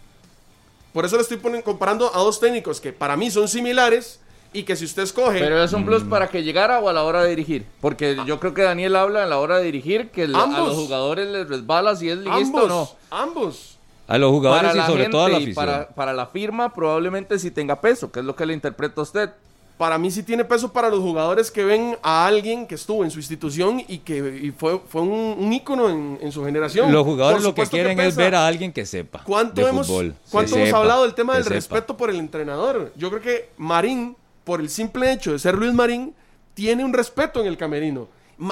Por 0.94 1.04
eso 1.06 1.18
le 1.18 1.22
estoy 1.24 1.38
poniendo, 1.38 1.66
comparando 1.66 2.14
a 2.16 2.20
dos 2.20 2.40
técnicos 2.40 2.80
que 2.80 2.94
para 2.94 3.18
mí 3.18 3.30
son 3.30 3.48
similares 3.50 4.21
y 4.54 4.64
que 4.64 4.76
si 4.76 4.86
usted 4.86 5.04
escoge. 5.04 5.40
Pero 5.40 5.64
es 5.64 5.72
un 5.74 5.86
plus 5.86 6.04
para 6.04 6.28
que 6.30 6.44
llegara 6.44 6.80
o 6.80 6.90
a 6.90 6.94
la 6.94 7.04
hora 7.04 7.24
de 7.24 7.30
dirigir. 7.30 7.66
Porque 7.80 8.18
yo 8.26 8.40
creo 8.40 8.54
que 8.54 8.64
Daniel 8.64 8.96
habla 8.96 9.24
a 9.24 9.26
la 9.26 9.40
hora 9.40 9.58
de 9.60 9.66
dirigir 9.66 10.10
que 10.10 10.24
a 10.24 10.28
los 10.28 10.76
jugadores 10.76 11.28
les 11.30 11.48
resbala 11.48 11.96
si 11.96 12.10
es 12.10 12.18
liguista 12.18 12.60
ambos, 12.60 12.64
o 12.64 12.68
no. 12.68 12.90
ambos. 13.10 13.78
A 14.08 14.18
los 14.18 14.30
jugadores 14.32 14.72
Para 14.72 14.74
y 14.74 14.78
la 14.78 14.88
sobre 14.88 15.10
todo 15.10 15.24
a 15.26 15.30
la 15.30 15.38
afición. 15.38 15.56
para, 15.56 15.88
para 15.90 16.14
la 16.14 16.26
firma 16.28 16.74
probablemente 16.74 17.40
sí 17.40 17.50
tenga 17.50 17.80
peso, 17.80 18.12
que 18.12 18.20
es 18.20 18.26
lo 18.26 18.36
que 18.36 18.46
le 18.46 18.54
interpreta 18.54 19.00
a 19.00 19.04
usted. 19.04 19.30
Para 19.78 19.98
mí 19.98 20.12
sí 20.12 20.22
tiene 20.22 20.44
peso 20.46 20.72
para 20.72 20.90
los 20.90 21.00
jugadores 21.00 21.50
que 21.50 21.64
ven 21.64 21.98
a 22.04 22.28
alguien 22.28 22.68
que 22.68 22.76
estuvo 22.76 23.04
en 23.04 23.10
su 23.10 23.18
institución 23.20 23.82
y 23.88 24.00
que 24.00 24.18
y 24.44 24.52
fue, 24.52 24.80
fue 24.88 25.02
un, 25.02 25.36
un 25.40 25.54
ícono 25.54 25.90
en, 25.90 26.20
en 26.22 26.32
su 26.32 26.44
generación. 26.46 26.92
Los 26.92 27.04
jugadores 27.04 27.42
lo 27.42 27.56
que 27.56 27.66
quieren 27.66 28.00
es 28.00 28.16
ver 28.16 28.36
a 28.36 28.46
alguien 28.46 28.72
que 28.74 28.86
sepa 28.86 29.24
¿Cuánto 29.24 29.62
de 29.64 29.70
hemos, 29.70 29.88
fútbol. 29.88 30.14
cuánto 30.30 30.56
hemos 30.56 30.68
sepa, 30.68 30.78
hablado 30.80 31.02
del 31.04 31.16
tema 31.16 31.34
del 31.34 31.44
sepa. 31.44 31.56
respeto 31.56 31.98
por 31.98 32.10
el 32.12 32.18
entrenador? 32.18 32.92
Yo 32.96 33.10
creo 33.10 33.22
que 33.24 33.50
Marín, 33.58 34.16
por 34.52 34.60
el 34.60 34.70
simple 34.70 35.14
hecho 35.14 35.32
de 35.32 35.40
ser 35.40 35.56
Luis 35.56 35.74
Marín, 35.74 36.14
tiene 36.54 36.84
un 36.84 36.92
respeto 36.92 37.40
en 37.40 37.48
el 37.48 37.56
camerino. 37.56 38.10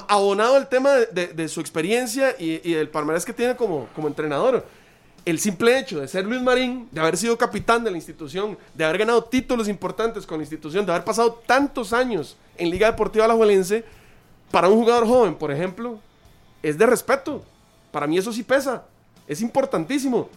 Abonado 0.07 0.55
al 0.55 0.69
tema 0.69 0.91
de 0.93 1.47
su 1.49 1.59
experiencia 1.59 2.37
y, 2.39 2.61
y 2.63 2.71
del 2.71 2.87
palmarés 2.87 3.25
que 3.25 3.33
tiene 3.33 3.57
como, 3.57 3.89
como 3.93 4.07
entrenador. 4.07 4.65
El 5.25 5.39
simple 5.39 5.77
hecho 5.77 5.99
de 5.99 6.07
ser 6.07 6.25
Luis 6.25 6.41
Marín, 6.41 6.87
de 6.89 7.01
haber 7.01 7.17
sido 7.17 7.37
capitán 7.37 7.83
de 7.83 7.91
la 7.91 7.97
institución, 7.97 8.57
de 8.73 8.85
haber 8.85 8.99
ganado 8.99 9.25
títulos 9.25 9.67
importantes 9.67 10.25
con 10.25 10.37
la 10.37 10.43
institución, 10.43 10.85
de 10.85 10.93
haber 10.93 11.03
pasado 11.03 11.33
tantos 11.45 11.91
años 11.91 12.37
en 12.55 12.69
Liga 12.69 12.89
Deportiva 12.89 13.25
Alajuelense, 13.25 13.83
para 14.51 14.69
un 14.69 14.79
jugador 14.79 15.05
joven, 15.05 15.35
por 15.35 15.51
ejemplo, 15.51 15.99
es 16.63 16.77
de 16.77 16.85
respeto. 16.85 17.43
Para 17.91 18.07
mí 18.07 18.17
eso 18.17 18.31
sí 18.31 18.43
pesa. 18.43 18.85
Es 19.27 19.41
importantísimo. 19.41 20.29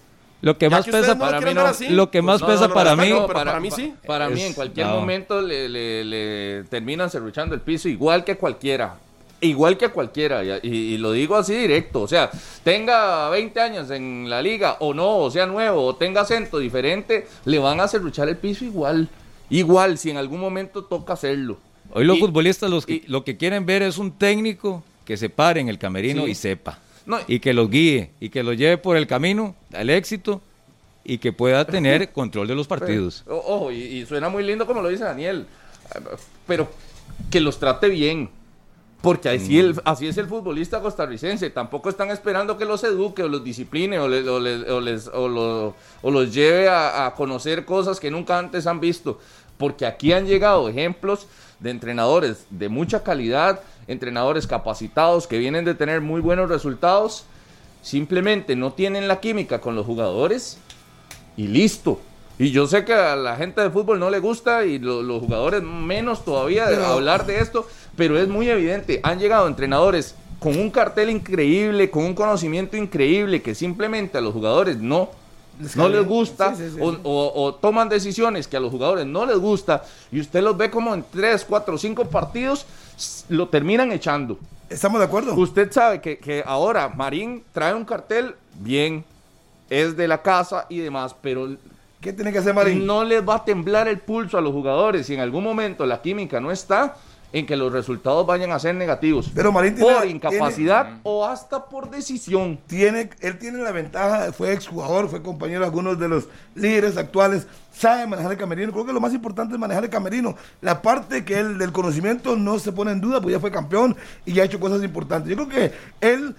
Lo 0.43 0.59
que 0.59 0.67
Ya 0.69 0.77
más 0.77 0.85
que 0.85 0.91
pesa 0.93 1.17
para 1.19 1.41
mí 1.41 1.55
no- 1.55 1.65
lo 1.91 2.11
que 2.11 2.21
pues 2.21 2.41
más 2.41 2.43
pesa 2.43 2.63
no, 2.63 2.69
no, 2.69 2.75
para 2.75 2.97
mí 2.97 3.13
para 3.33 3.61
mí 3.61 3.71
sí. 3.71 3.95
Para 4.07 4.29
mí 4.29 4.43
en 4.43 4.53
cualquier 4.55 4.89
no. 4.89 4.97
momento 4.97 5.41
le, 5.41 5.69
le- 5.69 6.05
le 6.05 6.65
terminan 6.65 7.09
serruchando 7.11 7.55
el 7.55 7.61
piso 7.61 7.89
igual 7.89 8.25
que 8.25 8.37
cualquiera. 8.37 8.97
Igual 9.41 9.77
que 9.77 9.89
cualquiera, 9.89 10.45
y, 10.45 10.51
y- 10.63 10.69
y 10.95 10.99
lo 10.99 11.11
digo 11.11 11.35
así 11.37 11.53
directo, 11.55 12.01
o 12.03 12.07
sea, 12.09 12.31
tenga 12.63 13.29
20 13.31 13.61
años 13.61 13.91
en 13.91 14.31
la 14.31 14.41
liga 14.41 14.77
o 14.79 14.95
no, 14.95 15.17
o 15.19 15.31
sea 15.33 15.47
nuevo, 15.47 15.85
o 15.85 15.97
tenga 15.97 16.21
acento 16.21 16.59
diferente, 16.59 17.27
le 17.45 17.59
van 17.59 17.81
a 17.81 17.89
serruchar 17.89 18.29
el 18.29 18.37
piso 18.37 18.65
igual, 18.65 19.09
igual, 19.51 19.99
si 19.99 20.11
en 20.11 20.17
algún 20.17 20.39
momento 20.41 20.85
toca 20.85 21.15
hacerlo. 21.15 21.59
Hoy 21.93 22.05
los 22.05 22.17
Y- 22.19 22.21
futbolistas 22.21 22.71
los 22.71 22.87
que- 22.87 22.95
y- 22.95 23.05
lo 23.09 23.25
que 23.25 23.37
quieren 23.37 23.67
ver 23.67 23.83
es 23.83 23.99
un 23.99 24.13
técnico 24.13 24.83
que 25.05 25.17
se 25.17 25.29
pare 25.29 25.61
en 25.61 25.69
el 25.69 25.79
camerino 25.79 26.25
Sí. 26.25 26.31
y 26.31 26.35
sepa. 26.37 26.79
No, 27.07 27.19
y 27.27 27.41
que 27.41 27.53
los 27.53 27.69
guíe 27.71 28.13
y 28.21 28.29
que 28.29 28.43
los 28.43 28.57
lleve 28.57 28.79
por 28.79 28.97
el 28.97 29.07
camino 29.07 29.55
al 29.73 29.91
éxito 29.91 30.41
y 31.05 31.19
que 31.19 31.33
pueda 31.33 31.65
tener 31.67 32.13
control 32.13 32.47
de 32.49 32.55
los 32.55 32.69
partidos. 32.69 33.25
O- 33.27 33.35
Ojo, 33.37 33.73
y, 33.73 33.83
y 33.83 34.07
suena 34.07 34.29
muy 34.29 34.45
lindo 34.45 34.67
como 34.67 34.83
lo 34.83 34.89
dice 34.89 35.05
Daniel, 35.05 35.47
pero 36.47 36.69
que 37.31 37.41
los 37.41 37.59
trate 37.59 37.89
bien. 37.89 38.31
Porque 39.01 39.31
así, 39.31 39.59
el, 39.59 39.75
así 39.85 40.07
es 40.07 40.17
el 40.17 40.29
futbolista 40.29 40.81
costarricense. 40.81 41.51
Tampoco 41.51 41.89
están 41.89 42.11
esperando 42.13 42.57
que 42.57 42.65
los 42.65 42.85
eduque 42.85 43.25
o 43.25 43.29
los 43.29 43.43
discipline 43.43 43.95
o, 43.99 44.07
le- 44.07 44.29
o 44.29 44.39
les- 44.39 44.69
o 44.71 44.81
les- 44.81 45.09
o 45.09 45.27
lo- 45.29 45.75
o 46.03 46.11
los 46.13 46.33
lleve 46.33 46.69
a, 46.69 47.07
a 47.07 47.15
conocer 47.17 47.65
cosas 47.65 47.99
que 47.99 48.13
nunca 48.13 48.39
antes 48.39 48.65
han 48.69 48.79
visto. 48.79 49.19
Porque 49.59 49.87
aquí 49.87 50.13
han 50.13 50.27
llegado 50.29 50.69
ejemplos 50.69 51.27
de 51.59 51.71
entrenadores 51.71 52.47
de 52.51 52.69
mucha 52.69 53.03
calidad, 53.03 53.61
entrenadores 53.89 54.47
capacitados 54.47 55.27
que 55.27 55.39
vienen 55.39 55.65
de 55.65 55.75
tener 55.75 56.01
muy 56.01 56.21
buenos 56.21 56.49
resultados. 56.49 57.25
Simplemente 57.83 58.55
no 58.57 58.73
tienen 58.73 59.09
la 59.09 59.21
química 59.21 59.61
con 59.61 59.75
los 59.75 59.87
jugadores 59.87 60.59
y 61.37 61.49
listo. 61.49 62.01
Y 62.39 62.51
yo 62.51 62.67
sé 62.67 62.85
que 62.85 62.95
a 62.95 63.15
la 63.17 63.37
gente 63.37 63.61
de 63.61 63.71
fútbol 63.71 63.99
no 64.01 64.09
le 64.11 64.19
gusta 64.19 64.65
y 64.65 64.79
lo- 64.79 65.03
los 65.03 65.21
jugadores 65.21 65.63
menos 65.63 66.25
todavía 66.25 66.67
de 66.67 66.77
hablar 66.85 67.27
de 67.27 67.41
esto, 67.41 67.67
pero 67.97 68.19
es 68.19 68.29
muy 68.29 68.49
evidente, 68.49 69.01
han 69.03 69.19
llegado 69.19 69.47
entrenadores 69.47 70.15
con 70.39 70.59
un 70.59 70.71
cartel 70.71 71.11
increíble, 71.11 71.91
con 71.91 72.05
un 72.05 72.15
conocimiento 72.15 72.77
increíble 72.77 73.43
que 73.43 73.55
simplemente 73.55 74.19
a 74.19 74.21
los 74.21 74.33
jugadores 74.33 74.79
no 74.79 75.11
no 75.77 75.89
les 75.89 76.07
gusta 76.07 76.55
Sí, 76.55 76.63
sí, 76.65 76.71
sí, 76.75 76.79
o, 76.81 76.93
sí. 76.93 76.99
o- 77.03 77.33
o 77.45 77.55
toman 77.55 77.89
decisiones 77.89 78.47
que 78.49 78.57
a 78.57 78.61
los 78.61 78.71
jugadores 78.71 79.07
no 79.07 79.27
les 79.27 79.39
gusta 79.39 79.83
y 80.11 80.21
usted 80.21 80.43
los 80.43 80.57
ve 80.57 80.71
como 80.71 80.95
en 80.95 81.05
3, 81.11 81.45
4, 81.49 81.79
5 81.79 82.05
partidos 82.07 82.67
lo 83.29 83.49
terminan 83.49 83.91
echando. 83.93 84.39
¿Estamos 84.69 84.99
de 85.01 85.05
acuerdo? 85.07 85.35
Usted 85.35 85.71
sabe 85.73 86.01
que, 86.01 86.19
que 86.19 86.43
ahora 86.47 86.89
Marín 86.89 87.43
trae 87.53 87.75
un 87.75 87.85
cartel 87.85 88.35
bien, 88.55 89.05
es 89.69 89.97
de 89.97 90.09
la 90.09 90.23
casa 90.23 90.67
y 90.69 90.79
demás, 90.79 91.15
pero 91.21 91.49
¿Qué 92.01 92.13
tiene 92.13 92.33
que 92.33 92.39
hacer 92.39 92.53
Marín? 92.55 92.85
no 92.87 93.05
les 93.05 93.27
va 93.27 93.37
a 93.37 93.45
temblar 93.45 93.87
el 93.89 93.99
pulso 93.99 94.37
a 94.37 94.41
los 94.41 94.53
jugadores 94.53 95.07
si 95.07 95.15
en 95.15 95.21
algún 95.21 95.45
momento 95.45 95.87
la 95.87 96.01
química 96.03 96.41
no 96.41 96.51
está 96.51 96.97
en 97.33 97.47
que 97.47 97.57
los 97.57 97.73
resultados 97.73 98.27
vayan 98.27 98.53
a 98.53 98.59
ser 98.59 98.75
negativos. 98.75 99.31
Pero 99.35 99.51
Marín 99.53 99.75
tiene- 99.75 99.95
por 99.95 100.07
incapacidad 100.07 100.99
o 101.03 101.25
hasta 101.27 101.65
por 101.67 101.91
decisión. 101.91 102.59
tiene, 102.67 103.09
él 103.21 103.39
tiene 103.39 103.59
la 103.59 103.73
ventaja, 103.73 104.33
fue 104.33 104.53
exjugador, 104.53 105.09
fue 105.09 105.23
compañero 105.23 105.61
de 105.61 105.67
algunos 105.67 105.99
de 105.99 106.09
los 106.09 106.29
líderes 106.55 106.97
actuales, 106.97 107.47
sabe 107.75 108.07
manejar 108.07 108.33
el 108.33 108.39
camerino. 108.39 108.71
Creo 108.73 108.85
que 108.85 108.93
lo 108.93 109.01
más 109.01 109.15
importante 109.15 109.55
es 109.55 109.59
manejar 109.61 109.85
el 109.85 109.91
camerino. 109.91 110.37
La 110.61 110.83
parte 110.83 111.25
que 111.25 111.39
él 111.39 111.57
del 111.59 111.73
conocimiento 111.73 112.37
no 112.37 112.59
se 112.59 112.71
pone 112.73 112.93
en 112.93 113.01
duda, 113.01 113.21
pues 113.21 113.33
ya 113.33 113.41
fue 113.41 113.51
campeón 113.51 113.97
y 114.27 114.35
ya 114.35 114.43
ha 114.43 114.47
hecho 114.47 114.61
cosas 114.61 114.83
importantes. 114.83 115.31
Yo 115.31 115.37
creo 115.37 115.49
que 115.49 115.73
él 116.01 116.35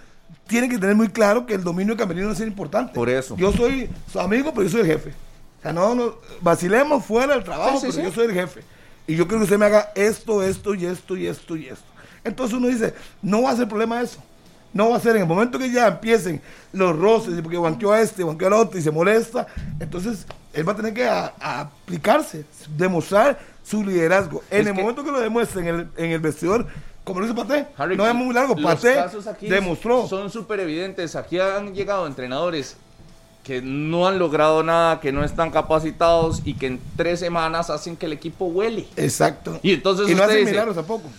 tiene 0.47 0.69
que 0.69 0.77
tener 0.77 0.95
muy 0.95 1.07
claro 1.09 1.45
que 1.45 1.53
el 1.55 1.63
dominio 1.63 1.95
del 1.95 1.99
camerino 2.05 2.31
es 2.31 2.39
importante. 2.41 2.93
Por 2.93 3.09
eso. 3.09 3.35
Yo 3.37 3.51
soy 3.51 3.89
su 4.11 4.19
amigo, 4.19 4.51
pero 4.53 4.63
yo 4.63 4.69
soy 4.69 4.81
el 4.81 4.87
jefe. 4.87 5.09
O 5.59 5.61
sea, 5.63 5.73
no, 5.73 5.95
no 5.95 6.15
vacilemos 6.41 7.03
fuera 7.05 7.33
del 7.35 7.43
trabajo, 7.43 7.79
Sí, 7.79 7.87
sí, 7.91 7.91
pero 7.91 7.93
sí. 7.93 8.01
yo 8.03 8.11
soy 8.11 8.25
el 8.25 8.33
jefe. 8.33 8.61
Y 9.07 9.15
yo 9.15 9.27
creo 9.27 9.39
que 9.39 9.43
usted 9.45 9.57
me 9.57 9.65
haga 9.65 9.91
esto, 9.95 10.41
esto 10.43 10.73
y 10.75 10.85
esto 10.85 11.15
y 11.17 11.27
esto 11.27 11.55
y 11.55 11.67
esto. 11.67 11.85
Entonces 12.23 12.57
uno 12.57 12.67
dice, 12.67 12.93
no 13.21 13.41
va 13.43 13.51
a 13.51 13.55
ser 13.55 13.67
problema 13.67 14.01
eso. 14.01 14.21
No 14.71 14.89
va 14.89 14.95
a 14.95 14.99
ser 14.99 15.15
en 15.17 15.23
el 15.23 15.27
momento 15.27 15.59
que 15.59 15.69
ya 15.71 15.87
empiecen 15.87 16.41
los 16.71 16.97
roces, 16.97 17.39
porque 17.41 17.57
banqueó 17.57 17.91
a 17.91 18.01
este, 18.01 18.23
banqueó 18.23 18.47
al 18.47 18.53
otro 18.53 18.79
y 18.79 18.81
se 18.81 18.89
molesta, 18.89 19.45
entonces 19.79 20.25
él 20.51 20.67
va 20.67 20.71
a 20.73 20.75
tener 20.75 20.93
que 20.95 21.07
a- 21.07 21.31
a 21.39 21.59
aplicarse, 21.59 22.45
demostrar 22.75 23.37
su 23.63 23.83
liderazgo. 23.83 24.41
En 24.49 24.61
Es 24.61 24.67
el 24.67 24.73
que- 24.73 24.81
momento 24.81 25.03
que 25.03 25.11
lo 25.11 25.19
demuestre 25.19 25.61
en 25.61 25.67
el, 25.67 25.87
en 25.95 26.11
el 26.11 26.19
vestidor, 26.19 26.65
como 27.03 27.19
lo 27.19 27.27
dice 27.27 27.37
Paté, 27.39 27.67
Harry, 27.77 27.95
no 27.95 28.07
es 28.07 28.15
muy 28.15 28.33
largo, 28.33 28.53
aquí 28.53 29.47
demostró. 29.47 30.07
Son 30.07 30.31
súper 30.31 30.61
evidentes. 30.61 31.15
Aquí 31.15 31.39
han 31.39 31.75
llegado 31.75 32.07
entrenadores 32.07 32.75
que 33.43 33.61
no 33.61 34.07
han 34.07 34.19
logrado 34.19 34.63
nada, 34.63 34.99
que 35.01 35.11
no 35.11 35.23
están 35.23 35.51
capacitados 35.51 36.41
y 36.45 36.53
que 36.53 36.67
en 36.67 36.79
tres 36.95 37.19
semanas 37.19 37.69
hacen 37.69 37.97
que 37.97 38.05
el 38.05 38.13
equipo 38.13 38.45
huele. 38.45 38.87
Exacto. 38.95 39.59
Y 39.61 39.73
entonces 39.73 40.07
y 40.07 40.11
no 40.15 40.21
usted 40.21 40.29
hace 40.29 40.39
dice- 40.39 40.51
milagros 40.51 40.75
tampoco. 40.75 41.09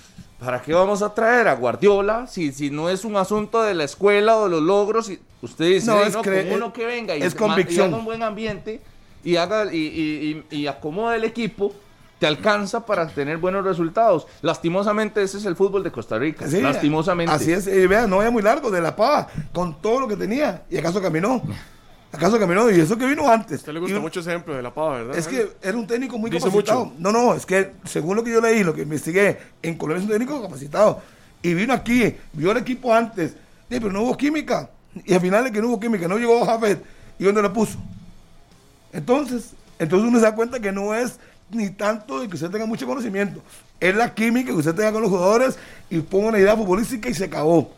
¿Para 0.40 0.60
qué 0.60 0.74
vamos 0.74 1.00
a 1.00 1.14
traer 1.14 1.48
a 1.48 1.54
Guardiola 1.54 2.26
si, 2.26 2.52
si 2.52 2.68
no 2.70 2.90
es 2.90 3.04
un 3.04 3.16
asunto 3.16 3.62
de 3.62 3.72
la 3.74 3.84
escuela 3.84 4.36
o 4.36 4.44
de 4.44 4.50
los 4.50 4.62
logros? 4.62 5.08
Y 5.08 5.18
usted 5.40 5.66
dice, 5.66 5.86
No, 5.86 6.00
"Ey, 6.00 6.08
es 6.08 6.14
no, 6.14 6.22
con 6.22 6.34
uno 6.52 6.72
que 6.72 6.84
venga 6.84 7.16
y, 7.16 7.22
es 7.22 7.34
convicción. 7.34 7.88
haga 7.88 7.96
un 7.98 8.04
buen 8.04 8.22
ambiente 8.22 8.80
y 9.22 9.36
haga 9.36 9.72
y, 9.72 9.78
y, 9.78 10.44
y- 10.50 10.66
acomode 10.66 11.16
el 11.16 11.24
equipo, 11.24 11.72
te 12.18 12.26
alcanza 12.26 12.84
para 12.84 13.06
tener 13.08 13.38
buenos 13.38 13.64
resultados. 13.64 14.26
Lastimosamente 14.42 15.22
ese 15.22 15.38
es 15.38 15.46
el 15.46 15.56
fútbol 15.56 15.82
de 15.82 15.90
Costa 15.90 16.18
Rica. 16.18 16.46
Sí, 16.48 16.60
Lastimosamente. 16.60 17.32
Así 17.34 17.52
es, 17.52 17.66
y 17.66 17.86
vea, 17.86 18.06
no 18.06 18.18
vaya 18.18 18.30
muy 18.30 18.42
largo, 18.42 18.70
de 18.70 18.80
la 18.82 18.94
pava, 18.96 19.28
con 19.52 19.80
todo 19.80 20.00
lo 20.00 20.08
que 20.08 20.16
tenía. 20.16 20.62
¿Y 20.70 20.76
acaso 20.76 21.00
caminó? 21.00 21.42
¿Acaso 22.14 22.38
caminó? 22.38 22.70
Y 22.70 22.80
eso 22.80 22.96
que 22.96 23.06
vino 23.06 23.28
antes. 23.28 23.52
A 23.52 23.56
usted 23.56 23.72
le 23.72 23.80
gusta 23.80 23.96
Y- 23.96 24.00
mucho 24.00 24.20
ese 24.20 24.30
ejemplo 24.30 24.54
de 24.54 24.62
la 24.62 24.72
pava, 24.72 24.98
¿verdad? 24.98 25.16
Es 25.18 25.26
que 25.26 25.52
era 25.62 25.76
un 25.76 25.86
técnico 25.86 26.16
muy 26.18 26.30
Dice 26.30 26.46
capacitado. 26.46 26.86
mucho. 26.86 26.96
No, 26.98 27.12
no, 27.12 27.34
es 27.34 27.44
que 27.44 27.72
según 27.84 28.16
lo 28.16 28.24
que 28.24 28.30
yo 28.32 28.40
leí, 28.40 28.62
lo 28.62 28.74
que 28.74 28.82
investigué, 28.82 29.38
en 29.62 29.76
Colombia 29.76 29.98
es 30.02 30.04
un 30.04 30.10
técnico 30.12 30.40
capacitado. 30.42 31.02
Y 31.42 31.54
vino 31.54 31.72
aquí, 31.74 32.14
vio 32.32 32.52
el 32.52 32.58
equipo 32.58 32.94
antes, 32.94 33.32
Sí, 33.70 33.80
pero 33.80 33.92
no 33.92 34.02
hubo 34.02 34.16
química. 34.16 34.70
Y 35.04 35.12
al 35.14 35.20
final 35.20 35.42
de 35.44 35.50
que 35.50 35.60
no 35.60 35.66
hubo 35.68 35.80
química, 35.80 36.06
no 36.06 36.16
llegó 36.16 36.44
Jafet. 36.46 36.80
¿Y 37.18 37.24
dónde 37.24 37.42
lo 37.42 37.52
puso? 37.52 37.76
Entonces, 38.92 39.50
entonces 39.78 40.08
uno 40.08 40.18
se 40.18 40.24
da 40.24 40.34
cuenta 40.34 40.60
que 40.60 40.70
no 40.72 40.94
es 40.94 41.18
ni 41.50 41.70
tanto 41.70 42.20
de 42.20 42.28
que 42.28 42.34
usted 42.34 42.50
tenga 42.50 42.66
mucho 42.66 42.86
conocimiento. 42.86 43.42
Es 43.80 43.94
la 43.96 44.14
química 44.14 44.50
que 44.52 44.56
usted 44.58 44.74
tenga 44.74 44.92
con 44.92 45.02
los 45.02 45.10
jugadores 45.10 45.58
y 45.90 45.98
ponga 46.00 46.28
una 46.28 46.38
idea 46.38 46.56
futbolística 46.56 47.08
y 47.08 47.14
se 47.14 47.24
acabó. 47.24 47.72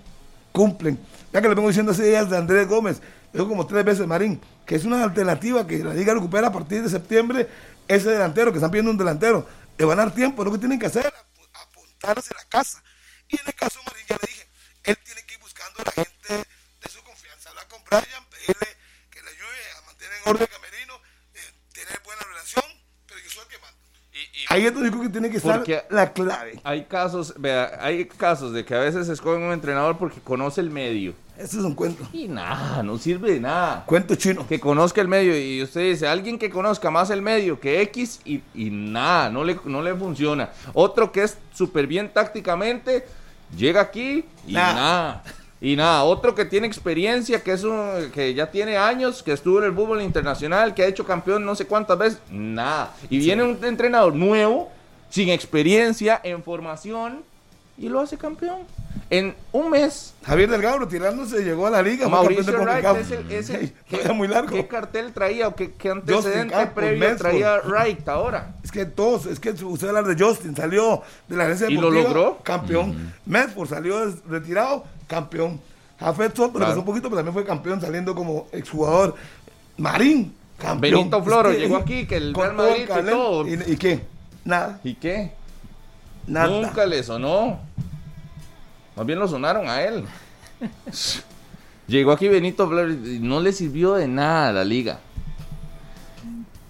Cumplen. 0.52 0.98
Ya 1.32 1.40
que 1.40 1.48
le 1.48 1.54
vengo 1.54 1.68
diciendo 1.68 1.92
hace 1.92 2.04
días 2.06 2.28
de 2.30 2.36
Andrés 2.36 2.68
Gómez, 2.68 3.00
dijo 3.32 3.48
como 3.48 3.66
tres 3.66 3.84
veces 3.84 4.06
Marín, 4.06 4.40
que 4.64 4.74
es 4.74 4.84
una 4.84 5.02
alternativa 5.02 5.66
que 5.66 5.78
la 5.78 5.94
liga 5.94 6.14
recupera 6.14 6.48
a 6.48 6.52
partir 6.52 6.82
de 6.82 6.88
septiembre 6.88 7.48
ese 7.88 8.10
delantero, 8.10 8.52
que 8.52 8.58
están 8.58 8.70
pidiendo 8.70 8.90
un 8.90 8.98
delantero. 8.98 9.46
Le 9.78 9.84
van 9.84 10.00
a 10.00 10.04
dar 10.04 10.14
tiempo, 10.14 10.44
lo 10.44 10.52
que 10.52 10.58
tienen 10.58 10.78
que 10.78 10.86
hacer, 10.86 11.12
apuntarse 11.52 12.34
a 12.34 12.38
la 12.38 12.48
casa. 12.48 12.82
Y 13.28 13.40
en 13.40 13.46
el 13.46 13.54
caso 13.54 13.78
de 13.80 13.84
Marín, 13.90 14.06
ya 14.08 14.16
le 14.16 14.28
dije, 14.28 14.48
él 14.84 14.98
tiene 15.04 15.22
que 15.24 15.34
ir 15.34 15.40
buscando 15.40 15.80
a 15.80 15.84
la 15.84 15.92
gente 15.92 16.48
de 16.80 16.88
su 16.88 17.02
confianza. 17.02 17.50
Hablar 17.50 17.68
con 17.68 17.82
pedirle 17.84 18.66
que 19.10 19.22
le 19.22 19.30
ayude 19.30 19.72
a 19.78 19.86
mantener 19.86 20.14
en 20.22 20.30
orden 20.30 20.42
el 20.42 20.48
camerino, 20.48 20.94
eh, 21.34 21.52
tener 21.72 22.00
buena 22.04 22.22
relación, 22.22 22.64
pero 23.06 23.20
yo 23.20 23.30
soy 23.30 23.42
el 23.42 23.48
que 23.48 23.58
mando. 23.58 23.86
Ahí 24.56 24.66
es 24.66 24.74
donde 24.74 24.90
digo 24.90 25.02
que 25.02 25.08
tiene 25.08 25.30
que 25.30 25.36
estar 25.36 25.58
Porque 25.58 25.82
la 25.90 26.12
clave. 26.12 26.58
Hay 26.64 26.84
casos, 26.84 27.34
vea, 27.36 27.78
hay 27.80 28.06
casos 28.06 28.52
de 28.52 28.64
que 28.64 28.74
a 28.74 28.78
veces 28.78 29.08
escogen 29.08 29.42
un 29.42 29.52
entrenador 29.52 29.98
porque 29.98 30.20
conoce 30.20 30.60
el 30.60 30.70
medio. 30.70 31.14
Ese 31.36 31.58
es 31.58 31.64
un 31.64 31.74
cuento. 31.74 32.08
Y 32.14 32.28
nada, 32.28 32.82
no 32.82 32.96
sirve 32.96 33.32
de 33.32 33.40
nada. 33.40 33.84
Cuento 33.84 34.14
chino. 34.14 34.46
Que 34.46 34.58
conozca 34.58 35.02
el 35.02 35.08
medio 35.08 35.38
y 35.38 35.62
usted 35.62 35.82
dice, 35.82 36.08
alguien 36.08 36.38
que 36.38 36.48
conozca 36.48 36.90
más 36.90 37.10
el 37.10 37.20
medio 37.20 37.60
que 37.60 37.82
X 37.82 38.20
y, 38.24 38.40
y 38.54 38.70
nada, 38.70 39.28
no 39.28 39.44
le, 39.44 39.60
no 39.66 39.82
le 39.82 39.94
funciona. 39.94 40.48
Otro 40.72 41.12
que 41.12 41.24
es 41.24 41.36
súper 41.52 41.86
bien 41.86 42.10
tácticamente, 42.10 43.04
llega 43.54 43.82
aquí 43.82 44.24
y 44.46 44.54
Nada. 44.54 44.74
nada. 44.74 45.22
Y 45.60 45.74
nada, 45.74 46.04
otro 46.04 46.34
que 46.34 46.44
tiene 46.44 46.66
experiencia, 46.66 47.42
que 47.42 47.52
es 47.52 47.64
un, 47.64 48.10
que 48.12 48.34
ya 48.34 48.50
tiene 48.50 48.76
años, 48.76 49.22
que 49.22 49.32
estuvo 49.32 49.58
en 49.58 49.64
el 49.64 49.72
fútbol 49.74 50.02
internacional, 50.02 50.74
que 50.74 50.82
ha 50.82 50.86
hecho 50.86 51.06
campeón 51.06 51.44
no 51.44 51.54
sé 51.54 51.66
cuántas 51.66 51.96
veces, 51.96 52.20
nada. 52.30 52.94
Y 53.08 53.18
viene 53.18 53.42
un 53.42 53.58
entrenador 53.64 54.14
nuevo, 54.14 54.70
sin 55.08 55.30
experiencia, 55.30 56.20
en 56.22 56.42
formación, 56.42 57.22
y 57.78 57.88
lo 57.88 58.00
hace 58.00 58.18
campeón. 58.18 58.62
En 59.08 59.34
un 59.52 59.70
mes, 59.70 60.14
Javier 60.24 60.50
Delgado 60.50 60.80
retirándose 60.80 61.44
llegó 61.44 61.66
a 61.66 61.70
la 61.70 61.82
liga. 61.82 62.08
Mauricio 62.08 62.58
Wright 62.60 62.84
es 62.96 63.10
el, 63.12 63.30
es 63.30 63.50
el- 63.50 63.56
Ey, 63.60 63.72
¿qué, 63.88 64.00
era 64.00 64.12
muy 64.12 64.26
largo. 64.26 64.50
¿Qué 64.50 64.66
cartel 64.66 65.12
traía 65.12 65.48
o 65.48 65.54
qué, 65.54 65.72
qué 65.72 65.90
antecedente 65.90 66.54
Campos, 66.54 66.74
previo 66.74 67.16
traía 67.16 67.60
Wright 67.60 68.08
ahora? 68.08 68.54
Es 68.64 68.72
que 68.72 68.84
todos, 68.84 69.26
es 69.26 69.38
que 69.38 69.50
usted 69.50 69.88
habla 69.88 70.02
de 70.02 70.22
Justin, 70.22 70.56
salió 70.56 71.02
de 71.28 71.36
la 71.36 71.44
agencia 71.44 71.70
¿Y 71.70 71.74
lo 71.74 71.90
deportiva, 71.90 72.08
logró? 72.08 72.38
Campeón. 72.42 73.12
Medford 73.26 73.68
salió 73.68 74.12
retirado, 74.28 74.84
campeón. 75.06 75.60
Jafet 75.98 76.36
Soto 76.36 76.46
le 76.54 76.58
Claro. 76.58 76.66
pasó 76.72 76.80
un 76.80 76.84
poquito, 76.86 77.04
pero 77.08 77.16
también 77.16 77.32
fue 77.34 77.44
campeón 77.44 77.80
saliendo 77.80 78.14
como 78.14 78.46
exjugador. 78.52 79.14
Marín, 79.78 80.34
campeón. 80.58 80.80
Benito 80.94 81.22
Floro 81.22 81.50
Es 81.50 81.56
que- 81.56 81.62
llegó 81.62 81.76
aquí, 81.76 82.06
que 82.06 82.16
el 82.16 82.34
Real 82.34 82.54
Madrid 82.54 82.82
y 82.84 82.86
todo. 83.10 83.46
¿Y, 83.48 83.54
y 83.66 83.76
qué? 83.76 84.00
Nada, 84.44 84.80
¿Y 84.84 84.94
qué? 84.94 85.32
nada. 86.26 86.48
Nunca 86.48 86.84
le 86.86 87.02
sonó. 87.02 87.58
Más 88.94 89.06
bien 89.06 89.18
lo 89.18 89.26
sonaron 89.28 89.68
a 89.68 89.82
él. 89.82 90.04
Llegó 91.86 92.12
aquí 92.12 92.28
Benito 92.28 92.68
Flores 92.68 92.96
y 93.06 93.18
no 93.20 93.40
le 93.40 93.52
sirvió 93.52 93.94
de 93.94 94.08
nada 94.08 94.48
a 94.48 94.52
la 94.52 94.64
liga. 94.64 94.98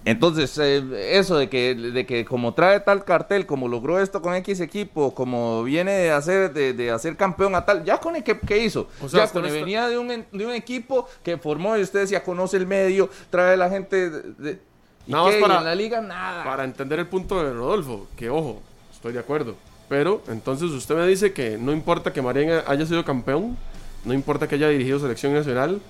Entonces, 0.09 0.57
eh, 0.57 1.17
eso 1.17 1.37
de 1.37 1.49
que, 1.49 1.75
de 1.75 2.05
que 2.05 2.23
como 2.25 2.53
trae 2.53 2.79
tal 2.79 3.03
cartel, 3.03 3.45
como 3.45 3.67
logró 3.67 3.99
esto 3.99 4.21
con 4.21 4.33
X 4.35 4.59
equipo, 4.61 5.13
como 5.13 5.63
viene 5.63 5.91
de 5.91 6.11
hacer, 6.11 6.53
de, 6.53 6.73
de 6.73 6.91
hacer 6.91 7.17
campeón 7.17 7.55
a 7.55 7.65
tal, 7.65 7.83
ya 7.83 7.97
con 7.99 8.15
el 8.15 8.23
que, 8.23 8.39
¿qué 8.39 8.63
hizo? 8.63 8.87
O 9.01 9.09
sea, 9.09 9.25
ya 9.25 9.31
con 9.31 9.45
esto- 9.45 9.59
venía 9.59 9.87
de 9.89 9.97
un, 9.97 10.07
de 10.07 10.45
un 10.45 10.53
equipo 10.53 11.07
que 11.23 11.37
formó 11.37 11.77
y 11.77 11.81
usted 11.81 11.99
decía, 12.01 12.23
conoce 12.23 12.55
el 12.57 12.65
medio, 12.67 13.09
trae 13.29 13.57
la 13.57 13.69
gente 13.69 14.09
de, 14.09 14.21
de- 14.37 14.59
¿y 15.05 15.11
Nada 15.11 15.23
más 15.25 15.33
qué? 15.33 15.39
Y 15.39 15.41
para- 15.41 15.57
en 15.59 15.65
la 15.65 15.75
liga 15.75 15.99
nada. 16.01 16.43
Para 16.45 16.63
entender 16.63 16.99
el 16.99 17.07
punto 17.07 17.43
de 17.43 17.51
Rodolfo, 17.53 18.07
que 18.15 18.29
ojo, 18.29 18.61
estoy 18.93 19.11
de 19.13 19.19
acuerdo. 19.19 19.55
Pero 19.89 20.21
entonces 20.29 20.69
usted 20.71 20.95
me 20.95 21.05
dice 21.07 21.33
que 21.33 21.57
no 21.57 21.71
importa 21.73 22.11
que 22.13 22.21
Marín 22.21 22.49
haya 22.65 22.85
sido 22.85 23.03
campeón, 23.05 23.57
no 24.05 24.13
importa 24.13 24.47
que 24.47 24.55
haya 24.55 24.69
dirigido 24.69 24.99
selección 24.99 25.33
nacional, 25.33 25.81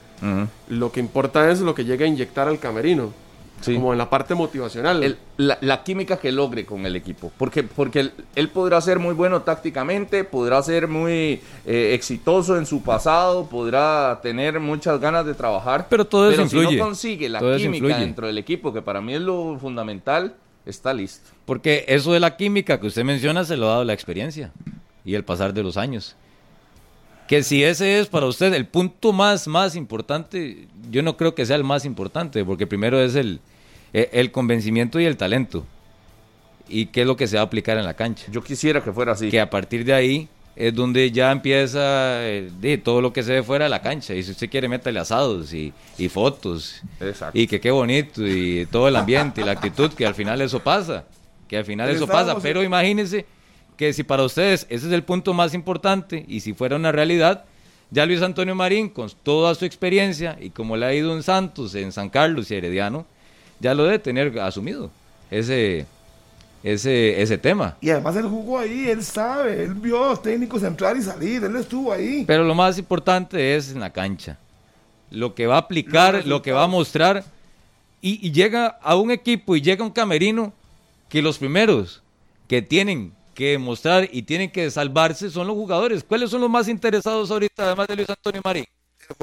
lo 0.69 0.91
que 0.91 0.99
importa 0.99 1.49
es 1.51 1.59
lo 1.61 1.75
que 1.75 1.85
llegue 1.85 2.05
a 2.05 2.07
inyectar 2.07 2.47
al 2.47 2.59
camerino. 2.59 3.11
Sí. 3.61 3.73
Como 3.75 3.91
en 3.91 3.97
la 3.97 4.09
parte 4.09 4.35
motivacional. 4.35 5.03
el- 5.03 5.17
la, 5.37 5.57
la 5.61 5.83
química 5.83 6.17
que 6.17 6.31
logre 6.31 6.65
con 6.65 6.85
el 6.85 6.95
equipo. 6.95 7.31
Porque, 7.37 7.63
porque 7.63 7.99
él, 8.01 8.11
él 8.35 8.49
podrá 8.49 8.79
ser 8.81 8.99
muy 8.99 9.13
bueno 9.13 9.41
tácticamente, 9.41 10.23
podrá 10.23 10.61
ser 10.63 10.87
muy 10.87 11.41
eh, 11.65 11.91
exitoso 11.93 12.57
en 12.57 12.65
su 12.65 12.81
pasado, 12.83 13.47
podrá 13.47 14.19
tener 14.21 14.59
muchas 14.59 14.99
ganas 14.99 15.25
de 15.25 15.33
trabajar. 15.33 15.87
Pero 15.89 16.05
todo 16.05 16.29
eso 16.29 16.47
si 16.47 16.55
influye. 16.57 16.77
no 16.77 16.83
consigue 16.85 17.29
la 17.29 17.39
Todo 17.39 17.57
química 17.57 17.97
dentro 17.99 18.27
del 18.27 18.37
equipo, 18.37 18.71
que 18.73 18.81
para 18.81 19.01
mí 19.01 19.13
es 19.15 19.21
lo 19.21 19.57
fundamental, 19.59 20.35
está 20.65 20.93
listo. 20.93 21.29
Porque 21.45 21.85
eso 21.87 22.13
de 22.13 22.19
la 22.19 22.35
química 22.37 22.79
que 22.79 22.87
usted 22.87 23.03
menciona 23.03 23.43
se 23.43 23.57
lo 23.57 23.67
ha 23.67 23.71
dado 23.71 23.83
la 23.85 23.93
experiencia 23.93 24.51
y 25.05 25.15
el 25.15 25.23
pasar 25.23 25.53
de 25.53 25.63
los 25.63 25.77
años. 25.77 26.15
Que 27.27 27.43
si 27.43 27.63
ese 27.63 27.99
es 27.99 28.07
para 28.07 28.25
usted 28.25 28.53
el 28.53 28.65
punto 28.65 29.11
más, 29.11 29.47
más 29.47 29.75
importante, 29.75 30.67
yo 30.89 31.03
no 31.03 31.17
creo 31.17 31.35
que 31.35 31.45
sea 31.45 31.57
el 31.57 31.63
más 31.63 31.83
importante, 31.83 32.43
porque 32.45 32.67
primero 32.67 33.01
es 33.01 33.15
el, 33.15 33.41
eh, 33.93 34.09
el 34.13 34.31
convencimiento 34.31 34.99
y 34.99 35.05
el 35.05 35.17
talento. 35.17 35.65
Y 36.69 36.87
qué 36.87 37.01
es 37.01 37.07
lo 37.07 37.17
que 37.17 37.27
se 37.27 37.35
va 37.35 37.41
a 37.41 37.45
aplicar 37.45 37.77
en 37.77 37.85
la 37.85 37.95
cancha. 37.95 38.27
Yo 38.31 38.43
quisiera 38.43 38.81
que 38.81 38.91
fuera 38.91 39.11
así. 39.11 39.29
Que 39.29 39.41
a 39.41 39.49
partir 39.49 39.83
de 39.83 39.93
ahí 39.93 40.29
es 40.55 40.73
donde 40.73 41.11
ya 41.11 41.31
empieza 41.31 42.25
eh, 42.25 42.49
de 42.59 42.77
todo 42.77 43.01
lo 43.01 43.13
que 43.13 43.23
se 43.23 43.33
ve 43.33 43.43
fuera 43.43 43.65
de 43.65 43.69
la 43.69 43.81
cancha. 43.81 44.13
Y 44.15 44.23
si 44.23 44.31
usted 44.31 44.49
quiere, 44.49 44.67
métale 44.67 44.99
asados 44.99 45.53
y, 45.53 45.73
y 45.97 46.09
fotos. 46.09 46.81
Exacto. 46.99 47.37
Y 47.37 47.47
que 47.47 47.59
qué 47.59 47.71
bonito, 47.71 48.25
y 48.25 48.65
todo 48.71 48.87
el 48.87 48.95
ambiente 48.95 49.41
y 49.41 49.43
la 49.43 49.51
actitud, 49.51 49.91
que 49.91 50.05
al 50.05 50.15
final 50.15 50.41
eso 50.41 50.59
pasa. 50.61 51.03
Que 51.47 51.57
al 51.57 51.65
final 51.65 51.87
Pero 51.87 51.97
eso 51.97 52.07
pasa. 52.07 52.37
Pero 52.41 52.63
imagínense 52.63 53.25
que 53.77 53.93
si 53.93 54.03
para 54.03 54.23
ustedes 54.23 54.65
ese 54.69 54.87
es 54.87 54.91
el 54.91 55.03
punto 55.03 55.33
más 55.33 55.53
importante, 55.53 56.25
y 56.27 56.41
si 56.41 56.53
fuera 56.53 56.75
una 56.75 56.91
realidad, 56.91 57.45
ya 57.91 58.05
Luis 58.05 58.21
Antonio 58.21 58.55
Marín, 58.55 58.89
con 58.89 59.09
toda 59.23 59.55
su 59.55 59.63
experiencia, 59.63 60.37
y 60.41 60.49
como 60.49 60.75
le 60.75 60.85
ha 60.85 60.93
ido 60.93 61.15
en 61.15 61.23
Santos, 61.23 61.75
en 61.75 61.91
San 61.91 62.09
Carlos 62.09 62.51
y 62.51 62.55
Herediano, 62.55 63.05
ya 63.59 63.73
lo 63.73 63.85
debe 63.85 63.99
tener 63.99 64.37
asumido, 64.39 64.91
ese, 65.31 65.85
ese, 66.63 67.21
ese 67.21 67.37
tema. 67.37 67.77
Y 67.79 67.91
además 67.91 68.15
él 68.15 68.25
jugó 68.25 68.59
ahí, 68.59 68.89
él 68.89 69.03
sabe, 69.03 69.63
él 69.63 69.75
vio 69.75 70.03
a 70.03 70.09
los 70.09 70.21
técnicos 70.21 70.63
entrar 70.63 70.97
y 70.97 71.03
salir, 71.03 71.43
él 71.43 71.55
estuvo 71.55 71.93
ahí. 71.93 72.25
Pero 72.25 72.43
lo 72.43 72.55
más 72.55 72.77
importante 72.77 73.55
es 73.55 73.71
en 73.71 73.79
la 73.79 73.91
cancha. 73.91 74.37
Lo 75.11 75.35
que 75.35 75.47
va 75.47 75.55
a 75.55 75.59
aplicar, 75.59 76.25
lo 76.25 76.41
que 76.41 76.51
va 76.51 76.63
a 76.63 76.67
mostrar. 76.67 77.23
Y, 78.01 78.27
y 78.27 78.31
llega 78.31 78.77
a 78.81 78.95
un 78.95 79.11
equipo 79.11 79.55
y 79.55 79.61
llega 79.61 79.85
un 79.85 79.91
camerino 79.91 80.51
que 81.07 81.21
los 81.21 81.37
primeros 81.37 82.03
que 82.47 82.61
tienen 82.61 83.13
que 83.37 83.51
demostrar 83.51 84.09
y 84.11 84.23
tienen 84.23 84.49
que 84.49 84.71
salvarse 84.71 85.29
son 85.29 85.45
los 85.45 85.55
jugadores. 85.55 86.03
¿Cuáles 86.03 86.31
son 86.31 86.41
los 86.41 86.49
más 86.49 86.67
interesados 86.67 87.29
ahorita, 87.29 87.67
además 87.67 87.87
de 87.87 87.95
Luis 87.95 88.09
Antonio 88.09 88.41
Marín? 88.43 88.65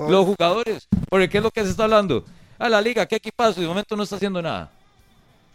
Los 0.09 0.25
jugadores. 0.25 0.87
Porque 1.11 1.29
¿qué 1.29 1.39
es 1.39 1.43
lo 1.43 1.51
que 1.51 1.65
se 1.65 1.71
está 1.71 1.83
hablando? 1.83 2.25
A 2.57 2.69
la 2.69 2.81
liga, 2.81 3.07
¿qué 3.07 3.17
equipazo? 3.17 3.59
Y 3.59 3.63
de 3.65 3.69
momento 3.69 3.97
no 3.97 4.05
está 4.05 4.15
haciendo 4.15 4.41
nada. 4.41 4.71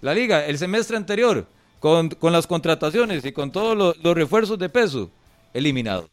La 0.02 0.14
liga, 0.14 0.46
el 0.46 0.58
semestre 0.58 0.98
anterior, 0.98 1.48
con, 1.80 2.10
con 2.10 2.34
las 2.34 2.48
contrataciones 2.48 3.24
y 3.24 3.32
con 3.32 3.50
todos 3.50 3.78
los, 3.78 3.98
los 4.04 4.14
refuerzos 4.14 4.60
de 4.60 4.68
peso, 4.68 5.10
eliminado 5.54 6.10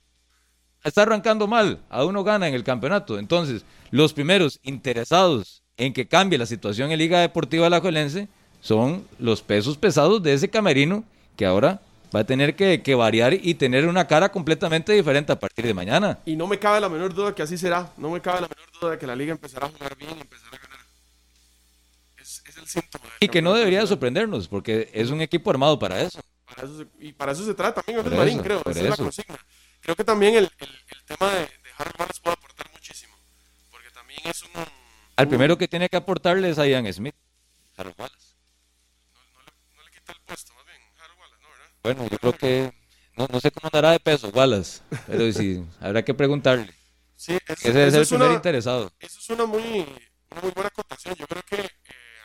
está 0.85 1.03
arrancando 1.03 1.49
mal, 1.49 1.81
aún 1.91 2.15
no 2.15 2.23
gana 2.23 2.47
en 2.47 2.55
el 2.55 2.63
campeonato. 2.63 3.19
Entonces, 3.19 3.65
los 3.91 4.13
primeros 4.13 4.61
interesados 4.63 5.65
en 5.77 5.93
que 5.93 6.07
cambie 6.07 6.39
la 6.39 6.47
situación 6.47 6.93
en 6.93 6.99
Liga 7.01 7.21
Deportiva 7.21 7.67
Alajuelense 7.67 8.29
son 8.61 9.05
los 9.19 9.43
pesos 9.43 9.77
pesados 9.77 10.23
de 10.23 10.33
ese 10.33 10.49
camerino 10.49 11.03
que 11.37 11.45
ahora 11.45 11.81
va 12.17 12.23
a 12.23 12.25
tener 12.27 12.57
que, 12.57 12.83
que 12.83 12.95
variar 12.95 13.35
y 13.35 13.55
tener 13.55 13.87
una 13.87 14.07
cara 14.07 14.33
completamente 14.33 14.93
diferente 14.93 15.31
a 15.33 15.39
partir 15.39 15.65
de 15.67 15.75
mañana. 15.75 16.19
Y 16.27 16.35
no 16.35 16.47
me 16.47 16.59
cabe 16.59 16.81
la 16.81 16.89
menor 16.89 17.15
duda 17.15 17.35
que 17.35 17.43
así 17.43 17.57
será. 17.57 17.93
No 17.97 18.11
me 18.11 18.21
cabe 18.21 18.41
la 18.41 18.49
menor 18.49 18.71
duda 18.81 18.91
de 18.93 18.99
que 18.99 19.07
la 19.07 19.15
liga 19.15 19.33
empezará 19.33 19.67
a 19.67 19.71
jugar 19.71 19.97
bien 19.97 20.17
y 20.17 20.21
empezará 20.23 20.57
a 20.57 20.61
ganar. 20.61 20.79
Es, 22.19 22.43
es 22.47 22.57
el 22.57 22.67
síntoma. 22.67 23.05
del 23.05 23.13
Y 23.21 23.29
que 23.29 23.43
no 23.43 23.55
debería 23.55 23.87
sorprendernos, 23.87 24.49
porque 24.49 24.91
es 24.93 25.11
un 25.11 25.21
equipo 25.21 25.51
armado 25.51 25.79
para 25.79 26.01
eso. 26.01 26.21
Para 26.47 26.63
eso 26.67 26.79
se- 26.79 26.87
y 27.07 27.13
para 27.13 27.33
eso 27.33 27.45
se 27.45 27.55
trata 27.55 27.83
también 27.83 28.03
Por 28.03 28.13
el 28.13 28.19
Marín, 28.19 28.39
creo. 28.41 28.63
Esa 28.67 28.81
es 28.81 28.89
la 28.91 28.97
consigna. 28.97 29.39
Creo 29.81 29.95
que 29.95 30.05
también 30.05 30.35
el, 30.35 30.51
el, 30.59 30.69
el 30.69 31.05
tema 31.05 31.31
de, 31.33 31.41
de 31.41 31.49
Harold 31.79 31.97
Wallace 32.01 32.21
puede 32.23 32.35
aportar 32.35 32.67
muchísimo. 32.73 33.15
Porque 33.71 33.91
también 33.91 34.21
es 34.25 34.43
un. 34.43 34.51
Al 35.17 35.29
primero 35.29 35.57
que 35.59 35.69
tiene 35.69 35.89
que 35.89 35.97
aportarle 35.97 36.51
es 36.51 36.59
a 36.59 36.67
Ian 36.67 36.91
Smith. 36.93 37.15
Harold 37.77 37.95
Wallace. 37.99 38.36
Bueno, 41.87 42.09
yo 42.11 42.19
creo 42.19 42.33
que 42.37 42.73
no, 43.17 43.29
no 43.31 43.39
sé 43.41 43.53
cómo 43.53 43.69
andará 43.73 43.93
de 43.93 44.01
peso 44.01 44.29
Wallace, 44.35 44.81
pero 45.07 45.31
sí, 45.33 45.65
habrá 45.81 46.05
que 46.05 46.15
preguntarle. 46.15 46.75
Sí, 47.15 47.35
es, 47.47 47.59
Ese 47.61 47.73
ser 47.73 47.77
el 47.89 47.95
es 48.03 48.09
primer 48.09 48.27
una- 48.29 48.37
interesado. 48.37 48.93
Eso 48.99 49.21
es 49.21 49.31
una 49.31 49.47
muy, 49.47 49.87
una 50.33 50.41
muy 50.43 50.51
buena 50.51 50.67
acotación. 50.69 51.15
Yo 51.15 51.27
creo 51.29 51.43
que 51.49 51.61
eh, 51.61 51.71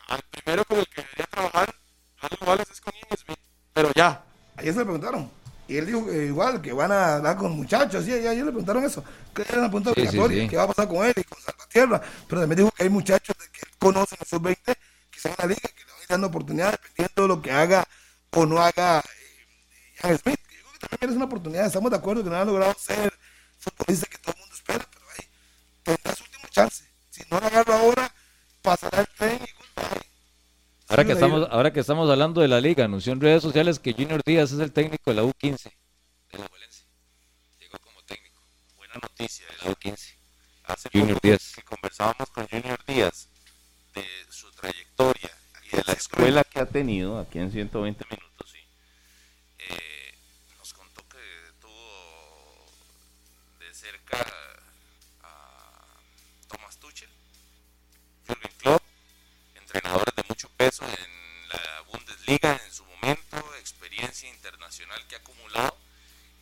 al 0.07 0.19
primero 0.31 0.65
con 0.65 0.79
el 0.79 0.87
que 0.87 1.01
debería 1.03 1.25
trabajar 1.27 1.75
Harold 2.19 2.43
Wallace 2.47 2.73
es 2.73 2.81
con 2.81 2.91
Ian 2.93 3.17
Smith. 3.23 3.37
Pero 3.73 3.91
ya. 3.95 4.23
Ayer 4.57 4.73
se 4.73 4.79
le 4.79 4.85
preguntaron. 4.85 5.31
Y 5.67 5.77
él 5.77 5.85
dijo 5.85 6.05
que 6.07 6.25
igual, 6.25 6.59
que 6.61 6.73
van 6.73 6.91
a 6.91 7.15
hablar 7.17 7.37
con 7.37 7.51
muchachos. 7.51 8.03
Sí, 8.03 8.11
ayer 8.11 8.37
le 8.37 8.45
preguntaron 8.51 8.83
eso. 8.83 9.03
Que 9.33 9.43
era 9.43 9.59
una 9.59 9.67
pregunta 9.69 9.91
Sí, 9.93 10.01
sí, 10.01 10.07
obligatoria. 10.07 10.43
sí. 10.43 10.49
¿Qué 10.49 10.57
va 10.57 10.63
a 10.63 10.67
pasar 10.67 10.87
con 10.87 11.05
él 11.05 11.13
y 11.15 11.23
con 11.23 11.39
Salvatierra? 11.39 12.01
Pero 12.27 12.41
también 12.41 12.57
dijo 12.57 12.71
que 12.71 12.83
hay 12.83 12.89
muchachos 12.89 13.35
de 13.37 13.45
que 13.51 13.59
él 13.61 13.77
conoce 13.77 14.15
en 14.15 14.19
los 14.21 14.27
sub-20 14.27 14.57
que 14.65 15.17
están 15.17 15.31
en 15.33 15.37
la 15.37 15.45
liga, 15.45 15.61
que 15.69 15.83
le 15.85 15.91
van 15.91 15.99
a 15.99 16.03
ir 16.03 16.07
dando 16.09 16.27
oportunidades 16.27 16.79
dependiendo 16.81 17.21
de 17.21 17.27
lo 17.29 17.41
que 17.41 17.51
haga 17.51 17.87
o 18.31 18.45
no 18.45 18.57
haga 18.61 18.99
eh. 18.99 19.20
Yo 20.03 20.17
creo 20.19 20.35
que 20.35 20.87
también 20.87 21.09
es 21.09 21.15
una 21.15 21.25
oportunidad. 21.25 21.65
Estamos 21.65 21.91
de 21.91 21.97
acuerdo 21.97 22.23
que 22.23 22.29
no 22.29 22.35
ha 22.35 22.45
logrado 22.45 22.75
ser 22.77 23.13
futbolista 23.57 24.07
que 24.07 24.17
todo 24.17 24.33
el 24.33 24.39
mundo 24.39 24.55
espera, 24.55 24.87
pero 24.91 25.05
ahí 25.09 25.25
tendrá 25.83 26.15
su 26.15 26.23
último 26.23 26.47
chance. 26.49 26.85
Si 27.09 27.23
no 27.29 27.39
lo 27.39 27.45
agarra 27.47 27.79
ahora, 27.79 28.13
pasará 28.61 29.01
el 29.01 29.07
tren 29.09 29.35
y 29.35 29.51
goodbye. 29.53 30.11
Ahora 30.87 31.05
que, 31.05 31.13
estamos, 31.13 31.47
ahora 31.49 31.71
que 31.71 31.79
estamos 31.79 32.09
hablando 32.09 32.41
de 32.41 32.47
la 32.49 32.59
liga, 32.59 32.83
anunció 32.83 33.13
en 33.13 33.21
redes 33.21 33.41
sociales 33.41 33.79
que 33.79 33.93
Junior 33.93 34.21
Díaz 34.25 34.51
es 34.51 34.59
el 34.59 34.73
técnico 34.73 35.11
de 35.11 35.15
la 35.15 35.23
U15 35.23 35.71
de 36.31 36.37
la 36.37 36.47
Valencia. 36.47 36.85
Llegó 37.59 37.77
como 37.79 38.01
técnico. 38.03 38.41
Buena 38.75 38.95
noticia. 38.95 39.45
de 39.47 39.53
la 39.65 39.75
U15. 39.75 40.15
Hace 40.65 40.89
Junior 40.91 41.15
poco 41.15 41.27
Díaz. 41.27 41.53
que 41.55 41.61
conversábamos 41.61 42.29
con 42.31 42.47
Junior 42.47 42.79
Díaz 42.85 43.29
de 43.93 44.03
su 44.29 44.51
trayectoria 44.51 45.31
y 45.63 45.77
de 45.77 45.83
la 45.85 45.93
escuela 45.93 46.43
que 46.43 46.59
ha 46.59 46.65
tenido 46.65 47.19
aquí 47.19 47.39
en 47.39 47.51
120 47.51 48.05
minutos, 48.09 48.30
entrenadores 59.73 60.13
de 60.15 60.23
mucho 60.27 60.49
peso 60.57 60.83
en 60.85 61.49
la 61.49 61.81
Bundesliga 61.91 62.59
en 62.65 62.73
su 62.73 62.83
momento, 62.85 63.37
experiencia 63.59 64.29
internacional 64.29 65.05
que 65.07 65.15
ha 65.15 65.19
acumulado 65.19 65.77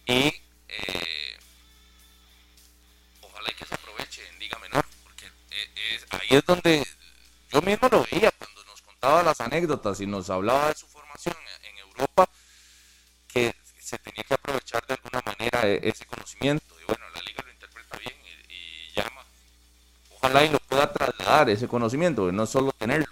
y 0.06 0.34
eh, 0.68 1.38
ojalá 3.22 3.52
y 3.52 3.54
que 3.56 3.66
se 3.66 3.76
aproveche 3.76 4.28
en 4.28 4.40
Liga 4.40 4.58
Menor, 4.60 4.86
porque 5.04 5.28
eh, 5.52 6.00
ahí 6.10 6.28
es 6.38 6.46
donde 6.46 6.86
yo 7.52 7.62
mismo 7.62 7.88
lo 7.92 8.06
veía 8.12 8.32
cuando 8.32 8.64
nos 8.66 8.82
contaba 8.82 9.24
las 9.24 9.40
anécdotas 9.42 10.00
y 10.02 10.08
nos 10.08 10.30
hablaba 10.30 10.70
de 10.70 10.76
su 10.76 10.88
formación 10.88 11.36
en 11.64 11.78
Europa, 11.78 12.28
que 13.28 13.56
se 13.80 13.98
tenía 14.00 14.24
que 14.24 14.34
aprovechar 14.34 14.86
de 14.88 14.96
alguna 14.96 15.22
manera 15.26 15.68
e- 15.68 15.88
ese 15.88 16.06
conocimiento. 16.06 16.80
Y 16.82 16.86
bueno, 16.86 17.06
la 17.14 17.22
Liga 17.22 17.44
lo 17.44 17.52
interpreta 17.52 17.98
bien 17.98 18.16
y, 18.50 18.54
y 18.54 18.94
llama. 18.94 19.24
Ojalá 20.12 20.44
y 20.46 20.50
lo 20.50 20.60
pueda 20.60 20.92
trasladar 20.92 21.50
ese 21.50 21.68
conocimiento, 21.68 22.32
no 22.32 22.46
solo 22.46 22.72
tenerlo, 22.74 23.08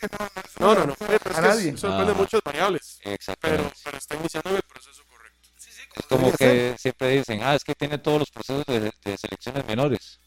que 0.00 0.08
no, 0.12 0.18
no, 0.34 0.42
es 0.42 0.60
No, 0.60 0.74
no, 0.74 0.86
no. 0.86 0.92
eh, 0.92 1.18
pero 1.22 1.30
es 1.30 1.38
a 1.38 1.42
que 1.42 1.48
nadie. 1.48 1.68
Eso 1.70 1.88
depende 1.90 2.12
de 2.12 2.18
muchas 2.18 2.40
variables. 2.44 3.00
Pero, 3.40 3.70
pero 3.84 3.96
está 3.98 4.14
iniciando 4.16 4.50
en 4.50 4.56
el 4.56 4.62
proceso 4.62 5.02
correcto. 5.08 5.48
Sí, 5.56 5.70
sí, 5.72 5.82
Es 5.94 6.06
como 6.06 6.30
ser. 6.30 6.36
que 6.38 6.76
siempre 6.78 7.10
dicen, 7.18 7.40
ah, 7.42 7.54
es 7.54 7.64
que 7.64 7.74
tiene 7.74 7.98
todos 7.98 8.20
los 8.20 8.30
procesos 8.30 8.64
de, 8.66 8.80
de 8.80 9.16
selecciones 9.18 9.66
menores. 9.66 10.20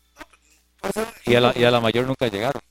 Puede 0.79 0.93
ser 0.93 1.07
un 1.07 1.13
Y 1.31 1.35
a, 1.35 1.41
la, 1.41 1.53
y 1.55 1.63
a 1.63 1.71
la 1.71 1.79
mayor 1.79 2.05
nunca 2.07 2.27
llegaron. 2.27 2.61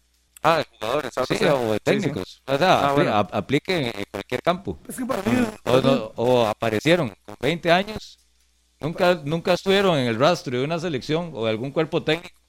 Ah, 0.42 0.58
de 0.58 0.64
jugadores, 0.64 1.12
Sí, 1.28 1.36
sí, 1.36 1.44
o 1.44 1.72
de 1.72 1.78
sí. 1.78 1.80
técnicos. 1.84 2.42
O 2.46 2.56
sea, 2.58 2.88
Ah, 2.88 2.92
bueno. 2.94 3.14
ap- 3.14 3.34
aplique 3.34 3.76
en 3.76 3.86
en 3.98 4.04
cualquier 4.10 4.42
campo. 4.42 4.78
Es 4.88 4.96
que 4.96 5.04
para 5.04 5.22
mí, 5.22 5.46
O, 5.64 5.80
no- 5.80 6.12
o 6.16 6.46
aparecieron 6.46 7.14
con 7.26 7.36
20 7.40 7.70
años, 7.70 8.18
nunca, 8.80 9.14
nunca 9.24 9.52
estuvieron 9.54 9.98
en 9.98 10.06
el 10.08 10.18
rastro 10.18 10.58
de 10.58 10.64
una 10.64 10.78
selección 10.78 11.32
o 11.34 11.44
de 11.44 11.50
algún 11.50 11.72
cuerpo 11.72 12.02
técnico. 12.04 12.40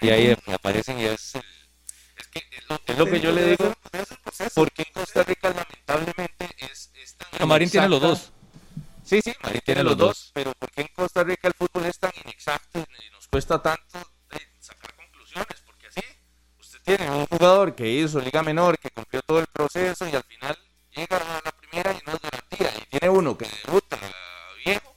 Y 0.00 0.10
ahí 0.10 0.36
aparecen 0.46 0.98
y 1.00 1.04
es 1.04 1.34
el- 1.34 1.42
Es 2.86 2.98
lo, 2.98 3.06
que 3.06 3.20
yo 3.20 3.32
le 3.32 3.44
digo, 3.46 3.74
porque 4.54 4.82
en 4.82 4.92
Costa 4.92 5.22
Rica 5.22 5.50
lamentablemente 5.50 6.48
es, 6.58 6.90
es 6.94 7.16
tan 7.16 7.28
Bueno, 7.32 7.46
Marín 7.46 7.70
tiene 7.70 7.88
los 7.88 8.00
dos. 8.00 8.32
Sí, 9.04 9.20
sí, 9.22 9.32
Marín 9.42 9.62
tiene 9.64 9.82
los 9.82 9.96
dos, 9.96 10.30
pero 10.34 10.52
porque 10.58 10.82
en 10.82 10.88
Costa 10.88 11.24
Rica 11.24 11.48
el 11.48 11.54
fútbol 11.54 11.86
es 11.86 11.98
tan 11.98 12.12
inexacto 12.24 12.80
y 12.80 13.10
nos 13.10 13.26
cuesta 13.28 13.60
tanto 13.62 13.98
eh, 14.32 14.48
sacar 14.60 14.94
conclusiones? 14.94 15.62
Porque 15.64 15.86
así, 15.86 16.00
usted 16.60 16.78
tiene 16.84 17.10
un 17.10 17.26
jugador 17.26 17.74
que 17.74 17.88
hizo 17.88 18.20
Liga 18.20 18.42
Menor, 18.42 18.78
que 18.78 18.90
cumplió 18.90 19.22
todo 19.22 19.40
el 19.40 19.46
proceso 19.46 20.06
y 20.06 20.14
al 20.14 20.24
final 20.24 20.58
llega 20.90 21.16
a 21.16 21.40
la 21.44 21.52
primera 21.52 21.92
y 21.92 22.06
no 22.06 22.14
es 22.14 22.20
garantía. 22.20 22.72
Y 22.82 22.98
tiene 22.98 23.08
uno 23.08 23.36
que 23.38 23.48
debuta 23.64 23.98
viejo 24.64 24.94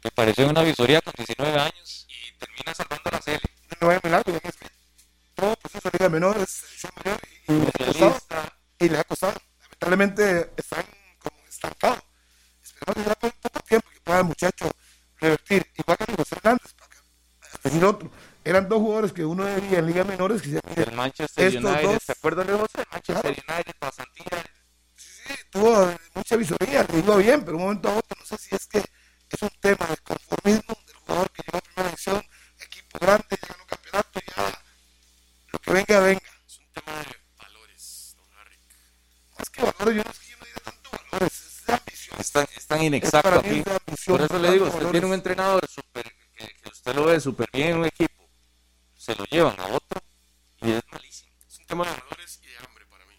Que 0.00 0.08
apareció 0.08 0.44
en 0.44 0.50
una 0.50 0.62
visoría 0.62 1.00
con 1.00 1.12
19 1.16 1.58
años. 1.58 2.06
y 2.08 2.32
termina 2.38 2.74
salvando 2.74 3.10
la 3.10 3.22
serie. 3.22 3.50
no 3.80 3.86
vaya 3.86 4.00
a 4.02 4.48
es 4.48 4.56
que 4.56 4.73
proceso 5.60 5.90
de 5.90 5.98
Liga 5.98 6.08
Menor 6.08 6.36
es 6.38 6.50
selección 6.50 6.92
mayor 7.04 7.20
y, 7.48 7.52
y 7.52 7.58
le 7.58 7.68
ha 7.68 7.92
costado. 8.14 8.48
Y 8.78 8.88
le 8.88 8.98
ha 8.98 9.04
costado. 9.04 9.34
Lamentablemente 9.62 10.50
están 10.56 10.84
como 11.18 11.36
estancados. 11.48 12.02
Esperemos 12.62 12.94
que 12.96 13.04
sea 13.04 13.14
por 13.16 13.32
poco 13.34 13.60
tiempo 13.60 13.88
que 13.92 14.00
pueda 14.00 14.18
el 14.18 14.24
muchacho 14.24 14.70
revertir. 15.20 15.66
Igual 15.76 15.98
que 15.98 16.14
José 16.16 16.36
Hernández, 16.36 16.72
para 16.74 16.90
decir 17.62 17.84
otro. 17.84 18.10
Eran 18.46 18.68
dos 18.68 18.78
jugadores 18.78 19.12
que 19.12 19.24
uno 19.24 19.44
debía 19.44 19.78
en 19.78 19.86
Liga 19.86 20.04
Menores 20.04 20.42
que 20.42 20.50
se 20.50 20.60
El 20.82 20.92
Manchester 20.92 21.46
Estos 21.46 21.64
United, 21.64 21.82
dos- 21.92 22.02
¿se 22.02 22.12
acuerdan 22.12 22.46
de 22.46 22.52
José? 22.52 22.78
El 22.82 22.86
Manchester 22.92 23.34
Claro. 23.34 23.54
United, 23.54 23.74
pasantía. 23.78 24.44
sí, 24.96 25.34
tuvo 25.50 25.94
mucha 26.14 26.36
visoría, 26.36 26.82
le 26.92 26.98
iba 26.98 27.16
bien, 27.16 27.42
pero 27.44 27.56
un 27.56 27.62
momento 27.62 27.88
a 27.88 27.96
otro, 27.96 28.16
no 28.20 28.26
sé 28.26 28.36
si 28.36 28.54
es 28.54 28.66
que 28.66 28.78
es 28.78 29.42
un 29.42 29.50
tema 29.60 29.86
de 29.86 29.96
conformismo 29.96 30.76
del 30.86 30.96
jugador 30.96 31.30
que 31.30 31.42
llegó 31.42 31.56
a 31.58 31.60
primera 31.62 31.88
división, 31.88 32.22
equipo 32.60 32.98
grande, 32.98 33.24
ya 33.30 33.48
ganó 33.48 33.66
campeonato, 33.66 34.20
ya 34.36 34.62
lo 35.52 35.58
que 35.60 35.63
venga, 35.74 36.00
venga. 36.00 36.20
Es 36.46 36.58
un 36.58 36.66
tema 36.72 36.98
de 36.98 37.16
valores, 37.38 38.14
don 38.16 38.26
Harry. 38.38 38.56
Más 39.38 39.50
que 39.50 39.62
valores, 39.62 39.96
yo 39.96 40.02
no 40.04 40.10
es 40.10 40.18
que 40.18 40.30
yo 40.30 40.36
no 40.38 40.44
diga 40.46 40.60
tanto 40.64 40.90
valores, 40.90 41.32
es 41.32 41.66
de 41.66 41.72
ambición. 41.74 42.20
Es 42.20 42.32
tan, 42.32 42.46
es 42.56 42.66
tan 42.66 42.82
inexacto 42.82 43.42
mí 43.42 43.60
aquí. 43.60 43.70
es 43.92 44.04
Por 44.06 44.20
eso 44.22 44.38
le 44.38 44.50
digo, 44.52 44.64
usted 44.66 44.74
valores. 44.78 44.92
tiene 44.92 45.06
un 45.06 45.14
entrenador 45.14 45.68
super, 45.68 46.04
que, 46.36 46.46
que 46.62 46.68
usted 46.68 46.94
lo 46.94 47.04
ve 47.06 47.20
súper 47.20 47.48
bien 47.52 47.68
en 47.70 47.76
un 47.78 47.84
equipo, 47.86 48.28
se 48.96 49.14
lo 49.14 49.24
llevan 49.26 49.58
a 49.60 49.66
otro 49.66 50.00
y 50.62 50.72
es 50.72 50.82
malísimo. 50.90 51.30
Es 51.48 51.58
un 51.58 51.66
tema 51.66 51.84
de 51.84 51.90
valores 52.00 52.40
y 52.42 52.46
de 52.46 52.56
hambre 52.58 52.86
para 52.86 53.04
mí. 53.06 53.14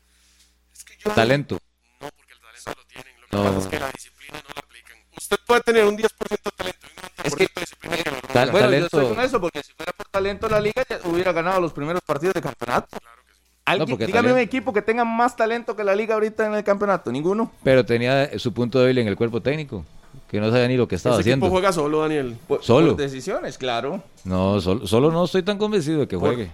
Es 0.74 0.84
que 0.84 0.98
yo, 0.98 1.12
Talento. 1.14 1.60
No 2.02 2.10
porque 2.16 2.34
el 2.34 2.40
talento 2.40 2.74
lo 2.76 2.86
tienen, 2.88 3.22
lo 3.22 3.28
que 3.28 3.36
No. 3.38 3.44
pasa 3.44 3.60
es 3.60 3.68
que 3.68 3.80
la 3.80 3.92
disciplina 3.92 4.42
no 4.42 4.50
la 4.56 4.60
aplican. 4.62 4.98
Usted 5.18 5.38
puede 5.46 5.62
tener 5.62 5.86
un 5.86 5.96
10% 5.98 6.50
de 6.50 6.56
talento 6.56 6.88
y 6.88 6.90
un 6.90 6.96
90% 6.96 7.28
Es 7.28 7.36
que- 7.36 7.48
de 7.54 7.62
disciplina 7.62 7.98
que. 7.98 8.04
Tal- 8.34 8.52
bueno, 8.52 8.68
talento- 8.68 9.22
eso, 9.22 9.40
porque 9.42 9.64
si 9.64 9.74
fuera 9.74 9.94
por 9.94 10.08
talento 10.10 10.50
la 10.50 10.60
liga 10.60 10.84
ya 10.90 11.00
hubiera 11.26 11.42
ganado 11.42 11.62
los 11.62 11.74
primeros 11.74 12.02
partidos 12.06 12.34
de 12.36 12.42
campeonato. 12.42 12.88
Claro 13.00 13.22
que 13.26 13.34
sí. 13.34 13.40
Alguien- 13.66 13.90
porque 13.90 14.06
dígame 14.06 14.32
un 14.34 14.40
equipo 14.40 14.72
que 14.74 14.82
tenga 14.82 15.04
más 15.06 15.36
talento 15.36 15.76
que 15.76 15.84
la 15.84 15.96
liga 15.96 16.14
ahorita 16.14 16.46
en 16.46 16.54
el 16.54 16.64
campeonato. 16.64 17.12
Ninguno. 17.12 17.52
Pero 17.64 17.86
tenía 17.86 18.38
su 18.38 18.54
punto 18.54 18.80
débil 18.80 19.00
en 19.00 19.08
el 19.08 19.16
cuerpo 19.16 19.42
técnico, 19.42 19.84
que 20.30 20.40
no 20.40 20.52
sabía 20.52 20.68
ni 20.68 20.78
lo 20.78 20.88
que 20.88 20.96
estaba 20.96 21.16
Ese 21.16 21.22
haciendo. 21.22 21.46
equipo 21.48 21.54
juega 21.56 21.72
solo, 21.74 22.02
Daniel. 22.02 22.38
Por, 22.48 22.64
Solo. 22.64 22.90
por 22.90 22.98
decisiones, 22.98 23.58
claro. 23.58 24.04
No, 24.24 24.62
solo, 24.62 24.86
solo 24.88 25.12
no 25.12 25.26
estoy 25.26 25.42
tan 25.44 25.58
convencido 25.58 26.02
de 26.02 26.08
que 26.08 26.18
Por- 26.18 26.36
juegue. 26.36 26.52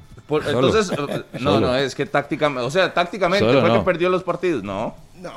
entonces, 0.50 0.92
eh, 0.98 1.24
no, 1.42 1.60
no, 1.60 1.76
es 1.76 1.94
que 1.96 2.06
tácticamente, 2.06 2.66
o 2.66 2.72
sea, 2.72 2.94
tácticamente 2.94 3.46
Solo 3.46 3.60
fue 3.62 3.70
no. 3.70 3.80
que 3.80 3.86
perdió 3.86 4.10
los 4.10 4.24
partidos. 4.24 4.64
No. 4.64 4.96
no, 5.20 5.32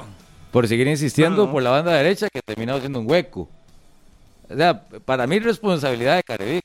Por 0.53 0.69
seguir 0.69 0.87
insistiendo 0.87 1.47
no. 1.47 1.53
por 1.53 1.63
la 1.63 1.71
banda 1.71 1.93
derecha 1.93 2.29
que 2.33 2.41
terminó 2.41 2.79
siendo 2.79 3.01
un 3.01 3.11
hueco. 3.11 3.49
O 4.49 4.55
sea, 4.57 4.85
para 5.05 5.27
mí 5.27 5.39
responsabilidad 5.41 6.17
de 6.17 6.23
Carevic, 6.23 6.65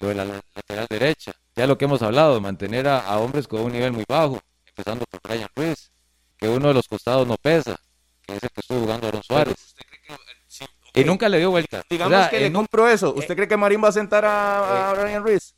lo 0.00 0.08
de 0.08 0.14
la- 0.16 0.24
lateral 0.24 0.86
derecha. 0.90 1.32
Ya 1.58 1.66
lo 1.66 1.76
que 1.76 1.84
hemos 1.86 2.00
hablado, 2.02 2.40
mantener 2.40 2.86
a, 2.86 3.00
a 3.00 3.18
hombres 3.18 3.48
con 3.48 3.60
un 3.62 3.72
nivel 3.72 3.90
muy 3.92 4.04
bajo, 4.08 4.38
empezando 4.66 5.04
por 5.10 5.20
Brian 5.22 5.48
Ruiz, 5.56 5.90
que 6.36 6.48
uno 6.48 6.68
de 6.68 6.74
los 6.74 6.86
costados 6.86 7.26
no 7.26 7.36
pesa, 7.36 7.76
que 8.22 8.36
es 8.36 8.42
el 8.44 8.48
que 8.50 8.60
estuvo 8.60 8.80
jugando 8.80 9.08
Aaron 9.08 9.22
Suárez. 9.24 9.54
¿Usted 9.58 9.82
cree 9.88 10.00
que, 10.06 10.12
eh, 10.14 11.02
Y 11.02 11.04
nunca 11.04 11.28
le 11.28 11.38
dio 11.38 11.50
vuelta. 11.50 11.82
Digamos 11.90 12.16
O 12.16 12.20
sea, 12.20 12.30
que 12.30 12.38
le 12.40 12.46
un- 12.46 12.52
compro 12.52 12.88
eso. 12.88 13.12
¿Usted 13.12 13.34
cree 13.34 13.48
que 13.48 13.56
Marín 13.56 13.82
va 13.82 13.88
a 13.88 13.92
sentar 13.92 14.24
a, 14.24 14.90
a 14.90 14.94
Brian 14.94 15.22
Ruiz? 15.22 15.54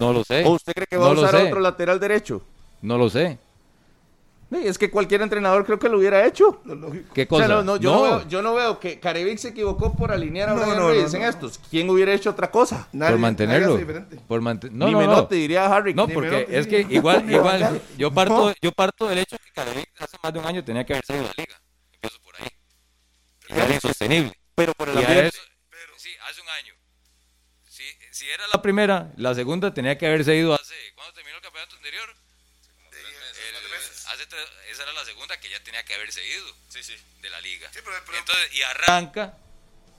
no 0.00 0.12
lo 0.12 0.24
sé. 0.24 0.44
¿O 0.44 0.50
usted 0.50 0.72
cree 0.74 0.86
que 0.88 0.96
va 0.96 1.04
No 1.04 1.20
a 1.20 1.24
usar 1.24 1.36
a 1.36 1.44
otro 1.44 1.60
lateral 1.60 2.00
derecho? 2.00 2.42
No 2.82 2.98
lo 2.98 3.08
sé. 3.08 3.38
Sí, 4.50 4.56
es 4.66 4.78
que 4.78 4.90
cualquier 4.90 5.22
entrenador 5.22 5.64
creo 5.64 5.78
que 5.78 5.88
lo 5.88 5.98
hubiera 5.98 6.26
hecho. 6.26 6.60
lo 6.64 6.74
lógico. 6.74 7.14
¿Qué 7.14 7.22
O 7.22 7.28
cosa? 7.28 7.46
sea, 7.46 7.54
no, 7.56 7.62
no, 7.62 7.76
yo, 7.76 7.92
No. 7.92 7.96
No 7.96 8.02
veo, 8.18 8.28
yo 8.28 8.42
no 8.42 8.54
veo 8.54 8.80
que 8.80 8.98
Carevic 8.98 9.38
se 9.38 9.48
equivocó 9.50 9.94
por 9.94 10.10
alinear 10.10 10.48
a 10.48 10.54
No, 10.54 10.60
Brian 10.62 10.76
no, 10.76 10.88
Ruiz 10.88 11.12
no, 11.12 11.16
en 11.18 11.22
no. 11.22 11.28
estos. 11.28 11.60
¿Quién 11.70 11.88
hubiera 11.88 12.12
hecho 12.12 12.30
otra 12.30 12.50
cosa? 12.50 12.88
Nadie- 12.92 13.12
por 13.12 13.20
mantenerlo. 13.20 13.78
Por 14.26 14.40
manten- 14.40 14.72
no, 14.72 14.86
Ni 14.86 14.92
no, 14.92 15.00
no. 15.02 15.06
Menotti, 15.06 15.36
diría 15.36 15.66
Harry. 15.66 15.94
No, 15.94 16.08
porque 16.08 16.46
es 16.50 16.66
que 16.66 16.80
igual, 16.90 17.24
igual, 17.30 17.80
yo 17.96 18.10
parto, 18.12 18.52
yo 18.60 18.72
parto 18.72 19.06
del 19.08 19.18
hecho 19.18 19.36
que 19.38 19.52
Carevic 19.52 19.88
hace 20.00 20.16
más 20.22 20.32
de 20.32 20.38
un 20.40 20.46
año 20.46 20.64
tenía 20.64 20.84
que 20.84 20.94
haber 20.94 21.04
salido 21.04 21.26
de 21.28 21.32
la 21.36 21.44
liga. 21.44 21.60
Empiezo 21.94 22.18
por 22.22 22.34
ahí. 22.40 22.48
Y 23.50 23.52
era 23.52 23.74
insostenible. 23.74 24.32
Pero 24.56 24.72
por 24.74 24.88
el 24.88 24.98
ambiente. 24.98 25.28
eso- 25.28 25.38
sí, 25.96 26.10
hace 26.28 26.40
un 26.40 26.48
año. 26.48 26.74
Si, 27.68 27.84
si 28.10 28.28
era 28.28 28.42
la 28.52 28.60
primera, 28.60 29.12
la 29.16 29.32
segunda 29.34 29.72
tenía 29.72 29.96
que 29.96 30.06
haberse 30.08 30.34
ido 30.36 30.54
hace. 30.54 30.74
¿Cuándo 30.96 31.14
terminó 31.14 31.36
el 31.36 31.42
campeonato 31.42 31.76
anterior? 31.76 32.08
Hace 34.12 34.26
tres- 34.26 34.40
esa 34.72 34.82
era 34.82 34.92
la 34.92 35.04
segunda 35.04 35.38
que 35.38 35.48
ya 35.48 35.62
tenía 35.62 35.84
que 35.84 35.94
haberse 35.94 36.20
ido 36.26 36.46
de 37.22 37.30
la 37.30 37.40
liga. 37.40 37.68
Entonces, 38.18 38.44
y 38.56 38.62
arranca 38.62 39.34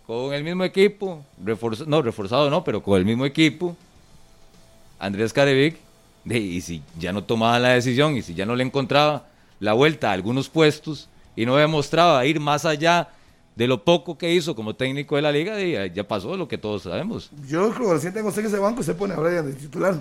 con 0.06 0.34
el 0.34 0.44
mismo 0.44 0.64
equipo, 0.64 1.26
reforz- 1.44 1.86
no, 1.86 2.02
reforzado 2.02 2.50
no, 2.50 2.64
pero 2.64 2.82
con 2.84 2.98
el 2.98 3.06
mismo 3.06 3.26
equipo, 3.26 3.78
Andrés 5.00 5.34
Carevic, 5.34 5.78
de- 6.26 6.40
y 6.40 6.62
si 6.62 6.82
ya 7.00 7.12
no 7.14 7.24
tomaba 7.24 7.58
la 7.60 7.70
decisión 7.70 8.16
y 8.18 8.22
si 8.22 8.34
ya 8.36 8.46
no 8.46 8.56
le 8.56 8.64
encontraba 8.64 9.26
la 9.60 9.74
vuelta 9.74 10.10
a 10.10 10.14
algunos 10.14 10.50
puestos 10.50 11.08
y 11.36 11.46
no 11.46 11.56
demostraba 11.56 12.26
ir 12.26 12.40
más 12.40 12.66
allá 12.66 13.10
de 13.56 13.68
lo 13.68 13.84
poco 13.84 14.18
que 14.18 14.32
hizo 14.34 14.56
como 14.56 14.76
técnico 14.76 15.16
de 15.16 15.22
la 15.22 15.32
liga, 15.32 15.56
de- 15.56 15.92
ya, 15.94 16.08
pasó 16.08 16.36
lo 16.38 16.48
que 16.48 16.58
todos 16.58 16.84
sabemos. 16.84 17.30
Yo 17.48 17.72
creo 17.74 17.88
que 17.88 17.94
recién 17.94 18.14
tengo 18.14 18.30
ese 18.30 18.42
banco 18.58 18.84
se 18.84 18.94
pone 18.94 19.14
a 19.14 19.18
Brian 19.18 19.46
de 19.46 19.54
titular. 19.54 19.96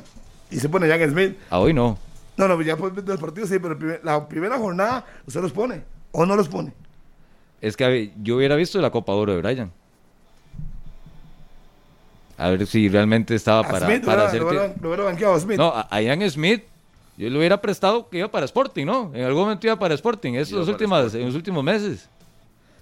Y 0.51 0.59
se 0.59 0.69
pone 0.69 0.89
Jan 0.89 1.11
Smith. 1.11 1.37
A 1.49 1.59
hoy 1.61 1.73
no. 1.73 1.97
No, 2.41 2.49
no, 2.57 2.63
ya 2.63 2.75
después 2.77 3.05
del 3.05 3.19
partido 3.19 3.47
sí, 3.47 3.59
pero 3.59 3.73
el 3.73 3.79
primer- 3.79 4.01
la 4.03 4.27
primera 4.29 4.59
jornada 4.59 5.05
usted 5.27 5.41
los 5.41 5.53
pone. 5.53 5.83
O 6.13 6.25
no 6.27 6.35
los 6.37 6.49
pone. 6.49 6.73
Es 7.61 7.77
que 7.77 8.13
yo 8.23 8.37
hubiera 8.37 8.57
visto 8.57 8.81
la 8.81 8.91
Copa 8.91 9.13
Oro 9.13 9.33
de 9.35 9.43
Brian. 9.43 9.71
A 12.39 12.49
ver 12.51 12.67
si 12.67 12.89
realmente 12.89 13.35
estaba 13.35 13.63
para, 13.63 13.87
Smith 13.87 14.05
para 14.05 14.23
lo, 14.23 14.29
hacer... 14.29 14.43
hubiera, 14.43 14.75
lo 14.81 14.89
hubiera 14.89 15.05
banqueado 15.05 15.35
a 15.35 15.41
Smith. 15.41 15.59
No, 15.59 15.73
a, 15.75 16.01
Ian 16.01 16.29
Smith, 16.31 16.63
yo 17.19 17.29
le 17.29 17.37
hubiera 17.37 17.61
prestado 17.61 18.09
que 18.09 18.19
iba 18.19 18.31
para 18.31 18.47
Sporting, 18.47 18.87
¿no? 18.87 19.11
En 19.15 19.25
algún 19.25 19.43
momento 19.43 19.67
iba 19.67 19.79
para 19.79 19.95
Sporting, 19.95 20.33
eso 20.35 20.57
los 20.57 20.69
últimas, 20.69 21.15
en 21.15 21.27
los 21.27 21.35
últimos 21.35 21.63
meses. 21.63 22.09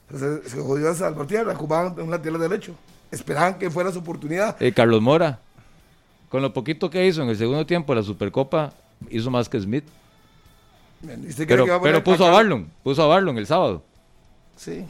Entonces, 0.08 0.52
se 0.52 0.60
jodió 0.60 0.88
a 0.90 0.94
Salvatierra, 0.94 1.54
jugaban 1.56 1.94
en 1.98 2.08
lateral 2.10 2.40
derecho. 2.40 2.72
Esperaban 3.10 3.58
que 3.58 3.68
fuera 3.68 3.90
su 3.90 3.98
oportunidad. 3.98 4.56
Eh, 4.62 4.72
Carlos 4.72 5.02
Mora, 5.02 5.40
con 6.28 6.40
lo 6.40 6.52
poquito 6.52 6.88
que 6.88 7.04
hizo 7.06 7.22
en 7.22 7.28
el 7.30 7.36
segundo 7.36 7.66
tiempo 7.66 7.92
de 7.94 8.00
la 8.00 8.06
Supercopa, 8.06 8.72
hizo 9.10 9.30
más 9.30 9.48
que 9.48 9.60
Smith. 9.60 9.84
¿Y 11.02 11.06
usted 11.28 11.46
cree 11.46 11.46
Pero, 11.46 11.64
que 11.64 11.72
a 11.72 11.80
pero 11.80 12.02
puso 12.02 12.24
a? 12.26 12.30
Barlon, 12.30 12.68
puso 12.82 13.02
a 13.02 13.06
Barlon 13.06 13.38
el 13.38 13.46
sábado. 13.46 13.82
Sí. 14.56 14.84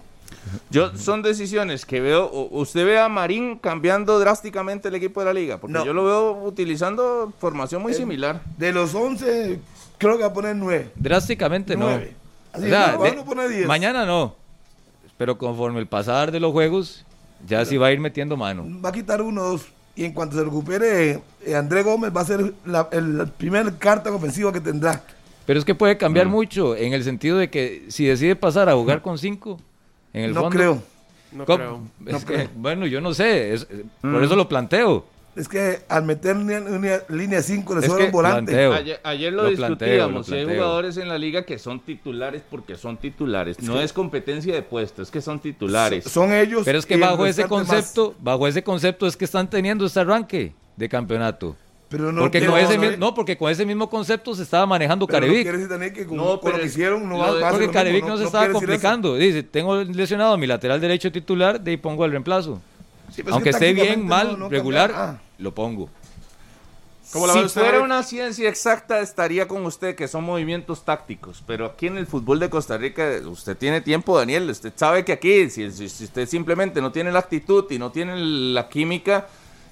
Yo, 0.70 0.96
son 0.96 1.20
decisiones 1.22 1.84
que 1.84 2.00
veo. 2.00 2.30
¿Usted 2.50 2.84
ve 2.86 2.98
a 2.98 3.08
Marín 3.08 3.58
cambiando 3.58 4.18
drásticamente 4.18 4.88
el 4.88 4.94
equipo 4.94 5.20
de 5.20 5.26
la 5.26 5.34
liga? 5.34 5.58
Porque 5.58 5.74
No. 5.74 5.84
yo 5.84 5.92
lo 5.92 6.04
veo 6.04 6.32
utilizando 6.44 7.32
formación 7.38 7.82
muy 7.82 7.92
Eh, 7.92 7.96
similar. 7.96 8.40
De 8.56 8.72
los 8.72 8.94
11, 8.94 9.60
creo 9.98 10.16
que 10.16 10.22
va 10.22 10.28
a 10.30 10.32
poner 10.32 10.56
9. 10.56 10.90
Drásticamente 10.96 11.76
no. 11.76 11.86
Nueve. 11.86 12.14
Así, 12.52 12.64
O 12.66 12.68
sea, 12.68 12.92
no, 12.92 13.02
de- 13.02 13.08
Barlon 13.10 13.24
pone 13.26 13.48
10. 13.48 13.66
mañana 13.66 14.06
no. 14.06 14.34
Pero 15.18 15.36
conforme 15.36 15.80
el 15.80 15.86
pasar 15.86 16.30
de 16.30 16.40
los 16.40 16.52
juegos, 16.52 17.04
ya 17.46 17.64
sí 17.64 17.76
va 17.76 17.88
a 17.88 17.92
ir 17.92 18.00
metiendo 18.00 18.36
mano. 18.36 18.64
Va 18.82 18.88
a 18.90 18.92
quitar 18.92 19.20
uno 19.20 19.42
o 19.42 19.48
dos. 19.50 19.66
Y 19.98 20.04
en 20.04 20.12
cuanto 20.12 20.36
se 20.36 20.44
recupere, 20.44 21.20
eh, 21.44 21.56
André 21.56 21.82
Gómez 21.82 22.12
va 22.16 22.20
a 22.20 22.24
ser 22.24 22.54
la, 22.64 22.88
el 22.92 23.26
primer 23.36 23.78
carta 23.78 24.12
ofensiva 24.12 24.52
que 24.52 24.60
tendrá. 24.60 25.02
Pero 25.44 25.58
es 25.58 25.64
que 25.64 25.74
puede 25.74 25.98
cambiar 25.98 26.28
Mm. 26.28 26.30
mucho 26.30 26.76
en 26.76 26.92
el 26.92 27.02
sentido 27.02 27.36
de 27.36 27.50
que 27.50 27.86
si 27.88 28.04
decide 28.06 28.36
pasar 28.36 28.68
a 28.68 28.74
jugar 28.74 29.02
con 29.02 29.18
cinco, 29.18 29.58
en 30.12 30.22
el 30.26 30.34
no 30.34 30.42
fondo. 30.42 30.56
creo. 30.56 30.82
No 31.32 31.44
creo. 31.44 31.80
No 31.98 32.18
que, 32.20 32.24
creo. 32.24 32.48
bueno, 32.54 32.86
yo 32.86 33.00
no 33.00 33.12
sé, 33.12 33.54
es- 33.54 33.66
Mm. 34.02 34.12
por 34.12 34.22
eso 34.22 34.36
lo 34.36 34.48
planteo. 34.48 35.04
Es 35.36 35.46
que 35.48 35.80
al 35.88 36.04
meter 36.04 36.36
línea, 36.36 36.58
línea- 36.60 37.02
línea 37.08 37.42
5 37.42 37.76
le 37.76 37.86
sobra 37.86 38.06
un 38.06 38.10
volante. 38.10 38.50
planteo. 38.52 38.72
Ayer, 38.72 39.00
ayer 39.04 39.32
lo, 39.32 39.44
Lo 39.48 39.56
planteo, 39.56 39.86
discutíamos. 39.88 40.14
lo 40.28 40.34
si 40.34 40.40
hay 40.40 40.46
jugadores 40.46 40.96
en 40.96 41.08
la 41.08 41.16
liga 41.16 41.44
que 41.44 41.58
son 41.60 41.78
titulares 41.80 42.42
porque 42.50 42.74
son 42.76 42.96
titulares. 42.96 43.60
no 43.62 43.80
es 43.80 43.92
competencia 43.92 44.52
de 44.52 44.62
puesto, 44.62 45.00
es 45.02 45.10
que 45.12 45.20
son 45.20 45.38
titulares. 45.38 46.04
Son 46.04 46.32
ellos. 46.32 46.62
Pero 46.64 46.78
es 46.78 46.86
que 46.86 46.96
bajo 46.96 47.24
ese 47.24 47.42
más. 47.42 47.48
concepto, 47.50 48.14
bajo 48.20 48.48
ese 48.48 48.64
concepto 48.64 49.06
es 49.06 49.16
que 49.16 49.24
están 49.26 49.48
teniendo 49.48 49.86
este 49.86 50.00
arranque 50.00 50.54
de 50.76 50.88
campeonato. 50.88 51.54
Pero 51.88 52.10
no, 52.12 52.22
porque 52.22 52.44
con 52.44 52.58
ese 52.58 52.76
no, 52.76 52.96
no, 52.98 53.14
porque 53.14 53.38
con 53.38 53.50
ese 53.50 53.64
mismo 53.64 53.88
concepto 53.88 54.34
se 54.34 54.42
estaba 54.42 54.66
manejando 54.66 55.06
no 55.06 55.10
Carevic. 55.12 55.42
quiere 55.42 55.56
decir 55.56 55.70
también 55.70 55.92
que 55.94 56.04
con, 56.04 56.16
No, 56.18 56.24
con 56.32 56.40
pero 56.40 56.52
lo 56.54 56.58
que 56.58 56.66
es- 56.66 56.72
hicieron 56.72 57.08
no 57.08 57.16
va 57.18 57.48
a 57.48 57.50
porque 57.52 57.70
Carevic 57.70 58.04
no, 58.04 58.18
se 58.18 58.24
estaba 58.24 58.50
complicando. 58.50 59.14
Dice, 59.16 59.42
tengo 59.44 59.82
lesionado 59.84 60.36
mi 60.36 60.46
lateral 60.48 60.80
derecho 60.80 61.10
titular, 61.12 61.60
de 61.60 61.70
ahí 61.70 61.76
pongo 61.76 62.04
el 62.04 62.10
reemplazo. 62.10 62.60
Sí, 63.10 63.22
pero 63.22 63.28
es 63.30 63.32
Aunque 63.34 63.44
que 63.44 63.50
esté 63.50 63.72
bien, 63.72 64.06
mal, 64.06 64.32
no- 64.32 64.36
no 64.36 64.48
regular. 64.48 64.92
Ah, 64.94 65.18
lo 65.38 65.54
pongo. 65.54 65.88
¿Cómo 67.12 67.26
la 67.26 67.32
si 67.32 67.38
usted, 67.40 67.62
fuera 67.62 67.80
una 67.80 68.02
ciencia 68.02 68.50
exacta, 68.50 69.00
estaría 69.00 69.48
con 69.48 69.64
usted 69.64 69.94
que 69.96 70.06
son 70.08 70.24
movimientos 70.24 70.84
tácticos. 70.84 71.42
Pero 71.46 71.64
aquí 71.64 71.86
en 71.86 71.96
el 71.96 72.06
fútbol 72.06 72.38
de 72.38 72.50
Costa 72.50 72.76
Rica, 72.76 73.08
usted 73.24 73.56
tiene 73.56 73.80
tiempo, 73.80 74.18
Daniel. 74.18 74.50
Usted 74.50 74.74
sabe 74.76 75.06
que 75.06 75.12
aquí, 75.12 75.48
si, 75.48 75.70
si- 75.70 75.88
si 75.88 76.04
usted 76.04 76.28
simplemente 76.28 76.82
no 76.82 76.92
tiene 76.92 77.10
la 77.10 77.20
actitud 77.20 77.64
y 77.70 77.78
no 77.78 77.90
tiene 77.92 78.14
la 78.18 78.68
química, 78.68 79.26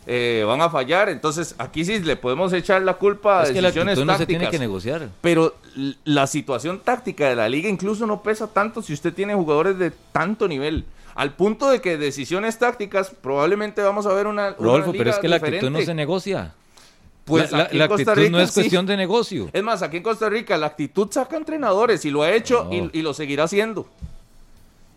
eh, 0.07 0.45
van 0.47 0.63
a 0.63 0.71
fallar. 0.71 1.11
Entonces, 1.11 1.55
aquí 1.59 1.85
sí 1.85 1.99
le 2.01 2.17
podemos 2.17 2.55
echar 2.55 2.81
la 2.81 2.95
culpa 2.95 3.41
a 3.41 3.43
Es 3.43 3.51
que 3.51 3.61
la 3.61 3.69
decisiones 3.69 3.99
no 3.99 4.05
se 4.05 4.07
tácticas. 4.21 4.29
tiene 4.29 4.51
que 4.51 4.59
negociar. 4.59 5.09
Pero 5.21 5.57
la 6.05 6.27
situación 6.27 6.81
táctica 6.81 7.29
de 7.29 7.37
la 7.37 7.51
liga 7.51 7.69
incluso 7.69 8.07
no 8.07 8.23
pesa 8.23 8.47
tanto 8.47 8.81
si 8.81 8.95
usted 8.95 9.13
tiene 9.13 9.35
jugadores 9.35 9.77
de 9.79 9.91
tanto 9.91 10.49
nivel. 10.49 10.87
Al 11.17 11.35
punto 11.35 11.71
de 11.71 11.81
que 11.81 11.97
decisiones 11.97 12.59
tácticas 12.59 13.11
probablemente 13.21 13.83
vamos 13.83 14.07
a 14.07 14.13
ver 14.13 14.27
una. 14.27 14.49
una 14.49 14.57
Rodolfo, 14.59 14.93
pero 14.97 15.11
es 15.11 15.19
que 15.19 15.29
la 15.29 15.37
actitud 15.37 15.71
no 15.71 15.81
se 15.81 15.95
negocia. 15.95 16.55
Pues 17.25 17.51
la, 17.51 17.69
la- 17.73 17.85
actitud 17.87 18.07
no 18.07 18.15
Rica 18.15 18.43
es 18.43 18.51
sí. 18.51 18.55
cuestión 18.61 18.87
de 18.87 18.97
negocio. 18.97 19.49
Es 19.53 19.63
más, 19.63 19.83
aquí 19.83 19.97
en 19.97 20.03
Costa 20.05 20.29
Rica 20.29 20.57
la 20.57 20.67
actitud 20.67 21.09
saca 21.11 21.37
entrenadores 21.37 22.05
y 22.05 22.11
lo 22.11 22.23
ha 22.23 22.31
hecho 22.33 22.65
No. 22.65 22.73
y, 22.73 22.91
y 22.93 23.03
lo 23.03 23.15
seguirá 23.15 23.45
haciendo. 23.45 23.87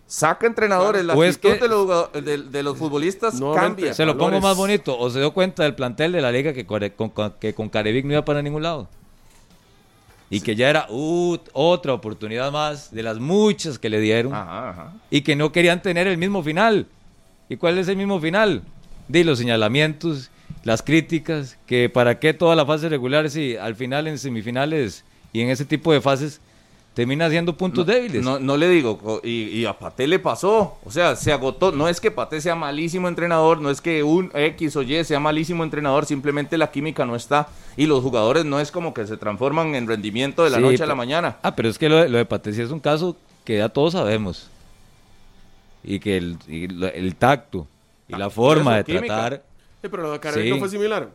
Saca 0.06 0.46
entrenadores, 0.48 1.06
la 1.06 1.14
O 1.16 1.24
es 1.24 1.36
actitud 1.36 1.54
que- 1.56 1.60
de, 1.60 1.68
los, 1.68 2.12
de, 2.14 2.38
de 2.50 2.64
los 2.64 2.78
futbolistas 2.78 3.40
cambia. 3.56 3.94
Se 3.94 4.06
lo 4.06 4.18
pongo 4.18 4.42
más 4.42 4.58
bonito. 4.58 4.98
O 5.00 5.10
se 5.10 5.20
dio 5.20 5.32
cuenta 5.34 5.64
del 5.64 5.74
plantel 5.76 6.12
de 6.12 6.22
la 6.22 6.32
liga 6.32 6.52
que, 6.54 6.66
con, 6.66 6.88
con- 6.90 7.34
que 7.40 7.54
con 7.54 7.70
Carevic 7.70 8.06
no 8.06 8.14
iba 8.14 8.26
para 8.26 8.42
ningún 8.42 8.64
lado. 8.64 8.88
Y 10.30 10.42
que 10.42 10.56
ya 10.56 10.70
era 10.70 10.86
uh, 10.90 11.38
otra 11.54 11.94
oportunidad 11.94 12.52
más 12.52 12.92
de 12.92 13.04
las 13.04 13.20
muchas 13.20 13.80
que 13.80 13.90
le 13.90 14.00
dieron. 14.00 14.34
Ajá, 14.34 14.70
ajá. 14.70 14.94
Y 15.10 15.22
que 15.22 15.36
no 15.36 15.52
querían 15.52 15.82
tener 15.82 16.08
el 16.08 16.18
mismo 16.18 16.44
final. 16.44 16.86
¿Y 17.50 17.58
cuál 17.58 17.78
es 17.80 17.88
el 17.88 17.98
mismo 17.98 18.20
final? 18.20 18.62
De 19.08 19.24
los 19.24 19.40
señalamientos, 19.40 20.30
las 20.64 20.84
críticas, 20.84 21.58
que 21.66 21.90
para 21.90 22.20
qué 22.20 22.34
toda 22.34 22.56
la 22.56 22.66
fase 22.66 22.90
regular 22.90 23.30
si 23.30 23.56
al 23.56 23.76
final 23.76 24.08
en 24.08 24.20
semifinales 24.20 25.04
y 25.34 25.42
en 25.42 25.50
ese 25.50 25.66
tipo 25.66 25.92
de 25.92 26.02
fases 26.02 26.42
termina 27.00 27.30
siendo 27.30 27.56
puntos 27.56 27.86
débiles. 27.86 28.22
No, 28.24 28.40
no 28.40 28.58
le 28.58 28.68
digo, 28.68 29.22
y, 29.24 29.44
y 29.60 29.66
a 29.66 29.72
Pate 29.80 30.06
le 30.06 30.20
pasó, 30.20 30.78
o 30.84 30.92
sea, 30.92 31.16
se 31.16 31.32
agotó. 31.32 31.72
No 31.72 31.88
es 31.88 32.02
que 32.02 32.12
Pate 32.12 32.42
sea 32.42 32.56
malísimo 32.56 33.08
entrenador, 33.08 33.62
no 33.62 33.70
es 33.70 33.80
que 33.80 34.04
un 34.04 34.30
X 34.34 34.76
o 34.76 34.82
Y 34.82 35.02
sea 35.06 35.20
malísimo 35.22 35.64
entrenador, 35.64 36.06
simplemente 36.06 36.58
la 36.58 36.72
química 36.72 37.06
no 37.06 37.16
está. 37.16 37.48
Y 37.78 37.86
los 37.86 38.04
jugadores 38.04 38.44
no 38.44 38.60
es 38.60 38.70
como 38.72 38.94
que 38.94 39.08
se 39.08 39.16
transforman 39.16 39.76
en 39.76 39.88
rendimiento 39.88 40.44
de 40.44 40.50
la 40.50 40.58
Sí, 40.58 40.64
noche 40.64 40.84
a 40.84 40.88
la 40.88 40.96
mañana. 40.96 41.38
Ah, 41.42 41.56
pero 41.56 41.70
es 41.70 41.78
que 41.80 41.88
lo, 41.88 41.96
de- 41.98 42.10
lo 42.10 42.18
de 42.18 42.26
Patricia 42.26 42.66
es 42.66 42.72
un 42.72 42.82
caso 42.82 43.16
que 43.46 43.58
ya 43.60 43.70
todos 43.70 43.94
sabemos. 43.94 44.50
Y 45.84 46.00
que 46.02 46.18
el, 46.18 46.38
y 46.50 46.66
el 46.86 47.16
tacto 47.16 47.66
y 48.10 48.16
la 48.16 48.30
forma 48.30 48.76
de 48.76 48.84
química. 48.84 49.06
tratar, 49.08 49.44
Sí, 49.82 49.88
pero 49.90 50.04
lo 50.04 50.12
de 50.12 50.20
Carevic 50.20 50.46
Sí. 50.46 50.52
no 50.52 50.60
fue 50.60 50.70
similar. 50.70 51.10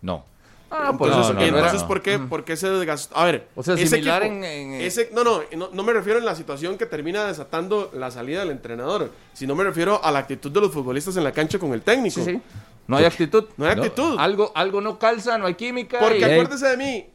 no. 0.00 0.24
Ah, 0.74 0.94
por 0.96 1.08
Entonces, 1.08 1.34
no, 1.34 1.40
no, 1.40 1.46
entonces 1.46 1.82
¿por, 1.84 2.00
qué, 2.00 2.18
¿por 2.18 2.44
qué 2.44 2.56
se 2.56 2.70
desgastó? 2.70 3.14
A 3.14 3.26
ver, 3.26 3.46
O 3.54 3.62
sea, 3.62 3.74
ese 3.74 3.88
similar 3.88 4.22
equipo- 4.22 4.36
en- 4.36 4.44
en- 4.44 4.80
ese- 4.80 5.10
no, 5.12 5.22
no, 5.22 5.40
no, 5.54 5.68
no 5.70 5.82
me 5.82 5.92
refiero 5.92 6.18
en 6.18 6.24
la 6.24 6.34
situación 6.34 6.78
que 6.78 6.86
termina 6.86 7.24
desatando 7.26 7.90
la 7.94 8.10
salida 8.10 8.40
del 8.40 8.50
entrenador, 8.52 9.10
sino 9.34 9.54
me 9.54 9.64
refiero 9.64 10.02
a 10.02 10.10
la 10.10 10.20
actitud 10.20 10.50
de 10.50 10.60
los 10.62 10.72
futbolistas 10.72 11.14
en 11.18 11.24
la 11.24 11.32
cancha 11.32 11.58
con 11.58 11.74
el 11.74 11.82
técnico. 11.82 12.24
Sí, 12.24 12.32
sí. 12.32 12.40
No 12.86 12.96
hay 12.96 13.04
actitud. 13.04 13.44
No 13.58 13.66
hay 13.66 13.76
No. 13.76 13.82
actitud. 13.82 14.16
Algo, 14.18 14.50
algo 14.54 14.80
no 14.80 14.98
calza, 14.98 15.36
no 15.36 15.46
hay 15.46 15.54
química. 15.54 15.98
Porque 16.00 16.20
y- 16.20 16.24
acuérdese 16.24 16.66
de 16.68 16.76
mí, 16.78 17.06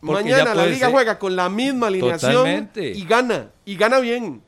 Porque 0.00 0.24
mañana 0.24 0.54
la 0.54 0.66
liga 0.66 0.86
ser. 0.86 0.90
juega 0.90 1.18
con 1.20 1.36
la 1.36 1.48
misma 1.48 1.86
alineación 1.86 2.32
Totalmente. 2.32 2.90
y 2.90 3.04
gana, 3.04 3.50
y 3.64 3.76
gana 3.76 4.00
bien. 4.00 4.42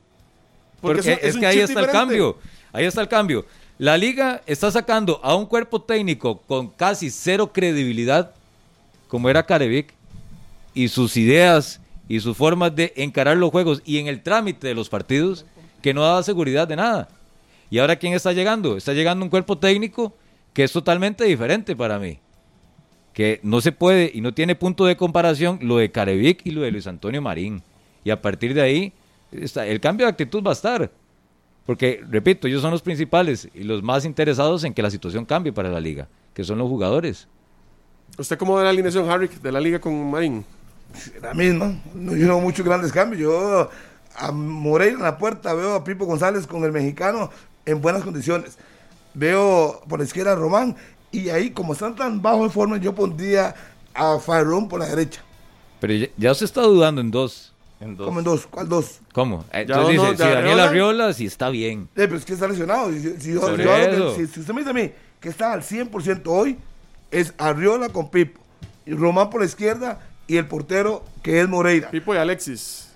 Porque 0.81 1.19
es, 1.21 1.37
que 1.37 1.45
ahí 1.45 1.59
está 1.59 1.79
el 1.79 1.87
cambio. 1.87 2.37
Ahí 2.73 2.85
está 2.85 3.01
el 3.01 3.07
cambio. 3.07 3.45
La 3.77 3.97
liga 3.97 4.41
está 4.45 4.69
sacando 4.71 5.19
a 5.23 5.35
un 5.35 5.45
cuerpo 5.45 5.81
técnico 5.81 6.41
con 6.41 6.67
casi 6.69 7.09
cero 7.09 7.51
credibilidad, 7.51 8.33
como 9.11 9.29
era 9.29 9.45
Carevic, 9.45 9.93
y 10.73 10.87
sus 10.87 11.17
ideas 11.17 11.81
y 12.07 12.21
sus 12.21 12.37
formas 12.37 12.73
de 12.73 12.93
encarar 12.95 13.35
los 13.35 13.51
juegos 13.51 13.81
y 13.85 13.97
en 13.97 14.07
el 14.07 14.23
trámite 14.23 14.67
de 14.67 14.73
los 14.73 14.87
partidos, 14.87 15.45
que 15.81 15.93
no 15.93 16.01
daba 16.01 16.23
seguridad 16.23 16.65
de 16.65 16.77
nada. 16.77 17.09
¿Y 17.69 17.79
ahora 17.79 17.97
quién 17.97 18.13
está 18.13 18.31
llegando? 18.31 18.77
Está 18.77 18.93
llegando 18.93 19.25
un 19.25 19.29
cuerpo 19.29 19.57
técnico 19.57 20.15
que 20.53 20.63
es 20.63 20.71
totalmente 20.71 21.25
diferente 21.25 21.75
para 21.75 21.99
mí. 21.99 22.19
Que 23.11 23.41
no 23.43 23.59
se 23.59 23.73
puede 23.73 24.09
y 24.13 24.21
no 24.21 24.33
tiene 24.33 24.55
punto 24.55 24.85
de 24.85 24.95
comparación 24.95 25.59
lo 25.61 25.75
de 25.75 25.91
Carevic 25.91 26.45
y 26.45 26.51
lo 26.51 26.61
de 26.61 26.71
Luis 26.71 26.87
Antonio 26.87 27.21
Marín. 27.21 27.61
Y 28.05 28.11
a 28.11 28.21
partir 28.21 28.53
de 28.53 28.61
ahí, 28.61 28.93
el 29.33 29.81
cambio 29.81 30.05
de 30.05 30.11
actitud 30.11 30.41
va 30.41 30.51
a 30.51 30.53
estar. 30.53 30.89
Porque, 31.65 32.01
repito, 32.09 32.47
ellos 32.47 32.61
son 32.61 32.71
los 32.71 32.81
principales 32.81 33.49
y 33.53 33.65
los 33.65 33.83
más 33.83 34.05
interesados 34.05 34.63
en 34.63 34.73
que 34.73 34.81
la 34.81 34.89
situación 34.89 35.25
cambie 35.25 35.51
para 35.51 35.69
la 35.69 35.81
liga, 35.81 36.07
que 36.33 36.45
son 36.45 36.59
los 36.59 36.69
jugadores. 36.69 37.27
¿Usted 38.21 38.37
cómo 38.37 38.55
ve 38.55 38.63
la 38.63 38.69
alineación, 38.69 39.09
Harry, 39.09 39.27
de 39.41 39.51
la 39.51 39.59
liga 39.59 39.79
con 39.79 40.09
Marín? 40.11 40.45
La 41.21 41.33
misma. 41.33 41.73
No, 41.95 42.15
yo 42.15 42.27
no 42.27 42.39
muchos 42.39 42.65
grandes 42.65 42.91
cambios. 42.91 43.21
Yo 43.21 43.69
a 44.15 44.31
Moreira 44.31 44.95
en 44.97 45.01
la 45.03 45.17
puerta 45.17 45.53
veo 45.53 45.73
a 45.75 45.83
Pipo 45.83 46.05
González 46.05 46.45
con 46.47 46.63
el 46.63 46.71
mexicano. 46.71 47.29
en 47.65 47.79
buenas 47.81 48.03
condiciones. 48.03 48.57
Veo 49.13 49.81
por 49.87 49.99
la 49.99 50.05
izquierda 50.05 50.31
a 50.31 50.35
Román 50.35 50.75
y 51.11 51.29
ahí, 51.29 51.51
como 51.51 51.73
están 51.73 51.95
tan 51.95 52.21
bajo 52.21 52.43
en 52.43 52.51
forma, 52.51 52.77
yo 52.77 52.95
pondría 52.95 53.53
a 53.93 54.17
Farrón 54.19 54.67
por 54.67 54.79
la 54.79 54.87
derecha. 54.87 55.21
Pero 55.79 55.93
ya, 55.93 56.07
ya 56.17 56.33
se 56.33 56.45
está 56.45 56.61
dudando 56.61 57.01
en 57.01 57.11
dos. 57.11 57.53
En 57.79 57.95
dos. 57.97 58.05
Como 58.07 58.19
en 58.19 58.25
dos, 58.25 58.47
¿cuál 58.47 58.69
dos? 58.69 58.99
¿Cómo? 59.13 59.45
Eh, 59.51 59.61
Entonces 59.61 59.95
no, 59.95 60.03
dice, 60.03 60.11
de 60.11 60.17
si 60.29 60.31
Daniel 60.33 60.59
Arriola- 60.59 61.13
sí 61.13 61.25
está 61.25 61.49
bien. 61.49 61.81
Eh, 61.83 61.87
pero 61.95 62.17
es 62.17 62.25
que 62.25 62.33
está 62.33 62.47
lesionado. 62.47 62.91
Si, 62.91 62.99
si- 63.19 63.33
yo- 63.33 64.15
si- 64.15 64.27
si 64.27 64.39
usted 64.39 64.53
me 64.53 64.61
dice 64.61 64.69
a 64.71 64.73
mí 64.73 64.91
que 65.19 65.29
está 65.29 65.53
al 65.53 65.63
100% 65.63 66.31
hoy, 66.31 66.57
es 67.11 67.33
Arriola 67.37 67.89
con 67.89 68.09
Pipo. 68.09 68.39
Y 68.85 68.93
Román 68.93 69.29
por 69.29 69.41
la 69.41 69.45
izquierda 69.45 69.99
y 70.27 70.37
el 70.37 70.47
portero 70.47 71.03
que 71.21 71.41
es 71.41 71.47
Moreira. 71.47 71.91
Pipo 71.91 72.13
y 72.15 72.17
Alexis. 72.17 72.89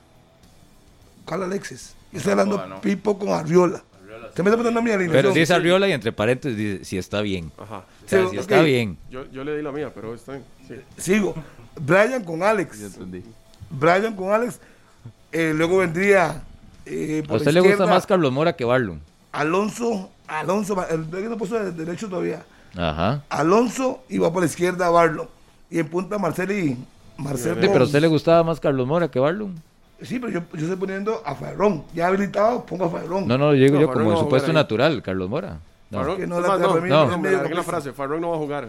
¿Cuál 1.25 1.43
Alexis? 1.43 1.95
Yo 2.11 2.17
estoy 2.19 2.31
hablando 2.31 2.65
no. 2.67 2.81
Pipo 2.81 3.17
con 3.17 3.29
Arriola. 3.29 3.83
Usted 4.29 4.43
me 4.43 4.49
está 4.49 4.57
poniendo 4.57 4.79
a 4.79 4.83
mi 4.83 4.91
alineación. 4.91 5.21
Pero 5.23 5.33
dice 5.33 5.53
Arriola 5.53 5.87
y 5.87 5.91
entre 5.91 6.11
paréntesis 6.11 6.57
dice, 6.57 6.85
si 6.85 6.97
está 6.97 7.21
bien. 7.21 7.51
Ajá. 7.57 7.77
O 8.05 8.09
sea, 8.09 8.23
Sí, 8.23 8.29
si 8.31 8.37
está 8.37 8.61
bien. 8.61 8.97
Yo, 9.09 9.29
yo 9.31 9.43
le 9.43 9.55
di 9.57 9.63
la 9.63 9.71
mía, 9.71 9.91
pero 9.93 10.13
está 10.13 10.33
bien. 10.33 10.43
Sí. 10.67 10.75
Sigo. 10.97 11.35
Brian 11.79 12.23
con 12.23 12.41
Alex. 12.43 12.79
Ya 12.79 12.85
entendí. 12.87 13.23
Brian 13.69 14.15
con 14.15 14.31
Alex. 14.33 14.59
Eh, 15.31 15.53
luego 15.55 15.77
vendría. 15.77 16.43
eh, 16.85 17.23
¿A 17.27 17.33
usted 17.33 17.51
le 17.51 17.59
gusta 17.61 17.85
más 17.85 18.05
Carlos 18.05 18.31
Mora 18.31 18.55
que 18.55 18.65
Barlon? 18.65 19.01
Alonso. 19.31 20.09
Alonso. 20.27 20.85
El 20.89 21.05
que 21.09 21.21
no 21.29 21.37
puso 21.37 21.59
de 21.61 21.71
derecho 21.71 22.07
todavía. 22.09 22.43
Ajá. 22.77 23.23
Alonso 23.29 24.03
y 24.09 24.17
va 24.17 24.31
por 24.31 24.41
la 24.41 24.47
izquierda 24.47 24.89
Barlo. 24.89 25.29
Y 25.69 25.79
en 25.79 25.87
punta 25.87 26.17
Marcelo 26.17 26.53
y. 26.53 26.77
Marcelo. 27.17 27.55
Sí, 27.61 27.67
pero 27.71 27.83
a 27.83 27.85
usted 27.87 28.01
le 28.01 28.07
gustaba 28.07 28.43
más 28.43 28.59
Carlos 28.59 28.85
Mora 28.87 29.09
que 29.09 29.19
Barlon. 29.19 29.55
Sí, 30.01 30.19
pero 30.19 30.31
yo, 30.31 30.41
yo 30.53 30.59
estoy 30.61 30.75
poniendo 30.75 31.21
a 31.25 31.33
Farrón. 31.35 31.83
Ya 31.93 32.07
habilitado, 32.07 32.65
pongo 32.65 32.85
a 32.85 32.89
Farrón. 32.89 33.27
No, 33.27 33.37
no, 33.37 33.53
yo 33.55 33.63
digo 33.63 33.75
No, 33.75 33.81
yo 33.81 33.87
Farrón 33.87 34.03
como 34.03 34.03
no 34.03 34.09
en 34.11 34.15
va 34.17 34.19
a 34.19 34.23
su 34.23 34.29
puesto 34.29 34.47
jugar 34.47 34.57
ahí. 34.57 34.63
natural, 34.63 35.01
Carlos 35.01 35.29
Mora. 35.29 35.57
No. 35.89 35.99
Farrón- 35.99 36.17
que 36.17 36.27
no 36.27 36.41
la 36.41 36.47
no, 36.47 36.53
a 36.71 36.81
mí, 36.81 36.89
no, 36.89 37.05
no, 37.07 37.17
me 37.17 37.29
alargué 37.29 37.55
la 37.55 37.63
frase. 37.63 37.93
Farrón 37.93 38.21
no 38.21 38.29
va 38.31 38.35
a 38.35 38.39
jugar. 38.39 38.67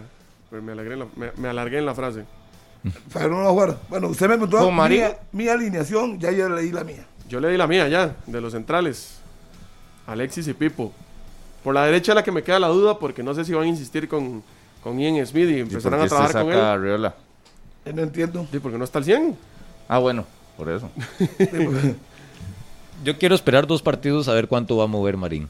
Pero 0.49 0.61
me 0.63 0.71
alargué 0.71 0.93
en 0.93 0.99
la, 0.99 1.05
me, 1.17 1.31
me 1.35 1.47
alargué 1.49 1.77
en 1.79 1.85
la 1.85 1.93
frase. 1.93 2.23
Farrón 3.09 3.31
no 3.39 3.43
va 3.43 3.49
a 3.49 3.51
jugar. 3.51 3.77
Bueno, 3.89 4.07
usted 4.07 4.27
me 4.29 4.37
preguntó 4.37 4.59
¿Con 4.59 4.89
mi, 4.89 5.01
mi 5.33 5.47
alineación, 5.49 6.17
ya 6.17 6.31
yo 6.31 6.47
leí 6.47 6.71
la 6.71 6.85
mía. 6.85 7.05
Yo 7.27 7.41
le 7.41 7.49
di 7.49 7.57
la 7.57 7.67
mía 7.67 7.89
ya, 7.89 8.15
de 8.25 8.39
los 8.39 8.53
centrales. 8.53 9.19
Alexis 10.05 10.47
y 10.47 10.53
Pipo. 10.53 10.93
Por 11.67 11.73
la 11.73 11.83
derecha 11.83 12.13
es 12.13 12.15
la 12.15 12.23
que 12.23 12.31
me 12.31 12.43
queda 12.43 12.59
la 12.61 12.69
duda, 12.69 12.97
porque 12.97 13.21
no 13.21 13.33
sé 13.33 13.43
si 13.43 13.51
van 13.53 13.65
a 13.65 13.67
insistir 13.67 14.07
con, 14.07 14.41
con 14.81 14.97
Ian 14.97 15.25
Smith 15.27 15.49
y 15.49 15.59
¿Y 15.59 15.63
por 15.63 15.71
empezarán 15.73 15.99
a 15.99 16.07
trabajar 16.07 16.43
con 16.43 16.53
él. 16.53 16.59
Arriola? 16.61 17.13
Eh, 17.83 17.91
No 17.91 18.03
entiendo. 18.03 18.47
Sí, 18.49 18.59
porque 18.59 18.77
no 18.77 18.85
está 18.85 18.99
al 18.99 19.03
100. 19.03 19.35
Ah, 19.89 19.97
bueno, 19.99 20.23
por 20.55 20.69
eso. 20.69 20.89
Yo 23.03 23.17
quiero 23.17 23.35
esperar 23.35 23.67
dos 23.67 23.81
partidos 23.81 24.29
a 24.29 24.33
ver 24.33 24.47
cuánto 24.47 24.77
va 24.77 24.85
a 24.85 24.87
mover 24.87 25.17
Marín. 25.17 25.49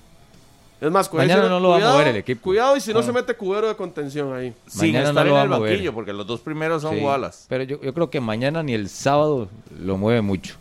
Es 0.81 0.89
más, 0.89 1.13
Mañana 1.13 1.41
cuidado- 1.41 1.49
no 1.49 1.59
lo 1.59 1.69
va 1.69 1.75
a 1.75 1.77
cuidado- 1.77 1.93
mover 1.97 2.07
el 2.07 2.15
equipo. 2.15 2.41
Cuidado 2.41 2.75
y 2.77 2.81
si 2.81 2.93
no 2.93 2.99
Ah. 3.01 3.03
se 3.03 3.11
mete 3.11 3.35
cubero 3.35 3.67
de 3.67 3.75
contención 3.75 4.33
ahí. 4.35 4.55
Sin 4.65 4.87
Mañana 4.93 5.09
estar 5.09 5.23
no 5.23 5.23
lo 5.23 5.29
en 5.29 5.35
va 5.35 5.43
el 5.43 5.53
a 5.53 5.57
mover. 5.57 5.71
banquillo, 5.73 5.93
porque 5.93 6.13
los 6.13 6.25
dos 6.25 6.39
primeros 6.39 6.81
son 6.81 6.95
Sí, 6.95 7.01
Wallace. 7.03 7.45
Pero 7.47 7.63
yo, 7.63 7.79
yo 7.79 7.93
creo 7.93 8.09
que 8.09 8.19
mañana 8.19 8.63
ni 8.63 8.73
el 8.73 8.89
sábado 8.89 9.49
lo 9.79 9.97
mueve 9.97 10.23
mucho. 10.23 10.55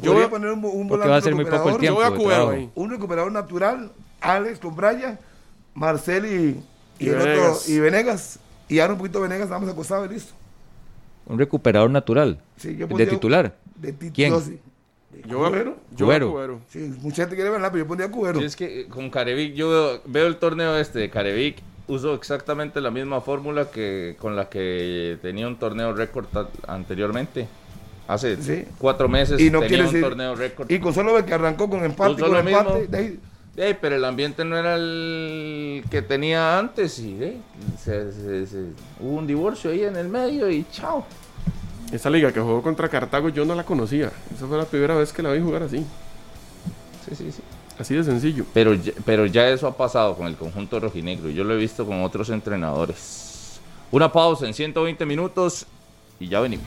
Yo 0.00 0.12
voy 0.12 0.22
a- 0.22 0.26
a 0.26 0.30
poner 0.30 0.50
un, 0.50 0.64
un 0.64 0.88
volante 0.88 1.10
va 1.10 1.16
a 1.16 1.20
ser 1.20 1.34
muy 1.34 1.44
poco 1.44 1.56
el 1.56 1.60
recuperador, 1.76 1.80
tiempo. 1.80 2.00
Yo 2.02 2.14
voy 2.18 2.34
a 2.34 2.38
de 2.50 2.56
ahí. 2.56 2.70
Un 2.74 2.90
recuperador 2.90 3.32
natural, 3.32 3.92
Alex 4.20 4.58
con 4.58 4.74
Brian, 4.76 5.18
Marcel 5.74 6.26
y, 6.26 6.62
y, 6.98 7.06
Y 7.06 7.08
el 7.08 7.16
otro, 7.16 7.30
Venegas. 7.30 7.68
y 7.68 7.80
Venegas. 7.80 8.38
Y 8.68 8.78
ahora 8.80 8.92
un 8.94 8.98
poquito 8.98 9.20
Venegas, 9.20 9.44
estamos 9.44 9.68
acostados 9.68 10.10
y 10.10 10.14
listo. 10.14 10.32
Un 11.26 11.38
recuperador 11.38 11.90
natural. 11.90 12.40
Sí, 12.56 12.72
yo 12.76 12.86
de 12.86 12.86
pondría- 12.88 13.08
titular. 13.10 13.54
De 13.76 13.92
ti- 13.92 14.10
¿Quién? 14.12 14.30
yo 14.30 14.40
sí. 14.40 14.58
A, 15.24 15.28
Cubero. 15.28 15.76
yo 15.92 16.06
a 16.06 16.08
Cubero. 16.08 16.30
cubero. 16.32 16.60
Sí, 16.68 16.92
mucha 17.00 17.22
gente 17.22 17.36
quiere 17.36 17.50
verla, 17.50 17.70
pero 17.70 17.84
yo 17.84 17.88
pondría 17.88 18.10
Cubero. 18.10 18.40
Y 18.40 18.44
es 18.44 18.56
que 18.56 18.80
eh, 18.80 18.86
con 18.88 19.10
Carevic, 19.10 19.54
yo 19.54 19.70
veo, 19.70 20.00
veo 20.06 20.26
el 20.26 20.36
torneo 20.36 20.76
este 20.76 20.98
de 20.98 21.08
Carevic, 21.08 21.58
uso 21.86 22.14
exactamente 22.14 22.80
la 22.80 22.90
misma 22.90 23.20
fórmula 23.20 23.70
que 23.70 24.16
con 24.18 24.34
la 24.34 24.48
que 24.48 25.18
tenía 25.22 25.46
un 25.46 25.56
torneo 25.56 25.92
récord 25.92 26.26
anteriormente. 26.66 27.46
Hace 28.06 28.36
Sí. 28.42 28.64
cuatro 28.78 29.08
meses 29.08 29.40
Y 29.40 29.50
no 29.50 29.60
tenía 29.60 29.68
quiere 29.68 29.82
un 29.84 29.88
decir- 29.92 30.02
torneo 30.02 30.34
récord. 30.34 30.70
Y 30.70 30.78
con 30.78 30.92
solo 30.92 31.14
ver 31.14 31.24
que 31.24 31.32
arrancó 31.34 31.70
con 31.70 31.82
empate, 31.84 32.20
con 32.20 32.32
lo 32.32 32.38
empate, 32.38 32.64
mismo. 32.80 32.86
de 33.56 33.64
ahí- 33.64 33.78
pero 33.80 33.96
el 33.96 34.04
ambiente 34.04 34.44
no 34.44 34.58
era 34.58 34.74
el 34.74 35.84
que 35.90 36.02
tenía 36.02 36.58
antes 36.58 36.98
y 36.98 37.14
ey, 37.22 37.40
se- 37.82 38.12
se- 38.12 38.46
se- 38.46 38.64
hubo 39.00 39.16
un 39.18 39.26
divorcio 39.26 39.70
ahí 39.70 39.84
en 39.84 39.96
el 39.96 40.08
medio 40.08 40.50
y 40.50 40.66
chao. 40.70 41.06
Esa 41.92 42.10
liga 42.10 42.32
que 42.32 42.40
jugó 42.40 42.60
contra 42.62 42.88
Cartago 42.88 43.28
yo 43.28 43.44
no 43.44 43.54
la 43.54 43.64
conocía. 43.64 44.10
Esa 44.36 44.46
fue 44.46 44.58
la 44.58 44.64
primera 44.64 44.94
vez 44.96 45.12
que 45.12 45.22
la 45.22 45.30
vi 45.32 45.40
jugar 45.40 45.62
así. 45.62 45.78
Sí, 47.08 47.14
sí, 47.14 47.30
sí. 47.32 47.40
Así 47.78 47.94
de 47.94 48.04
sencillo. 48.04 48.44
Pero, 48.52 48.74
ya- 48.74 48.92
pero 49.04 49.26
ya 49.26 49.48
eso 49.48 49.66
ha 49.66 49.76
pasado 49.76 50.14
con 50.16 50.26
el 50.26 50.36
conjunto 50.36 50.78
rojinegro 50.80 51.30
yo 51.30 51.42
lo 51.44 51.54
he 51.54 51.56
visto 51.56 51.86
con 51.86 52.02
otros 52.02 52.28
entrenadores. 52.30 53.60
Una 53.90 54.10
pausa 54.12 54.46
en 54.46 54.54
120 54.54 55.06
minutos 55.06 55.66
y 56.20 56.28
ya 56.28 56.40
venimos. 56.40 56.66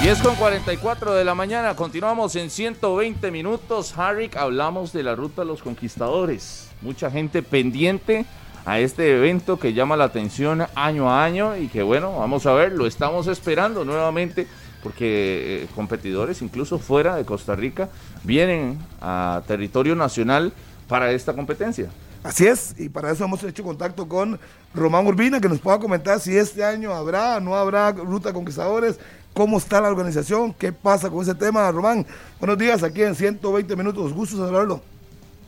10 0.00 0.22
con 0.22 0.34
44 0.36 1.12
de 1.12 1.24
la 1.26 1.34
mañana, 1.34 1.76
continuamos 1.76 2.34
en 2.34 2.48
120 2.48 3.30
minutos. 3.30 3.98
Harrick, 3.98 4.34
hablamos 4.34 4.94
de 4.94 5.02
la 5.02 5.14
ruta 5.14 5.42
de 5.42 5.48
los 5.48 5.62
conquistadores. 5.62 6.70
Mucha 6.80 7.10
gente 7.10 7.42
pendiente 7.42 8.24
a 8.64 8.78
este 8.80 9.14
evento 9.14 9.58
que 9.58 9.74
llama 9.74 9.98
la 9.98 10.04
atención 10.04 10.64
año 10.74 11.10
a 11.10 11.22
año 11.22 11.54
y 11.54 11.68
que 11.68 11.82
bueno, 11.82 12.18
vamos 12.18 12.46
a 12.46 12.54
ver, 12.54 12.72
lo 12.72 12.86
estamos 12.86 13.26
esperando 13.26 13.84
nuevamente 13.84 14.46
porque 14.82 15.64
eh, 15.64 15.66
competidores 15.74 16.40
incluso 16.40 16.78
fuera 16.78 17.16
de 17.16 17.26
Costa 17.26 17.54
Rica 17.54 17.90
vienen 18.24 18.78
a 19.02 19.42
territorio 19.46 19.94
nacional 19.96 20.54
para 20.88 21.12
esta 21.12 21.34
competencia. 21.34 21.90
Así 22.22 22.46
es, 22.46 22.74
y 22.78 22.90
para 22.90 23.10
eso 23.10 23.24
hemos 23.24 23.42
hecho 23.44 23.64
contacto 23.64 24.06
con 24.06 24.38
Román 24.74 25.06
Urbina, 25.06 25.40
que 25.40 25.48
nos 25.48 25.58
pueda 25.58 25.78
comentar 25.78 26.20
si 26.20 26.36
este 26.36 26.62
año 26.62 26.92
habrá, 26.92 27.40
no 27.40 27.54
habrá 27.54 27.92
Ruta 27.92 28.34
Conquistadores, 28.34 28.98
cómo 29.40 29.56
está 29.56 29.80
la 29.80 29.88
organización, 29.88 30.52
qué 30.52 30.70
pasa 30.70 31.08
con 31.08 31.22
ese 31.22 31.34
tema. 31.34 31.72
Román, 31.72 32.06
buenos 32.38 32.58
días, 32.58 32.82
aquí 32.82 33.00
en 33.00 33.14
120 33.14 33.74
minutos, 33.74 34.12
gusto 34.12 34.36
saludarlo. 34.36 34.82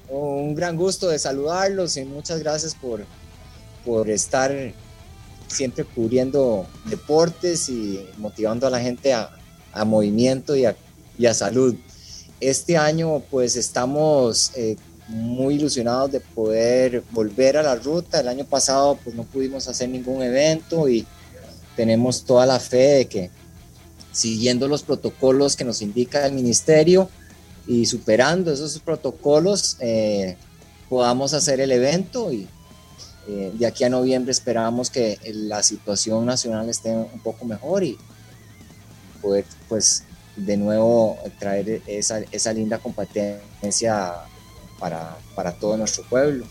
Un 0.08 0.54
gran 0.54 0.78
gusto 0.78 1.10
de 1.10 1.18
saludarlos 1.18 1.98
y 1.98 2.06
muchas 2.06 2.38
gracias 2.38 2.74
por, 2.74 3.04
por 3.84 4.08
estar 4.08 4.50
siempre 5.46 5.84
cubriendo 5.84 6.66
deportes 6.86 7.68
y 7.68 8.08
motivando 8.16 8.66
a 8.66 8.70
la 8.70 8.80
gente 8.80 9.12
a, 9.12 9.28
a 9.74 9.84
movimiento 9.84 10.56
y 10.56 10.64
a, 10.64 10.74
y 11.18 11.26
a 11.26 11.34
salud. 11.34 11.74
Este 12.40 12.78
año 12.78 13.20
pues 13.30 13.56
estamos 13.56 14.52
eh, 14.56 14.78
muy 15.08 15.56
ilusionados 15.56 16.12
de 16.12 16.20
poder 16.20 17.02
volver 17.10 17.58
a 17.58 17.62
la 17.62 17.74
ruta. 17.74 18.20
El 18.20 18.28
año 18.28 18.46
pasado 18.46 18.98
pues 19.04 19.14
no 19.14 19.24
pudimos 19.24 19.68
hacer 19.68 19.90
ningún 19.90 20.22
evento 20.22 20.88
y 20.88 21.06
tenemos 21.76 22.24
toda 22.24 22.46
la 22.46 22.58
fe 22.58 22.76
de 22.78 23.04
que 23.06 23.41
siguiendo 24.12 24.68
los 24.68 24.82
protocolos 24.82 25.56
que 25.56 25.64
nos 25.64 25.82
indica 25.82 26.26
el 26.26 26.32
ministerio 26.32 27.08
y 27.66 27.86
superando 27.86 28.52
esos 28.52 28.78
protocolos 28.78 29.76
eh, 29.80 30.36
podamos 30.88 31.32
hacer 31.32 31.60
el 31.60 31.72
evento 31.72 32.32
y 32.32 32.46
eh, 33.28 33.52
de 33.54 33.66
aquí 33.66 33.84
a 33.84 33.88
noviembre 33.88 34.32
esperamos 34.32 34.90
que 34.90 35.18
la 35.32 35.62
situación 35.62 36.26
nacional 36.26 36.68
esté 36.68 36.90
un 36.90 37.20
poco 37.22 37.44
mejor 37.44 37.84
y 37.84 37.96
poder 39.20 39.44
pues 39.68 40.04
de 40.36 40.56
nuevo 40.56 41.18
traer 41.38 41.82
esa, 41.86 42.20
esa 42.32 42.52
linda 42.52 42.78
competencia 42.78 44.12
para, 44.78 45.16
para 45.34 45.52
todo 45.52 45.76
nuestro 45.76 46.04
pueblo. 46.08 46.46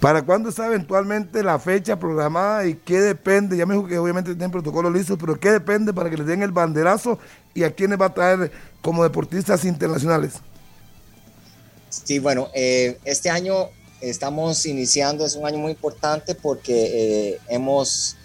¿Para 0.00 0.22
cuándo 0.22 0.50
está 0.50 0.66
eventualmente 0.66 1.42
la 1.42 1.58
fecha 1.58 1.98
programada 1.98 2.66
y 2.66 2.74
qué 2.74 3.00
depende? 3.00 3.56
Ya 3.56 3.64
me 3.64 3.74
dijo 3.74 3.86
que 3.86 3.98
obviamente 3.98 4.32
tienen 4.32 4.50
protocolo 4.50 4.90
listo, 4.90 5.16
pero 5.16 5.40
¿qué 5.40 5.50
depende 5.50 5.92
para 5.94 6.10
que 6.10 6.18
les 6.18 6.26
den 6.26 6.42
el 6.42 6.52
banderazo 6.52 7.18
y 7.54 7.64
a 7.64 7.70
quiénes 7.74 7.98
va 7.98 8.06
a 8.06 8.14
traer 8.14 8.52
como 8.82 9.02
deportistas 9.02 9.64
internacionales? 9.64 10.34
Sí, 11.88 12.18
bueno, 12.18 12.48
eh, 12.54 12.98
este 13.04 13.30
año 13.30 13.70
estamos 14.02 14.66
iniciando, 14.66 15.24
es 15.24 15.34
un 15.34 15.46
año 15.46 15.58
muy 15.58 15.72
importante 15.72 16.34
porque 16.34 17.30
eh, 17.32 17.40
hemos 17.48 18.16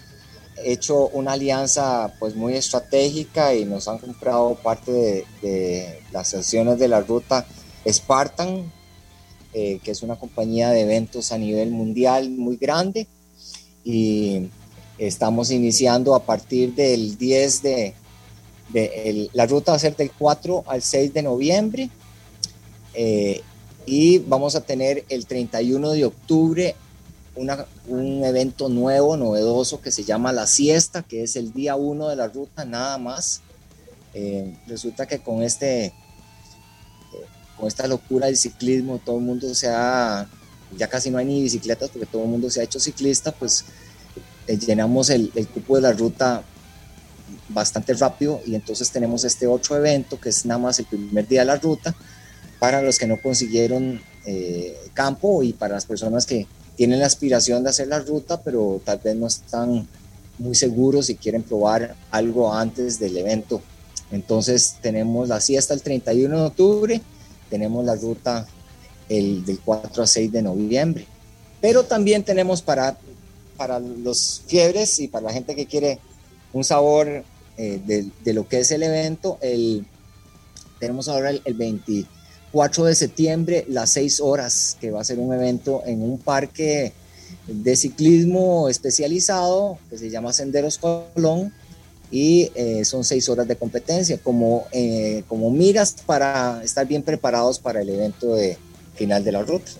hecho 0.62 1.08
una 1.08 1.32
alianza 1.32 2.12
pues 2.18 2.36
muy 2.36 2.54
estratégica 2.54 3.54
y 3.54 3.64
nos 3.64 3.88
han 3.88 3.98
comprado 3.98 4.54
parte 4.56 4.92
de, 4.92 5.24
de 5.40 6.02
las 6.12 6.28
sesiones 6.28 6.78
de 6.78 6.88
la 6.88 7.00
ruta 7.00 7.46
Spartan, 7.88 8.70
eh, 9.54 9.80
que 9.82 9.90
es 9.90 10.02
una 10.02 10.16
compañía 10.16 10.70
de 10.70 10.82
eventos 10.82 11.32
a 11.32 11.38
nivel 11.38 11.70
mundial 11.70 12.30
muy 12.30 12.56
grande 12.56 13.06
y 13.84 14.48
estamos 14.98 15.50
iniciando 15.50 16.14
a 16.14 16.24
partir 16.24 16.74
del 16.74 17.18
10 17.18 17.62
de, 17.62 17.94
la 19.32 19.46
ruta 19.46 19.72
va 19.72 19.76
a 19.76 19.80
ser 19.80 19.96
del 19.96 20.10
4 20.10 20.64
al 20.66 20.82
6 20.82 21.12
de 21.12 21.22
noviembre 21.22 21.90
eh, 22.94 23.42
y 23.84 24.18
vamos 24.18 24.54
a 24.54 24.62
tener 24.62 25.04
el 25.08 25.26
31 25.26 25.90
de 25.90 26.04
octubre 26.04 26.74
un 27.34 28.24
evento 28.24 28.68
nuevo, 28.68 29.16
novedoso, 29.16 29.80
que 29.80 29.90
se 29.90 30.04
llama 30.04 30.32
La 30.32 30.46
Siesta, 30.46 31.02
que 31.02 31.22
es 31.22 31.36
el 31.36 31.52
día 31.52 31.76
uno 31.76 32.08
de 32.08 32.16
la 32.16 32.28
ruta, 32.28 32.64
nada 32.64 32.98
más. 32.98 33.40
Eh, 34.14 34.54
resulta 34.66 35.06
que 35.06 35.20
con 35.20 35.42
este 35.42 35.94
esta 37.68 37.86
locura 37.86 38.26
del 38.26 38.36
ciclismo, 38.36 39.00
todo 39.04 39.18
el 39.18 39.22
mundo 39.22 39.54
se 39.54 39.68
ha, 39.68 40.28
ya 40.76 40.88
casi 40.88 41.10
no 41.10 41.18
hay 41.18 41.26
ni 41.26 41.42
bicicletas 41.42 41.90
porque 41.90 42.06
todo 42.06 42.22
el 42.22 42.28
mundo 42.28 42.50
se 42.50 42.60
ha 42.60 42.64
hecho 42.64 42.80
ciclista, 42.80 43.32
pues 43.32 43.64
eh, 44.46 44.58
llenamos 44.58 45.10
el, 45.10 45.30
el, 45.34 45.48
cupo 45.48 45.76
de 45.76 45.82
la 45.82 45.92
ruta 45.92 46.42
bastante 47.48 47.94
rápido 47.94 48.40
y 48.46 48.54
entonces 48.54 48.90
tenemos 48.90 49.24
este 49.24 49.46
otro 49.46 49.76
evento 49.76 50.18
que 50.20 50.30
es 50.30 50.46
nada 50.46 50.58
más 50.58 50.78
el 50.78 50.86
primer 50.86 51.28
día 51.28 51.40
de 51.40 51.46
la 51.46 51.56
ruta 51.56 51.94
para 52.58 52.82
los 52.82 52.98
que 52.98 53.06
no 53.06 53.20
consiguieron 53.20 54.00
campo 54.94 55.42
y 55.42 55.52
para 55.52 55.74
las 55.74 55.84
personas 55.84 56.26
que 56.26 56.46
tienen 56.76 57.00
la 57.00 57.06
aspiración 57.06 57.62
de 57.62 57.70
hacer 57.70 57.88
la 57.88 58.00
ruta, 58.00 58.40
pero 58.42 58.80
tal 58.84 58.98
vez 58.98 59.16
no 59.16 59.26
están 59.26 59.86
muy 60.38 60.54
seguros 60.54 61.10
y 61.10 61.16
quieren 61.16 61.42
probar 61.42 61.94
algo 62.10 62.52
antes 62.52 62.98
del 62.98 63.16
evento. 63.16 63.62
Entonces 64.10 64.76
tenemos 64.80 65.28
la 65.28 65.40
siesta 65.40 65.74
el 65.74 65.82
31 65.82 66.36
de 66.36 66.44
octubre, 66.44 67.02
tenemos 67.52 67.84
la 67.84 67.96
ruta 67.96 68.46
el 69.10 69.44
del 69.44 69.60
4 69.60 70.02
a 70.02 70.06
6 70.06 70.32
de 70.32 70.40
noviembre. 70.40 71.06
Pero 71.60 71.84
también 71.84 72.24
tenemos 72.24 72.62
para, 72.62 72.96
para 73.58 73.78
los 73.78 74.42
fiebres 74.46 74.98
y 75.00 75.08
para 75.08 75.26
la 75.26 75.34
gente 75.34 75.54
que 75.54 75.66
quiere 75.66 75.98
un 76.54 76.64
sabor 76.64 77.24
eh, 77.58 77.78
de, 77.84 78.10
de, 78.24 78.32
lo 78.32 78.48
que 78.48 78.60
es 78.60 78.70
el 78.70 78.82
evento, 78.82 79.36
el, 79.42 79.84
tenemos 80.80 81.08
ahora 81.08 81.28
el, 81.28 81.42
el 81.44 81.52
20 81.52 82.06
4 82.52 82.84
de 82.84 82.94
septiembre, 82.94 83.64
las 83.68 83.90
6 83.90 84.20
horas, 84.20 84.76
que 84.80 84.90
va 84.90 85.02
a 85.02 85.04
ser 85.04 85.18
un 85.18 85.34
evento 85.34 85.82
en 85.84 86.02
un 86.02 86.18
parque 86.18 86.92
de 87.46 87.76
ciclismo 87.76 88.68
especializado 88.68 89.78
que 89.90 89.98
se 89.98 90.10
llama 90.10 90.32
Senderos 90.32 90.78
Colón 90.78 91.52
y 92.12 92.52
eh, 92.54 92.84
son 92.84 93.04
6 93.04 93.26
horas 93.30 93.48
de 93.48 93.56
competencia 93.56 94.18
como, 94.18 94.66
eh, 94.70 95.24
como 95.28 95.50
miras 95.50 95.96
para 96.04 96.62
estar 96.62 96.86
bien 96.86 97.02
preparados 97.02 97.58
para 97.58 97.80
el 97.80 97.88
evento 97.88 98.34
de 98.34 98.58
final 98.94 99.24
de 99.24 99.32
la 99.32 99.42
ruta. 99.42 99.72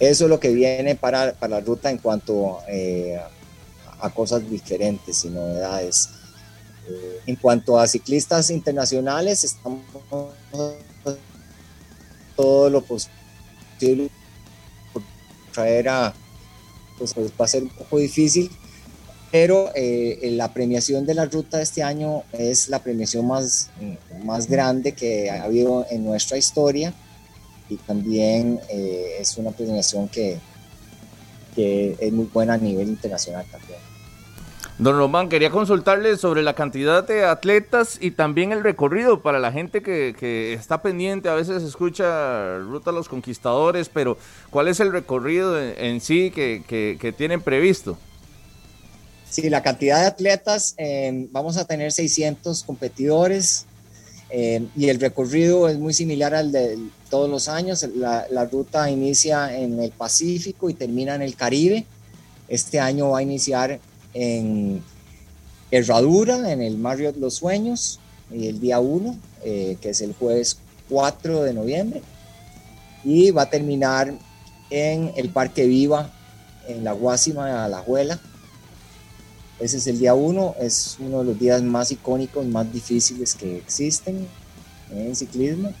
Eso 0.00 0.24
es 0.24 0.30
lo 0.30 0.40
que 0.40 0.48
viene 0.48 0.96
para, 0.96 1.34
para 1.34 1.56
la 1.56 1.60
ruta 1.60 1.90
en 1.90 1.98
cuanto 1.98 2.60
eh, 2.68 3.20
a 4.00 4.10
cosas 4.14 4.48
diferentes 4.48 5.26
y 5.26 5.28
novedades. 5.28 6.08
En 7.26 7.36
cuanto 7.36 7.78
a 7.78 7.86
ciclistas 7.86 8.48
internacionales, 8.50 9.44
estamos 9.44 9.82
todo 12.34 12.70
lo 12.70 12.80
posible 12.80 14.10
traer 15.52 15.90
a, 15.90 16.14
pues, 16.96 17.12
pues, 17.12 17.30
va 17.38 17.44
a 17.44 17.48
ser 17.48 17.64
un 17.64 17.68
poco 17.68 17.98
difícil, 17.98 18.50
pero 19.30 19.70
eh, 19.74 20.30
la 20.32 20.52
premiación 20.52 21.06
de 21.06 21.14
la 21.14 21.26
ruta 21.26 21.58
de 21.58 21.62
este 21.62 21.82
año 21.82 22.24
es 22.32 22.68
la 22.68 22.80
premiación 22.80 23.26
más, 23.26 23.70
más 24.24 24.48
grande 24.48 24.92
que 24.92 25.30
ha 25.30 25.44
habido 25.44 25.86
en 25.90 26.04
nuestra 26.04 26.36
historia 26.36 26.92
y 27.68 27.76
también 27.76 28.60
eh, 28.68 29.16
es 29.20 29.36
una 29.36 29.52
premiación 29.52 30.08
que, 30.08 30.38
que 31.54 31.96
es 32.00 32.12
muy 32.12 32.26
buena 32.32 32.54
a 32.54 32.58
nivel 32.58 32.88
internacional 32.88 33.46
también. 33.50 33.78
Don 34.80 34.96
Román, 34.96 35.28
quería 35.28 35.50
consultarle 35.50 36.16
sobre 36.16 36.42
la 36.42 36.54
cantidad 36.54 37.06
de 37.06 37.26
atletas 37.26 37.98
y 38.00 38.12
también 38.12 38.50
el 38.50 38.62
recorrido 38.62 39.20
para 39.20 39.38
la 39.38 39.52
gente 39.52 39.82
que, 39.82 40.54
está 40.54 40.80
pendiente. 40.80 41.28
A 41.28 41.34
veces 41.34 41.62
escucha 41.62 42.56
Ruta 42.60 42.88
a 42.88 42.94
los 42.94 43.06
Conquistadores, 43.06 43.90
pero 43.90 44.16
¿cuál 44.48 44.68
es 44.68 44.80
el 44.80 44.90
recorrido 44.90 45.60
en, 45.60 46.00
sí 46.00 46.30
que, 46.30 47.14
tienen 47.18 47.42
previsto? 47.42 47.98
Sí, 49.30 49.48
la 49.48 49.62
cantidad 49.62 50.00
de 50.00 50.06
atletas, 50.06 50.74
eh, 50.76 51.28
vamos 51.30 51.56
a 51.56 51.64
tener 51.64 51.92
600 51.92 52.64
competidores 52.64 53.64
eh, 54.28 54.66
y 54.76 54.88
el 54.88 54.98
recorrido 54.98 55.68
es 55.68 55.78
muy 55.78 55.94
similar 55.94 56.34
al 56.34 56.50
de 56.50 56.78
todos 57.08 57.30
los 57.30 57.48
años. 57.48 57.86
La, 57.94 58.26
la 58.30 58.44
ruta 58.46 58.90
inicia 58.90 59.56
en 59.56 59.80
el 59.80 59.92
Pacífico 59.92 60.68
y 60.68 60.74
termina 60.74 61.14
en 61.14 61.22
el 61.22 61.36
Caribe. 61.36 61.86
Este 62.48 62.80
año 62.80 63.10
va 63.10 63.20
a 63.20 63.22
iniciar 63.22 63.78
en 64.14 64.82
Herradura, 65.70 66.52
en 66.52 66.62
el 66.62 66.76
Marriott 66.76 67.16
Los 67.16 67.34
Sueños, 67.34 68.00
y 68.32 68.48
el 68.48 68.60
día 68.60 68.80
1, 68.80 69.16
eh, 69.44 69.76
que 69.80 69.90
es 69.90 70.00
el 70.00 70.12
jueves 70.12 70.58
4 70.88 71.44
de 71.44 71.54
noviembre, 71.54 72.02
y 73.04 73.30
va 73.30 73.42
a 73.42 73.50
terminar 73.50 74.12
en 74.70 75.12
el 75.16 75.30
Parque 75.30 75.66
Viva, 75.66 76.12
en 76.66 76.82
la 76.84 76.92
Guásima 76.92 77.46
de 77.46 77.52
Alajuela. 77.52 78.20
Ese 79.60 79.76
es 79.76 79.86
el 79.86 79.98
día 79.98 80.14
1, 80.14 80.56
es 80.58 80.96
uno 81.00 81.18
de 81.18 81.24
los 81.24 81.38
días 81.38 81.62
más 81.62 81.92
icónicos, 81.92 82.46
más 82.46 82.72
difíciles 82.72 83.34
que 83.34 83.58
existen 83.58 84.26
en 84.90 85.14
ciclismo. 85.14 85.72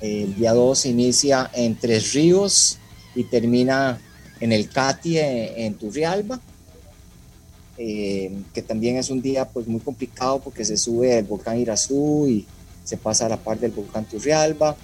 El 0.00 0.34
día 0.36 0.52
2 0.54 0.86
inicia 0.86 1.50
en 1.52 1.76
Tres 1.76 2.12
Ríos 2.12 2.78
y 3.16 3.24
termina 3.24 4.00
en 4.38 4.52
el 4.52 4.70
Cati 4.70 5.18
en 5.18 5.74
Turrialba. 5.74 6.40
Eh, 7.82 8.42
que 8.52 8.62
también 8.62 8.96
es 8.96 9.10
un 9.10 9.22
día 9.22 9.48
pues 9.48 9.66
muy 9.66 9.80
complicado 9.80 10.38
porque 10.38 10.64
se 10.64 10.76
sube 10.76 11.18
el 11.18 11.24
volcán 11.24 11.58
Irazú 11.58 12.26
y 12.28 12.46
se 12.84 12.98
pasa 12.98 13.24
a 13.24 13.30
la 13.30 13.38
par 13.38 13.58
del 13.58 13.72
volcán 13.72 14.04
Turrialba. 14.04 14.76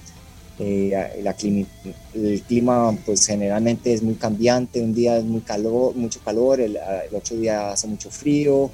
Eh, 0.59 1.21
la 1.23 1.37
el 2.15 2.43
clima 2.43 2.97
pues 3.05 3.27
generalmente 3.27 3.93
es 3.93 4.03
muy 4.03 4.15
cambiante, 4.15 4.81
un 4.81 4.95
día 4.95 5.19
es 5.19 5.25
muy 5.25 5.43
calor, 5.43 5.95
mucho 5.95 6.19
calor, 6.25 6.61
el, 6.61 6.79
otro 7.13 7.37
día 7.37 7.71
hace 7.71 7.87
mucho 7.87 8.11
frío. 8.11 8.71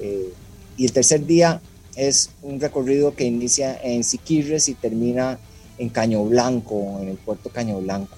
Eh, 0.00 0.32
y 0.76 0.84
el 0.84 0.92
tercer 0.92 1.24
día 1.24 1.60
es 1.96 2.30
un 2.42 2.60
recorrido 2.60 3.14
que 3.14 3.24
inicia 3.24 3.80
en 3.82 4.04
Siquirres 4.04 4.68
y 4.68 4.74
termina 4.74 5.38
en 5.78 5.88
Caño 5.88 6.24
Blanco, 6.24 6.98
en 7.00 7.08
el 7.08 7.16
puerto 7.16 7.50
Caño 7.50 7.80
Blanco. 7.80 8.16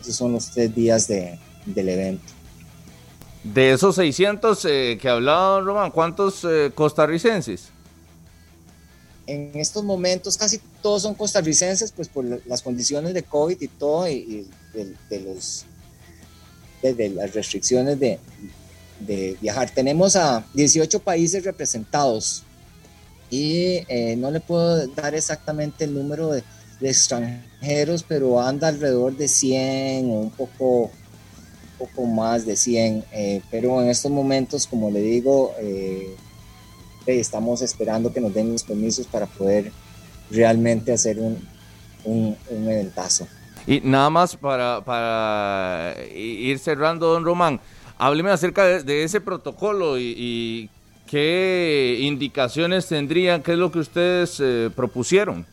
Esos 0.00 0.16
son 0.16 0.32
los 0.32 0.50
tres 0.50 0.74
días 0.74 1.08
de, 1.08 1.38
del 1.66 1.88
evento. 1.88 2.32
De 3.44 3.72
esos 3.72 3.94
600 3.94 4.64
eh, 4.66 4.98
que 5.00 5.08
hablaba 5.08 5.60
Román, 5.60 5.90
¿cuántos 5.90 6.44
eh, 6.44 6.70
costarricenses? 6.74 7.70
En 9.30 9.52
estos 9.54 9.84
momentos 9.84 10.36
casi 10.36 10.60
todos 10.82 11.02
son 11.02 11.14
costarricenses, 11.14 11.92
pues 11.92 12.08
por 12.08 12.24
las 12.46 12.62
condiciones 12.62 13.14
de 13.14 13.22
COVID 13.22 13.60
y 13.60 13.68
todo, 13.68 14.08
y, 14.08 14.48
de, 14.74 15.20
los, 15.20 15.66
de, 16.82 17.08
las 17.10 17.32
restricciones 17.32 18.00
de, 18.00 18.18
viajar. 19.40 19.70
Tenemos 19.70 20.16
a 20.16 20.44
18 20.54 20.98
países 20.98 21.44
representados 21.44 22.42
y 23.30 23.84
eh, 23.88 24.16
no 24.18 24.32
le 24.32 24.40
puedo 24.40 24.84
dar 24.88 25.14
exactamente 25.14 25.84
el 25.84 25.94
número 25.94 26.32
de, 26.32 26.42
extranjeros, 26.80 28.02
pero 28.02 28.40
anda 28.40 28.66
alrededor 28.66 29.16
de 29.16 29.28
100 29.28 30.10
o 30.10 30.14
un 30.14 30.30
poco 30.30 30.90
poco 31.78 32.04
más 32.04 32.44
de 32.44 32.56
100, 32.56 33.04
eh, 33.12 33.42
pero 33.50 33.80
en 33.80 33.88
estos 33.88 34.10
momentos, 34.10 34.66
como 34.66 34.90
le 34.90 35.00
digo, 35.00 35.54
eh, 35.60 36.14
estamos 37.18 37.62
esperando 37.62 38.12
que 38.12 38.20
nos 38.20 38.32
den 38.32 38.52
los 38.52 38.62
permisos 38.62 39.06
para 39.06 39.26
poder 39.26 39.72
realmente 40.30 40.92
hacer 40.92 41.18
un, 41.18 41.38
un, 42.04 42.36
eventazo. 42.50 43.26
Y 43.66 43.80
nada 43.80 44.10
más 44.10 44.36
para, 44.36 44.82
para, 44.84 45.96
ir 46.14 46.58
cerrando, 46.58 47.12
don 47.12 47.24
Román, 47.24 47.60
hábleme 47.98 48.30
acerca 48.30 48.64
de, 48.64 49.04
ese 49.04 49.20
protocolo 49.20 49.98
y, 49.98 50.70
qué 51.06 51.98
indicaciones 52.02 52.86
tendrían, 52.86 53.42
qué 53.42 53.52
es 53.52 53.58
lo 53.58 53.72
que 53.72 53.80
ustedes 53.80 54.38
eh, 54.38 54.70
propusieron. 54.74 55.44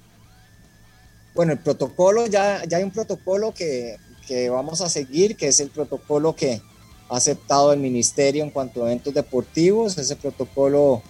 Bueno, 1.33 1.53
el 1.53 1.57
protocolo, 1.57 2.27
ya, 2.27 2.63
ya 2.65 2.77
hay 2.77 2.83
un 2.83 2.91
protocolo 2.91 3.51
que 3.53 3.97
que 4.27 4.49
vamos 4.49 4.81
a 4.81 4.89
seguir, 4.89 5.35
que 5.35 5.47
es 5.47 5.59
el 5.61 5.69
protocolo 5.69 6.35
que 6.35 6.61
ha 7.09 7.15
aceptado 7.15 7.71
el 7.71 7.79
ministerio 7.79 8.43
en 8.43 8.51
cuanto 8.51 8.83
a 8.83 8.87
eventos 8.87 9.13
deportivos. 9.13 9.97
Ese 9.97 10.17
protocolo 10.17 11.01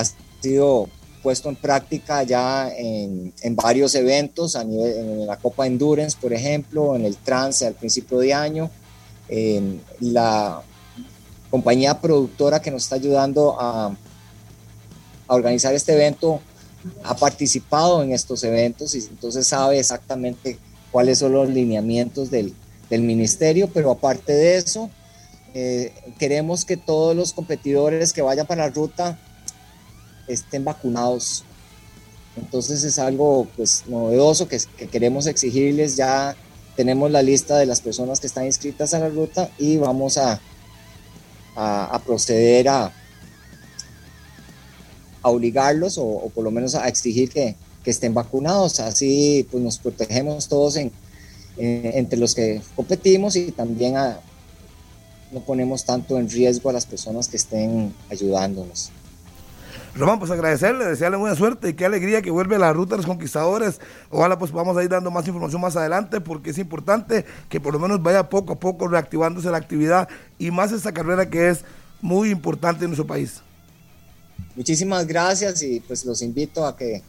ha 0.00 0.42
sido 0.42 0.88
puesto 1.22 1.48
en 1.48 1.56
práctica 1.56 2.22
ya 2.22 2.70
en, 2.76 3.32
en 3.42 3.56
varios 3.56 3.94
eventos, 3.96 4.54
a 4.54 4.62
nivel, 4.62 4.96
en 4.96 5.26
la 5.26 5.36
Copa 5.36 5.66
Endurance, 5.66 6.16
por 6.20 6.32
ejemplo, 6.32 6.94
en 6.94 7.04
el 7.04 7.16
Trance 7.16 7.66
al 7.66 7.74
principio 7.74 8.18
de 8.18 8.32
año. 8.32 8.70
En 9.28 9.82
la 9.98 10.62
compañía 11.50 12.00
productora 12.00 12.60
que 12.60 12.70
nos 12.70 12.84
está 12.84 12.96
ayudando 12.96 13.56
a, 13.58 13.96
organizar 15.28 15.74
este 15.74 15.92
evento 15.92 16.40
ha 17.02 17.16
participado 17.16 18.00
en 18.04 18.12
estos 18.12 18.44
eventos 18.44 18.94
y 18.94 18.98
entonces 18.98 19.44
sabe 19.48 19.80
exactamente 19.80 20.56
cuáles 20.92 21.18
son 21.18 21.32
los 21.32 21.48
lineamientos 21.48 22.30
del, 22.30 22.54
del 22.88 23.02
ministerio, 23.02 23.68
pero 23.74 23.90
aparte 23.90 24.32
de 24.32 24.56
eso, 24.58 24.88
eh, 25.54 25.92
queremos 26.20 26.64
que 26.64 26.76
todos 26.76 27.16
los 27.16 27.32
competidores 27.32 28.12
que 28.12 28.22
vayan 28.22 28.46
para 28.46 28.66
la 28.66 28.72
ruta 28.72 29.18
estén 30.28 30.64
vacunados. 30.64 31.44
Entonces 32.36 32.84
es 32.84 32.98
algo 32.98 33.46
pues 33.56 33.84
novedoso 33.86 34.46
que, 34.46 34.60
que 34.76 34.88
queremos 34.88 35.26
exigirles 35.26 35.96
ya 35.96 36.36
tenemos 36.76 37.10
la 37.10 37.22
lista 37.22 37.56
de 37.56 37.66
las 37.66 37.80
personas 37.80 38.20
que 38.20 38.26
están 38.26 38.44
inscritas 38.44 38.92
a 38.94 38.98
la 38.98 39.08
ruta 39.08 39.50
y 39.58 39.78
vamos 39.78 40.18
a, 40.18 40.38
a, 41.56 41.98
proceder 42.04 42.68
a, 42.68 42.92
a 45.22 45.30
obligarlos 45.30 45.96
o, 45.98 46.30
por 46.34 46.44
lo 46.44 46.50
menos 46.50 46.74
a 46.74 46.86
exigir 46.86 47.30
que, 47.30 47.56
que, 47.82 47.90
estén 47.90 48.12
vacunados. 48.12 48.78
Así 48.80 49.48
pues 49.50 49.64
nos 49.64 49.78
protegemos 49.78 50.48
todos 50.48 50.76
en, 50.76 50.92
en, 51.56 51.86
entre 51.94 52.18
los 52.18 52.34
que 52.34 52.60
competimos 52.76 53.36
y 53.36 53.52
también 53.52 53.94
no 55.32 55.40
ponemos 55.40 55.84
tanto 55.84 56.18
en 56.18 56.28
riesgo 56.28 56.68
a 56.68 56.74
las 56.74 56.84
personas 56.84 57.26
que 57.26 57.38
estén 57.38 57.94
ayudándonos. 58.10 58.90
Román, 59.96 60.18
pues 60.18 60.30
agradecerle, 60.30 60.84
desearle 60.84 61.16
buena 61.16 61.34
suerte 61.34 61.70
y 61.70 61.74
qué 61.74 61.86
alegría 61.86 62.20
que 62.20 62.30
vuelve 62.30 62.58
la 62.58 62.70
ruta 62.70 62.90
de 62.90 62.96
los 62.98 63.06
conquistadores. 63.06 63.80
Ojalá 64.10 64.38
pues 64.38 64.52
vamos 64.52 64.76
a 64.76 64.82
ir 64.82 64.90
dando 64.90 65.10
más 65.10 65.26
información 65.26 65.60
más 65.62 65.74
adelante 65.74 66.20
porque 66.20 66.50
es 66.50 66.58
importante 66.58 67.24
que 67.48 67.60
por 67.60 67.72
lo 67.72 67.78
menos 67.78 68.02
vaya 68.02 68.28
poco 68.28 68.52
a 68.52 68.56
poco 68.56 68.88
reactivándose 68.88 69.50
la 69.50 69.56
actividad 69.56 70.06
y 70.38 70.50
más 70.50 70.72
esta 70.72 70.92
carrera 70.92 71.30
que 71.30 71.48
es 71.48 71.60
muy 72.02 72.30
importante 72.30 72.84
en 72.84 72.90
nuestro 72.90 73.06
país. 73.06 73.40
Muchísimas 74.54 75.06
gracias 75.06 75.62
y 75.62 75.80
pues 75.80 76.04
los 76.04 76.20
invito 76.20 76.66
a 76.66 76.76
que 76.76 77.02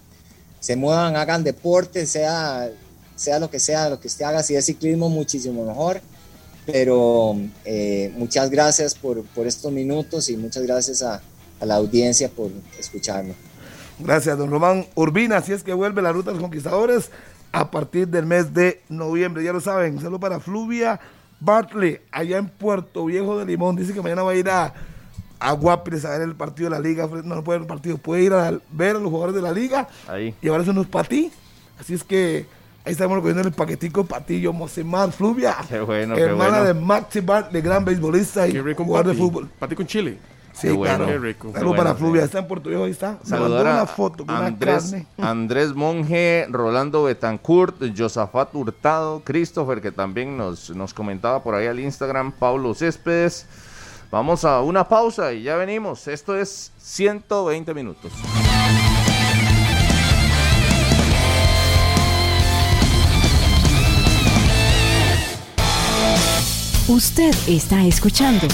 se 0.61 0.77
muevan, 0.77 1.17
hagan 1.17 1.43
deporte, 1.43 2.05
sea, 2.05 2.69
sea 3.17 3.39
lo 3.39 3.49
que 3.49 3.59
sea, 3.59 3.89
lo 3.89 3.99
que 3.99 4.07
usted 4.07 4.23
haga, 4.23 4.43
si 4.43 4.55
es 4.55 4.65
ciclismo 4.65 5.09
muchísimo 5.09 5.65
mejor. 5.65 5.99
Pero 6.65 7.38
eh, 7.65 8.13
muchas 8.17 8.49
gracias 8.49 8.95
por, 8.95 9.23
por 9.27 9.45
estos 9.45 9.73
minutos 9.73 10.29
y 10.29 10.38
muchas 10.38 10.63
gracias 10.63 11.01
a, 11.01 11.21
a 11.60 11.66
la 11.66 11.76
audiencia 11.76 12.30
por 12.30 12.51
escucharme. 12.80 13.34
Gracias, 13.99 14.38
don 14.38 14.51
Román 14.51 14.86
Urbina. 14.95 15.38
Así 15.38 15.53
es 15.53 15.64
que 15.64 15.74
vuelve 15.74 16.01
la 16.01 16.12
Ruta 16.12 16.30
de 16.30 16.36
los 16.36 16.43
Conquistadores 16.43 17.10
a 17.51 17.72
partir 17.72 18.08
del 18.08 18.26
mes 18.26 18.53
de 18.53 18.82
noviembre. 18.89 19.43
Ya 19.43 19.53
lo 19.53 19.60
saben, 19.62 19.99
saludo 19.99 20.20
para 20.20 20.39
Fluvia 20.39 20.99
Bartley, 21.39 21.99
allá 22.12 22.38
en 22.38 22.47
Puerto 22.47 23.05
Viejo 23.05 23.39
de 23.39 23.45
Limón. 23.45 23.76
Dice 23.76 23.93
que 23.93 24.01
mañana 24.01 24.24
va 24.24 24.32
a 24.32 24.36
ir 24.36 24.49
a, 24.49 24.74
a 25.39 25.49
a 25.49 25.55
ver 25.55 26.22
el 26.22 26.36
partido 26.36 26.70
de 26.70 26.76
la 26.76 26.82
liga. 26.82 27.08
No, 27.08 27.36
no 27.36 27.43
puede 27.43 27.60
ver 27.60 27.64
el 27.64 27.68
partido, 27.68 27.97
puede 27.97 28.24
ir 28.24 28.34
a 28.34 28.60
ver 28.72 28.95
a 28.95 28.99
los 28.99 29.10
jugadores 29.10 29.36
de 29.36 29.41
la 29.41 29.51
liga, 29.51 29.88
Ahí. 30.08 30.34
llevarse 30.41 30.70
unos 30.72 30.88
patí. 30.88 31.32
Así 31.80 31.93
es 31.93 32.03
que 32.03 32.47
ahí 32.86 32.91
estamos 32.91 33.16
recogiendo 33.18 33.47
el 33.47 33.53
paquetico 33.53 34.03
patillo, 34.05 34.51
Mosemar 34.51 35.12
Fluvia. 35.12 35.55
Qué 35.70 35.80
bueno, 35.80 36.16
qué 36.16 36.22
hermana 36.22 36.60
bueno. 36.60 36.66
de 36.66 36.74
Maxi 36.74 37.20
Bartley, 37.20 37.62
gran 37.62 37.86
beisbolista 37.86 38.47
y 38.47 38.53
Qué 38.53 38.62
rico 38.64 38.84
jugador 38.84 39.08
de 39.08 39.14
fútbol. 39.14 39.47
Pati 39.60 39.76
con 39.76 39.86
chile. 39.86 40.18
Sí, 40.58 40.68
Qué 40.70 40.74
bueno. 40.74 40.95
claro. 40.95 41.12
Qué 41.12 41.20
rico. 41.20 41.51
Saludos 41.53 41.74
Qué 41.74 41.78
para 41.78 41.91
bueno, 41.91 42.05
Fluvia, 42.05 42.24
está 42.24 42.39
en 42.39 42.47
Puerto 42.47 42.70
Viejo, 42.70 42.86
ahí 42.86 42.91
está. 42.91 43.20
Me 43.24 43.30
Saludar 43.30 43.62
una 43.62 43.86
foto 43.86 44.26
con 44.26 44.36
una 44.36 44.47
Andrés, 44.47 44.84
carne. 44.91 45.08
Andrés 45.20 45.74
Monge, 45.76 46.47
Rolando 46.49 47.03
Betancourt, 47.03 47.76
Josafat 47.95 48.55
Hurtado, 48.55 49.22
Christopher, 49.24 49.82
que 49.82 49.91
también 49.91 50.36
nos, 50.36 50.72
nos 50.72 50.93
comentaba 50.95 51.43
por 51.43 51.53
ahí 51.53 51.68
al 51.68 51.80
Instagram, 51.80 52.32
Pablo 52.32 52.74
Céspedes. 52.74 53.45
Vamos 54.10 54.45
a 54.45 54.62
una 54.62 54.88
pausa 54.88 55.32
y 55.34 55.43
ya 55.43 55.58
venimos. 55.58 56.08
Esto 56.08 56.36
es 56.36 56.72
120 56.80 57.74
minutos. 57.76 58.12
Usted 66.88 67.36
está 67.47 67.84
escuchando 67.86 68.47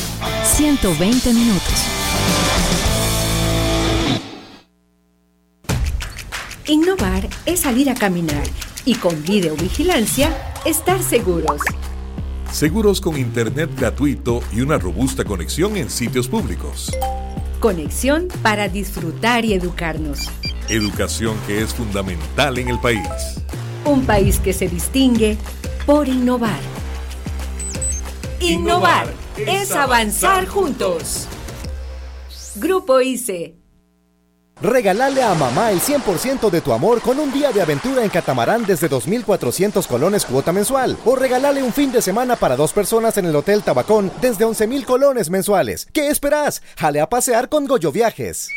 120 0.44 1.34
minutos. 1.34 1.93
Innovar 6.68 7.28
es 7.46 7.60
salir 7.60 7.90
a 7.90 7.94
caminar 7.94 8.44
y 8.86 8.96
con 8.96 9.22
videovigilancia 9.24 10.32
estar 10.64 11.04
seguros. 11.04 11.62
Seguros 12.54 13.02
con 13.02 13.18
Internet 13.18 13.70
gratuito 13.76 14.42
y 14.54 14.62
una 14.62 14.78
robusta 14.78 15.26
conexión 15.26 15.76
en 15.76 15.90
sitios 15.90 16.30
públicos. 16.30 16.90
Conexión 17.60 18.30
para 18.42 18.70
disfrutar 18.70 19.44
y 19.44 19.54
educarnos. 19.54 20.30
Educación 20.70 21.36
que 21.48 21.62
es 21.62 21.74
fundamental 21.74 22.58
en 22.58 22.70
el 22.70 22.80
país. 22.80 23.10
Un 23.84 24.06
país 24.06 24.40
que 24.40 24.54
se 24.54 24.70
distingue 24.70 25.38
por 25.86 26.08
innovar. 26.08 26.62
Innovar 28.40 29.14
es 29.36 29.72
avanzar 29.74 30.48
juntos. 30.48 31.28
Grupo 32.56 33.02
ICE. 33.02 33.63
Regálale 34.62 35.22
a 35.22 35.34
mamá 35.34 35.72
el 35.72 35.82
100% 35.82 36.50
de 36.50 36.62
tu 36.62 36.72
amor 36.72 37.02
con 37.02 37.20
un 37.20 37.34
día 37.34 37.52
de 37.52 37.62
aventura 37.62 38.04
en 38.04 38.10
catamarán 38.10 38.66
desde 38.66 38.90
2.400 38.90 39.86
colones 39.88 40.26
cuota 40.26 40.54
mensual. 40.54 40.98
O 41.06 41.16
regálale 41.16 41.62
un 41.62 41.74
fin 41.74 41.92
de 41.92 42.02
semana 42.02 42.36
para 42.36 42.56
dos 42.56 42.72
personas 42.72 43.18
en 43.18 43.26
el 43.26 43.36
Hotel 43.36 43.62
Tabacón 43.62 44.12
desde 44.22 44.46
11.000 44.46 44.86
colones 44.86 45.30
mensuales. 45.30 45.88
¿Qué 45.92 46.08
esperas? 46.08 46.62
Jale 46.78 47.02
a 47.02 47.10
pasear 47.10 47.50
con 47.50 47.68
Goyo 47.68 47.92
Viajes. 47.92 48.50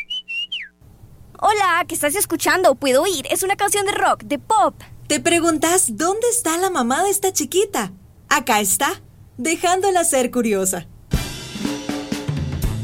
Hola, 1.39 1.85
¿qué 1.87 1.93
estás 1.93 2.15
escuchando? 2.15 2.75
Puedo 2.75 3.03
oír. 3.03 3.25
Es 3.29 3.43
una 3.43 3.55
canción 3.55 3.85
de 3.85 3.91
rock, 3.91 4.23
de 4.23 4.39
pop. 4.39 4.75
¿Te 5.07 5.19
preguntas 5.19 5.97
dónde 5.97 6.27
está 6.29 6.57
la 6.57 6.69
mamá 6.69 7.03
de 7.03 7.11
esta 7.11 7.31
chiquita? 7.31 7.91
Acá 8.27 8.59
está, 8.59 9.01
dejándola 9.37 10.03
ser 10.03 10.31
curiosa. 10.31 10.87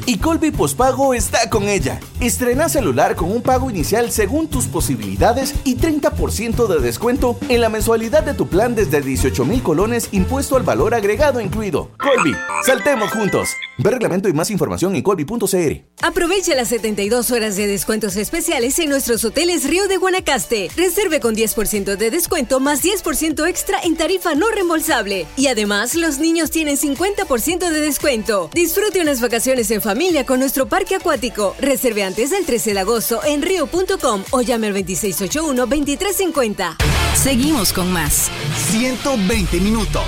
Y 0.06 0.18
Colby 0.18 0.52
Pospago 0.52 1.14
está 1.14 1.50
con 1.50 1.70
ella. 1.70 1.98
Estrena 2.20 2.68
celular 2.68 3.16
con 3.16 3.32
un 3.32 3.42
pago 3.42 3.70
inicial 3.70 4.12
según 4.12 4.50
tus 4.50 4.66
posibilidades 4.66 5.56
y 5.64 5.78
30% 5.78 6.68
de 6.68 6.80
descuento 6.82 7.38
en 7.48 7.62
la 7.62 7.70
mensualidad 7.70 8.24
de 8.24 8.34
tu 8.34 8.48
plan 8.48 8.76
desde 8.76 9.02
18 9.02 9.46
mil 9.46 9.64
colones, 9.64 10.10
impuesto 10.12 10.58
al 10.58 10.64
valor 10.64 10.94
agregado 10.94 11.40
incluido. 11.40 11.92
Colby, 11.98 12.36
saltemos 12.66 13.12
juntos. 13.12 13.50
Ve 13.78 13.92
reglamento 13.92 14.28
y 14.28 14.34
más 14.34 14.52
información 14.52 14.94
en 14.96 15.04
colby.cr. 15.04 15.86
Aprovecha 16.02 16.54
las 16.54 16.68
72 16.68 17.32
horas 17.32 17.56
de 17.56 17.68
descuentos 17.68 18.18
especiales 18.18 18.78
en 18.80 18.90
nuestros 18.90 19.24
hoteles 19.24 19.68
Río 19.70 19.88
de 19.88 19.98
Guanacaste. 19.98 20.70
Reserve 20.76 21.22
con 21.22 21.34
10% 21.34 21.96
de 21.96 22.12
descuento 22.12 22.60
más 22.60 22.84
10% 22.84 23.48
extra 23.48 23.80
en 23.82 23.96
tarifa 23.96 24.36
no 24.36 24.50
reembolsable. 24.52 25.28
Y 25.38 25.48
además, 25.48 25.96
los 25.96 26.20
niños 26.20 26.52
tienen 26.52 26.78
50% 26.78 27.70
de 27.70 27.80
descuento. 27.80 28.50
Disfrute 28.54 29.02
unas 29.02 29.22
vacaciones 29.22 29.72
en 29.72 29.82
familia 29.82 29.93
con 30.26 30.40
nuestro 30.40 30.68
parque 30.68 30.96
acuático. 30.96 31.56
Reserve 31.60 32.04
antes 32.04 32.32
del 32.32 32.46
13 32.46 32.74
de 32.74 32.80
agosto 32.80 33.22
en 33.24 33.42
río.com 33.42 34.24
o 34.32 34.42
llame 34.42 34.68
al 34.68 34.76
2681-2350. 34.76 36.78
Seguimos 37.16 37.74
con 37.74 37.92
más. 37.92 38.30
120 38.72 39.60
minutos. 39.60 40.06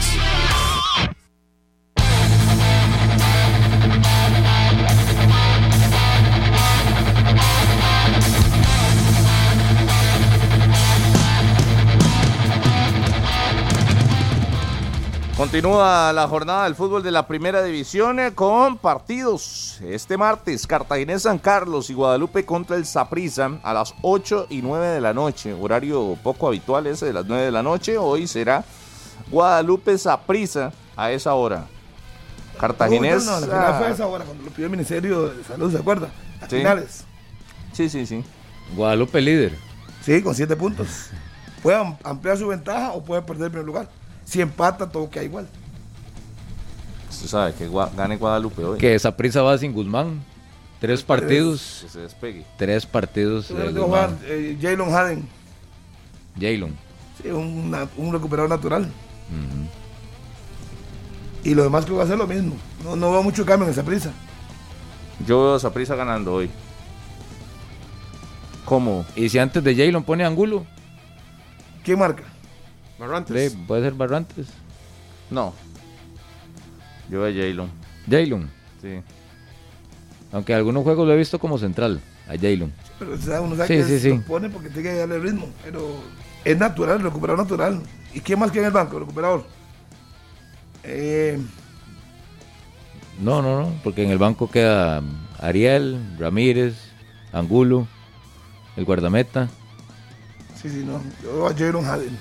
Continúa 15.37 16.13
la 16.13 16.29
jornada 16.29 16.63
del 16.63 16.75
fútbol 16.75 17.03
de 17.03 17.11
la 17.11 17.27
primera 17.27 17.61
división 17.61 18.19
eh, 18.21 18.31
con 18.33 18.77
partidos. 18.77 19.79
Este 19.83 20.15
martes, 20.17 20.65
Cartaginés 20.65 21.23
San 21.23 21.39
Carlos 21.39 21.89
y 21.89 21.93
Guadalupe 21.93 22.45
contra 22.45 22.77
el 22.77 22.85
Saprissa 22.85 23.59
a 23.61 23.73
las 23.73 23.93
8 24.01 24.47
y 24.49 24.61
9 24.61 24.87
de 24.87 25.01
la 25.01 25.13
noche. 25.13 25.51
Horario 25.53 26.17
poco 26.23 26.47
habitual 26.47 26.87
ese 26.87 27.07
de 27.07 27.13
las 27.13 27.25
9 27.25 27.43
de 27.43 27.51
la 27.51 27.61
noche. 27.61 27.97
Hoy 27.97 28.27
será 28.27 28.63
Guadalupe 29.29 29.97
Saprissa 29.97 30.71
a 30.95 31.11
esa 31.11 31.33
hora. 31.33 31.65
Cartaginés. 32.57 33.25
No, 33.25 33.41
no, 33.41 33.47
la 33.47 33.53
final 33.57 33.77
fue 33.77 33.87
a 33.87 33.89
esa 33.89 34.07
hora, 34.07 34.23
cuando 34.23 34.43
lo 34.45 34.49
pidió 34.51 34.65
el 34.67 34.71
Ministerio 34.71 35.29
de 35.31 35.43
Salud, 35.43 35.69
¿se 35.69 35.77
acuerda? 35.79 36.07
A 36.41 36.47
Sí. 36.49 36.57
finales. 36.59 37.03
Sí, 37.73 37.89
sí, 37.89 38.05
sí. 38.05 38.23
Guadalupe 38.73 39.19
líder. 39.19 39.57
Sí, 40.01 40.21
con 40.23 40.33
siete 40.33 40.55
puntos. 40.55 40.87
Puede 41.61 41.75
am- 41.77 41.97
ampliar 42.05 42.37
su 42.37 42.47
ventaja 42.47 42.93
o 42.93 43.03
puede 43.03 43.21
perder 43.21 43.47
el 43.47 43.51
primer 43.51 43.65
lugar. 43.65 43.89
Si 44.25 44.41
empata, 44.41 44.89
todo 44.89 45.09
queda 45.09 45.23
igual. 45.23 45.47
Usted 47.09 47.27
sabe 47.27 47.53
que 47.53 47.69
Gua- 47.69 47.89
gane 47.95 48.17
Guadalupe 48.17 48.63
hoy. 48.63 48.77
Que 48.77 48.95
esa 48.95 49.15
prisa 49.15 49.41
va 49.41 49.57
sin 49.57 49.71
Guzmán. 49.71 50.21
Tres 50.81 51.01
partidos. 51.03 51.79
Que 51.83 51.89
se 51.89 51.99
despegue. 52.01 52.45
Tres 52.57 52.85
partidos 52.85 53.47
de 53.47 53.71
Guzmán. 53.71 54.17
eh, 54.25 54.57
Jalen 54.61 54.93
Haden, 54.93 55.27
Jalen. 56.39 56.75
sí, 57.21 57.29
un, 57.29 57.73
un 57.97 58.11
recuperador 58.13 58.49
natural. 58.49 58.91
Y 61.43 61.53
lo 61.53 61.63
demás 61.63 61.85
creo 61.85 61.95
que 61.95 61.99
va 61.99 62.03
a 62.05 62.07
ser 62.07 62.17
lo 62.17 62.27
mismo. 62.27 62.55
No, 62.83 62.95
no 62.95 63.11
veo 63.11 63.21
mucho 63.23 63.45
cambio 63.45 63.65
en 63.67 63.71
esa 63.71 63.83
prisa. 63.83 64.11
Yo 65.25 65.41
veo 65.43 65.55
a 65.55 65.59
Saprissa 65.59 65.95
ganando 65.95 66.33
hoy. 66.33 66.49
¿Cómo? 68.65 69.05
Y 69.15 69.29
si 69.29 69.37
antes 69.39 69.63
de 69.63 69.75
Jalen 69.75 70.03
pone 70.03 70.25
Angulo, 70.25 70.65
¿Quién 71.83 71.99
marca? 71.99 72.23
Barrantes. 72.99 73.51
sí, 73.51 73.57
puede 73.67 73.83
ser 73.83 73.93
Barrantes. 73.93 74.47
No. 75.29 75.53
Yo 77.09 77.23
a 77.25 77.27
Jalen. 77.29 77.69
Jalen. 78.09 78.49
Sí. 78.81 78.99
Aunque 80.31 80.53
algunos 80.53 80.83
juegos 80.83 81.07
lo 81.07 81.13
he 81.13 81.17
visto 81.17 81.39
como 81.39 81.57
central. 81.57 82.01
A 82.27 82.31
Jalen. 82.35 82.73
Pero 82.99 83.13
o 83.13 83.17
sea, 83.17 83.41
uno 83.41 83.55
sabe 83.55 83.67
Sí, 83.67 83.73
que 83.75 83.83
sí, 83.83 83.89
se 83.89 83.99
sí. 83.99 84.09
lo 84.17 84.21
pone 84.23 84.49
porque 84.49 84.69
tiene 84.69 84.89
que 84.89 84.95
darle 84.95 85.19
ritmo. 85.19 85.47
Pero 85.63 85.95
es 86.43 86.57
natural, 86.57 87.01
recuperador 87.01 87.43
natural. 87.43 87.81
¿Y 88.13 88.19
quién 88.21 88.39
más 88.39 88.51
queda 88.51 88.61
en 88.63 88.67
el 88.67 88.73
banco, 88.73 88.99
recuperador? 88.99 89.45
Eh, 90.83 91.39
No, 93.21 93.41
no, 93.41 93.61
no, 93.61 93.73
porque 93.83 94.03
en 94.03 94.11
el 94.11 94.17
banco 94.17 94.49
queda 94.49 95.01
Ariel, 95.39 95.99
Ramírez, 96.19 96.75
Angulo, 97.31 97.87
el 98.77 98.85
guardameta. 98.85 99.49
sí, 100.61 100.69
sí, 100.69 100.83
no. 100.85 101.01
Yo 101.23 101.47
a 101.47 101.53
Jaron 101.55 101.85
Allen. 101.85 102.17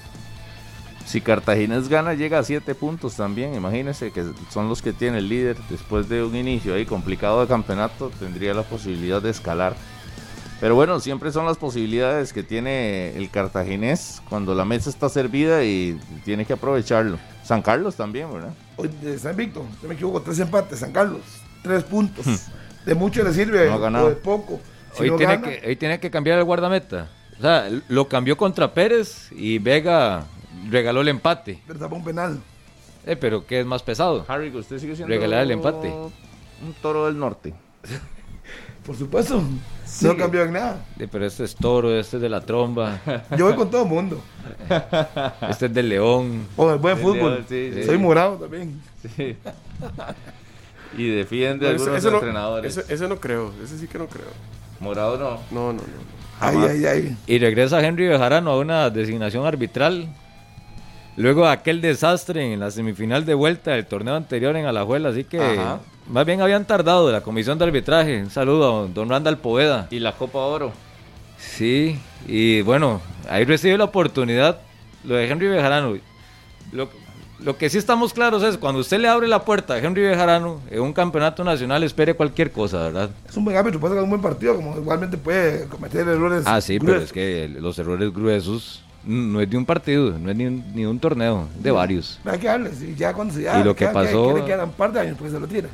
Si 1.07 1.20
Cartaginés 1.20 1.88
gana, 1.88 2.14
llega 2.14 2.38
a 2.38 2.42
7 2.42 2.74
puntos 2.74 3.16
también. 3.16 3.55
Imagínense 3.55 4.11
que 4.11 4.24
son 4.50 4.68
los 4.68 4.82
que 4.82 4.92
tiene 4.92 5.18
el 5.18 5.28
líder. 5.28 5.57
Después 5.68 6.09
de 6.09 6.24
un 6.24 6.34
inicio 6.34 6.74
ahí 6.74 6.86
complicado 6.86 7.40
de 7.40 7.46
campeonato, 7.46 8.11
tendría 8.18 8.55
la 8.55 8.62
posibilidad 8.62 9.20
de 9.20 9.30
escalar. 9.30 9.74
Pero 10.61 10.74
bueno, 10.76 10.98
siempre 11.00 11.30
son 11.30 11.44
las 11.44 11.59
posibilidades 11.59 12.32
que 12.32 12.42
tiene 12.42 13.14
el 13.16 13.28
cartaginés 13.28 14.22
cuando 14.28 14.55
la 14.55 14.64
mesa 14.64 14.88
está 14.88 15.09
servida 15.09 15.62
y 15.62 16.00
tiene 16.24 16.46
que 16.46 16.55
aprovecharlo. 16.55 17.18
San 17.42 17.61
Carlos 17.61 17.96
también, 17.96 18.32
¿verdad? 18.32 18.55
Hoy 18.76 18.88
de 19.02 19.18
San 19.18 19.36
Víctor, 19.36 19.64
no 19.82 19.88
me 19.88 19.94
equivoco, 19.94 20.22
tres 20.22 20.38
empates, 20.40 20.78
San 20.78 20.92
Carlos, 20.92 21.20
tres 21.62 21.84
puntos. 21.84 22.24
De 22.86 22.94
mucho 22.94 23.22
le 23.22 23.32
sirve, 23.34 23.66
No 23.66 23.74
ha 23.74 23.78
ganado. 23.78 24.07
o 24.07 24.11
de 24.11 24.16
poco. 24.16 24.61
Si 24.94 25.02
Hoy 25.02 25.11
no 25.11 25.16
tiene, 25.16 25.34
gana, 25.36 25.48
que, 25.48 25.68
hoy 25.68 25.76
tiene 25.76 26.00
que 26.00 26.11
cambiar 26.11 26.38
el 26.38 26.44
guardameta. 26.44 27.09
O 27.38 27.42
sea, 27.42 27.68
lo 27.88 28.09
cambió 28.09 28.36
contra 28.36 28.72
Pérez 28.72 29.30
y 29.32 29.59
Vega 29.59 30.24
regaló 30.70 31.00
el 31.00 31.09
empate. 31.09 31.61
pero 31.66 31.78
tapó 31.78 31.96
un 31.96 32.05
penal. 32.05 32.38
Eh, 33.07 33.16
pero 33.16 33.46
¿qué 33.46 33.61
es 33.61 33.66
más 33.66 33.82
pesado? 33.82 34.24
Harry, 34.28 34.48
usted 34.57 34.78
sigue 34.78 34.96
siendo 34.96 35.14
Regalar 35.14 35.42
el 35.42 35.50
empate. 35.50 35.88
un 35.88 36.72
toro 36.80 37.07
del 37.07 37.18
norte. 37.18 37.52
Por 38.86 38.96
supuesto, 38.96 39.42
no 40.02 40.16
cambió 40.16 40.42
en 40.42 40.52
nada. 40.52 40.84
Eh, 40.98 41.09
pero 41.11 41.24
este 41.24 41.44
es 41.44 41.55
toro, 41.55 41.98
este 41.98 42.16
es 42.16 42.22
de 42.22 42.28
la 42.28 42.42
tromba. 42.42 43.00
Yo 43.36 43.46
voy 43.46 43.55
con 43.55 43.70
todo 43.70 43.84
el 43.84 43.88
mundo. 43.88 44.20
Este 45.48 45.66
es 45.66 45.74
del 45.74 45.88
león. 45.88 46.46
O 46.57 46.70
el 46.70 46.78
buen 46.78 46.96
El 46.98 47.02
fútbol. 47.02 47.32
León, 47.34 47.46
sí, 47.48 47.70
sí. 47.74 47.84
Soy 47.84 47.96
morado 47.96 48.36
también. 48.36 48.80
Sí. 49.16 49.36
y 50.98 51.09
defiende 51.09 51.66
a 51.66 51.70
algunos 51.70 51.96
ese 51.96 52.11
no- 52.11 52.16
entrenadores. 52.18 52.76
ese, 52.76 52.92
ese 52.92 53.09
no 53.09 53.16
creo, 53.18 53.52
ese 53.62 53.78
sí 53.78 53.86
que 53.88 53.96
no 53.98 54.07
creo. 54.07 54.26
Morado 54.80 55.16
no. 55.18 55.30
No, 55.50 55.72
no, 55.72 55.80
no. 55.80 56.14
Ay, 56.40 56.57
ay, 56.68 56.84
ay. 56.86 57.16
Y 57.26 57.38
regresa 57.38 57.80
Henry 57.84 58.07
Bejarano 58.07 58.50
a 58.50 58.59
una 58.59 58.90
designación 58.90 59.46
arbitral. 59.46 60.09
Luego 61.16 61.46
de 61.46 61.52
aquel 61.52 61.80
desastre 61.80 62.52
en 62.52 62.60
la 62.60 62.70
semifinal 62.70 63.24
de 63.24 63.34
vuelta 63.34 63.72
del 63.72 63.86
torneo 63.86 64.16
anterior 64.16 64.56
en 64.56 64.66
Alajuela. 64.66 65.10
Así 65.10 65.24
que 65.24 65.40
Ajá. 65.40 65.80
más 66.08 66.26
bien 66.26 66.40
habían 66.40 66.64
tardado 66.64 67.10
la 67.12 67.20
comisión 67.20 67.58
de 67.58 67.64
arbitraje. 67.64 68.22
Un 68.22 68.30
saludo 68.30 68.84
a 68.84 68.88
don 68.88 69.08
Randall 69.08 69.38
Poveda. 69.38 69.86
Y 69.90 70.00
la 70.00 70.12
Copa 70.12 70.38
Oro. 70.38 70.72
Sí, 71.38 71.98
y 72.26 72.62
bueno, 72.62 73.00
ahí 73.28 73.44
recibe 73.44 73.76
la 73.78 73.84
oportunidad 73.84 74.58
lo 75.04 75.14
de 75.14 75.28
Henry 75.28 75.48
Bejarano. 75.48 75.96
Lo, 76.72 76.88
lo 77.38 77.58
que 77.58 77.68
sí 77.68 77.78
estamos 77.78 78.12
claros 78.14 78.42
es 78.42 78.56
cuando 78.56 78.80
usted 78.80 78.98
le 78.98 79.08
abre 79.08 79.28
la 79.28 79.44
puerta 79.44 79.74
a 79.74 79.78
Henry 79.78 80.02
Bejarano 80.02 80.60
en 80.70 80.80
un 80.80 80.92
campeonato 80.92 81.44
nacional, 81.44 81.82
espere 81.82 82.14
cualquier 82.14 82.50
cosa, 82.50 82.78
¿verdad? 82.84 83.10
Es 83.28 83.36
un 83.36 83.44
buen 83.44 83.56
árbitro, 83.56 83.78
puede 83.78 83.92
sacar 83.92 84.04
un 84.04 84.10
buen 84.10 84.22
partido, 84.22 84.56
como 84.56 84.76
igualmente 84.78 85.18
puede 85.18 85.66
cometer 85.68 86.08
errores. 86.08 86.44
Ah, 86.46 86.60
sí, 86.60 86.78
pero 86.80 86.96
es 87.00 87.12
que 87.12 87.48
los 87.60 87.78
errores 87.78 88.12
gruesos 88.12 88.84
no 89.07 89.40
es 89.40 89.50
de 89.50 89.57
un 89.57 89.66
partido, 89.66 90.18
no 90.18 90.30
es 90.30 90.36
ni 90.36 90.46
un, 90.46 90.64
ni 90.74 90.84
un 90.86 90.98
torneo, 90.98 91.48
de 91.59 91.70
varios. 91.70 92.18
Hay 92.24 92.38
que 92.38 92.46
darle, 92.46 92.72
sí, 92.72 92.94
ya 92.96 93.12
cuando 93.12 93.34
se 93.34 93.42
ya 93.42 93.61
Y 93.61 93.64
lo 93.64 93.74
que 93.76 93.86
pasó- 93.88 94.34
Que, 94.34 94.40
le 94.40 94.46
quedan 94.46 94.68
un 94.68 94.74
par 94.74 94.92
de 94.92 95.00
años, 95.00 95.16
pues 95.18 95.32
se 95.32 95.38
lo 95.40 95.46
tira. 95.46 95.68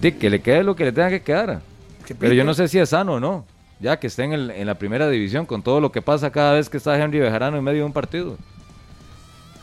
De 0.00 0.16
que 0.16 0.30
le 0.30 0.40
quede 0.40 0.62
lo 0.62 0.76
que 0.76 0.84
le 0.84 0.92
tenga 0.92 1.10
que 1.10 1.22
quedar. 1.22 1.60
Que 2.06 2.14
Pero 2.14 2.32
yo 2.34 2.44
no 2.44 2.54
sé 2.54 2.68
si 2.68 2.78
es 2.78 2.88
sano 2.90 3.14
o 3.14 3.20
no, 3.20 3.44
ya 3.80 3.98
que 3.98 4.06
esté 4.06 4.24
en, 4.24 4.32
el- 4.32 4.50
en 4.52 4.66
la 4.66 4.74
primera 4.76 5.08
división 5.10 5.44
con 5.44 5.62
todo 5.62 5.80
lo 5.80 5.90
que 5.92 6.00
pasa 6.02 6.30
cada 6.30 6.52
vez 6.54 6.68
que 6.68 6.76
está 6.76 6.98
Henry 6.98 7.18
Bejarano 7.18 7.56
en 7.58 7.64
medio 7.64 7.78
de 7.80 7.84
un 7.84 7.92
partido. 7.92 8.36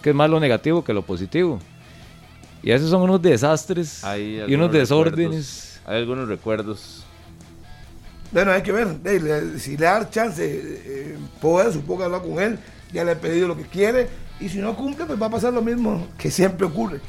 Que 0.01 0.09
es 0.11 0.15
más 0.15 0.29
lo 0.29 0.39
negativo 0.39 0.83
que 0.83 0.93
lo 0.93 1.01
positivo. 1.01 1.59
Y 2.61 2.71
esos 2.71 2.89
son 2.89 3.01
unos 3.03 3.21
desastres 3.21 4.03
Hay 4.03 4.43
y 4.47 4.53
unos 4.55 4.71
desórdenes. 4.71 5.15
recuerdos. 5.19 5.79
Hay 5.87 5.97
algunos 5.99 6.27
recuerdos. 6.27 7.05
Bueno, 8.31 8.51
hay 8.51 8.61
que 8.63 8.71
ver. 8.71 8.87
le- 9.03 9.59
si 9.59 9.77
le 9.77 9.85
da 9.85 10.09
chance, 10.09 10.43
eh, 10.45 11.15
poder, 11.41 11.71
supongo 11.71 11.99
que 11.99 12.05
hablar 12.05 12.21
con 12.21 12.39
él. 12.39 12.59
Ya 12.91 13.03
le 13.03 13.13
he 13.13 13.15
pedido 13.15 13.47
lo 13.47 13.55
que 13.57 13.63
quiere. 13.63 14.07
Y 14.39 14.49
si 14.49 14.57
no 14.57 14.75
cumple, 14.75 15.05
pues 15.05 15.21
va 15.21 15.27
a 15.27 15.29
pasar 15.29 15.53
lo 15.53 15.61
mismo 15.61 16.07
que 16.17 16.29
siempre 16.29 16.65
ocurre. 16.65 16.99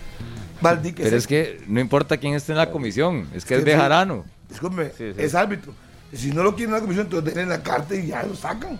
Valdi 0.61 0.93
que 0.93 1.03
Pero 1.03 1.11
se- 1.11 1.17
es 1.19 1.27
que 1.27 1.61
no 1.67 1.81
importa 1.81 2.17
quién 2.17 2.35
esté 2.35 2.53
en 2.53 2.59
la 2.59 2.71
comisión, 2.71 3.27
es 3.35 3.45
que 3.45 3.55
Sí, 3.55 3.59
es 3.59 3.61
sí. 3.61 3.64
Bejarano. 3.64 4.25
Disculpe, 4.49 4.93
Sí, 4.97 5.12
sí. 5.12 5.21
es 5.23 5.35
árbitro. 5.35 5.73
Si 6.12 6.31
no 6.31 6.43
lo 6.45 6.55
quieren 6.55 6.71
en 6.75 6.75
la 6.75 6.81
comisión, 6.81 7.07
entonces 7.07 7.35
denle 7.35 7.51
la 7.57 7.62
carta 7.62 7.95
y 7.95 8.07
ya 8.07 8.23
lo 8.23 8.35
sacan. 8.37 8.79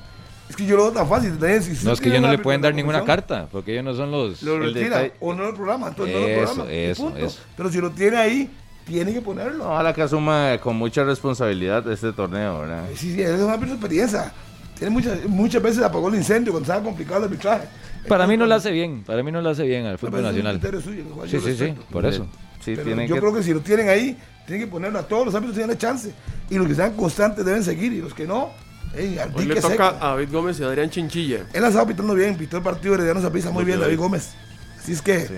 Es 0.49 0.55
que 0.55 0.65
yo 0.65 0.77
lo 0.77 0.85
veo 0.85 0.93
tan 0.93 1.09
fácil. 1.09 1.33
si 1.33 1.85
No 1.85 1.93
es 1.93 2.01
que 2.01 2.09
ellos 2.09 2.23
no 2.23 2.31
le 2.31 2.39
pueden 2.39 2.61
dar 2.61 2.73
ninguna 2.73 3.05
carta 3.05 3.49
porque 3.51 3.73
ellos 3.73 3.85
no 3.85 3.95
son 3.95 4.13
los... 4.13 4.43
Lo 4.45 4.55
El 4.55 4.73
retira 4.75 5.03
detalle- 5.03 5.13
o 5.19 5.35
no 5.35 5.43
lo 5.43 5.55
programa, 5.55 5.89
entonces 5.89 6.15
no 6.15 6.21
lo 6.21 6.27
Eso, 6.29 6.45
programa. 6.55 6.73
eso, 6.73 7.03
punto. 7.03 7.19
eso. 7.19 7.41
Pero 7.57 7.73
si 7.73 7.79
lo 7.81 7.91
tiene 7.91 8.17
ahí, 8.17 8.51
tiene 8.87 9.13
que 9.13 9.21
ponerlo. 9.21 9.69
Ojalá 9.69 9.93
que 9.93 10.03
asuma 10.03 10.59
con 10.63 10.77
mucha 10.77 11.05
responsabilidad 11.05 11.91
este 11.91 12.13
torneo, 12.13 12.61
¿verdad? 12.61 12.85
Sí, 12.95 13.13
sí, 13.15 13.21
es 13.21 13.41
una 13.41 13.57
experiencia. 13.57 14.33
Tiene 14.79 14.91
muchas, 14.91 15.25
muchas 15.27 15.63
veces 15.63 15.83
apagó 15.83 16.09
el 16.09 16.15
incendio 16.15 16.53
cuando 16.53 16.65
estaba 16.65 16.85
complicado 16.85 17.19
el 17.19 17.25
arbitraje. 17.25 17.67
Para 18.09 18.27
mí 18.27 18.37
no 18.37 18.47
le 18.47 18.55
hace 18.55 18.71
bien, 18.71 19.03
para 19.05 19.23
mí 19.23 19.33
no 19.33 19.41
le 19.41 19.51
hace 19.51 19.65
bien 19.65 19.87
al 19.87 19.99
fútbol 19.99 20.23
nacional. 20.23 20.61
suyo, 20.83 21.05
cual 21.07 21.29
Sí, 21.29 21.41
sí, 21.41 21.57
sí, 21.57 21.75
por 21.91 22.07
eso. 22.07 22.27
Sí, 22.61 22.77
tienen 22.77 23.09
yo 23.09 23.17
que... 23.17 23.21
creo 23.21 23.35
que 23.35 23.43
si 23.43 23.53
lo 23.53 23.61
tienen 23.61 23.89
ahí, 23.89 24.17
tienen 24.47 24.67
que 24.67 24.71
ponerlo 24.71 24.99
a 25.01 25.03
todos 25.03 25.27
los 25.27 25.35
árbitros 25.35 25.57
tienen 25.57 25.71
la 25.71 25.79
chance. 25.79 26.13
Y 26.49 26.57
los 26.57 26.69
que 26.69 26.75
sean 26.75 26.93
constantes 26.95 27.45
deben 27.45 27.65
seguir. 27.65 27.93
Y 27.93 28.01
los 28.01 28.15
que 28.15 28.27
no, 28.27 28.51
ey, 28.95 29.19
al 29.19 29.31
Hoy 29.35 29.43
dique 29.43 29.55
le 29.55 29.61
toca 29.61 29.89
a 30.01 30.11
David 30.11 30.29
Gómez 30.31 30.61
y 30.61 30.63
a 30.63 30.69
Adrián 30.69 30.91
Chinchilla. 30.91 31.47
Él 31.53 31.65
ha 31.65 31.69
estado 31.69 31.87
pitando 31.87 32.15
bien, 32.15 32.37
pitó 32.37 32.59
el 32.59 32.63
partido 32.63 32.93
de 32.93 32.99
Herediano 32.99 33.21
Zaprisa 33.21 33.51
muy 33.51 33.65
bien, 33.65 33.81
David 33.81 33.99
Gómez. 33.99 34.35
Así 34.79 34.93
es 34.93 35.03
que. 35.03 35.27
Sí. 35.27 35.35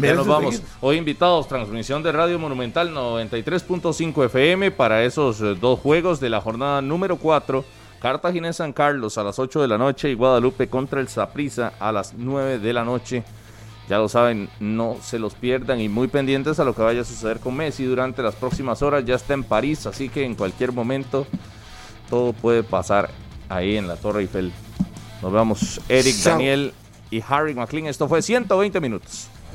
Ya 0.00 0.14
nos 0.14 0.26
vamos. 0.26 0.62
Hoy 0.80 0.96
invitados, 0.96 1.48
transmisión 1.48 2.02
de 2.02 2.12
Radio 2.12 2.38
Monumental 2.38 2.94
93.5 2.94 4.26
FM 4.26 4.70
para 4.70 5.02
esos 5.02 5.40
eh, 5.40 5.56
dos 5.60 5.80
juegos 5.80 6.20
de 6.20 6.30
la 6.30 6.40
jornada 6.40 6.80
número 6.80 7.16
4. 7.16 7.64
Cartagena 8.00 8.52
San 8.52 8.72
Carlos 8.72 9.18
a 9.18 9.24
las 9.24 9.40
8 9.40 9.60
de 9.60 9.66
la 9.66 9.76
noche 9.76 10.10
y 10.10 10.14
Guadalupe 10.14 10.68
contra 10.68 11.00
el 11.00 11.08
Saprissa 11.08 11.72
a 11.80 11.90
las 11.90 12.14
9 12.14 12.60
de 12.60 12.72
la 12.72 12.84
noche. 12.84 13.24
Ya 13.88 13.98
lo 13.98 14.08
saben, 14.08 14.48
no 14.60 14.98
se 15.02 15.18
los 15.18 15.34
pierdan 15.34 15.80
y 15.80 15.88
muy 15.88 16.06
pendientes 16.06 16.60
a 16.60 16.64
lo 16.64 16.74
que 16.74 16.82
vaya 16.82 17.00
a 17.00 17.04
suceder 17.04 17.40
con 17.40 17.56
Messi 17.56 17.84
durante 17.84 18.22
las 18.22 18.36
próximas 18.36 18.82
horas. 18.82 19.04
Ya 19.04 19.16
está 19.16 19.34
en 19.34 19.42
París, 19.42 19.84
así 19.86 20.08
que 20.08 20.24
en 20.24 20.36
cualquier 20.36 20.72
momento 20.72 21.26
todo 22.08 22.32
puede 22.32 22.62
pasar 22.62 23.10
ahí 23.48 23.76
en 23.76 23.88
la 23.88 23.96
Torre 23.96 24.20
Eiffel. 24.20 24.52
Nos 25.22 25.32
vemos, 25.32 25.80
Eric. 25.88 26.14
Daniel 26.18 26.72
y 27.10 27.20
Harry 27.28 27.54
McLean. 27.54 27.86
Esto 27.86 28.06
fue 28.06 28.22
120 28.22 28.80
minutos. 28.80 29.28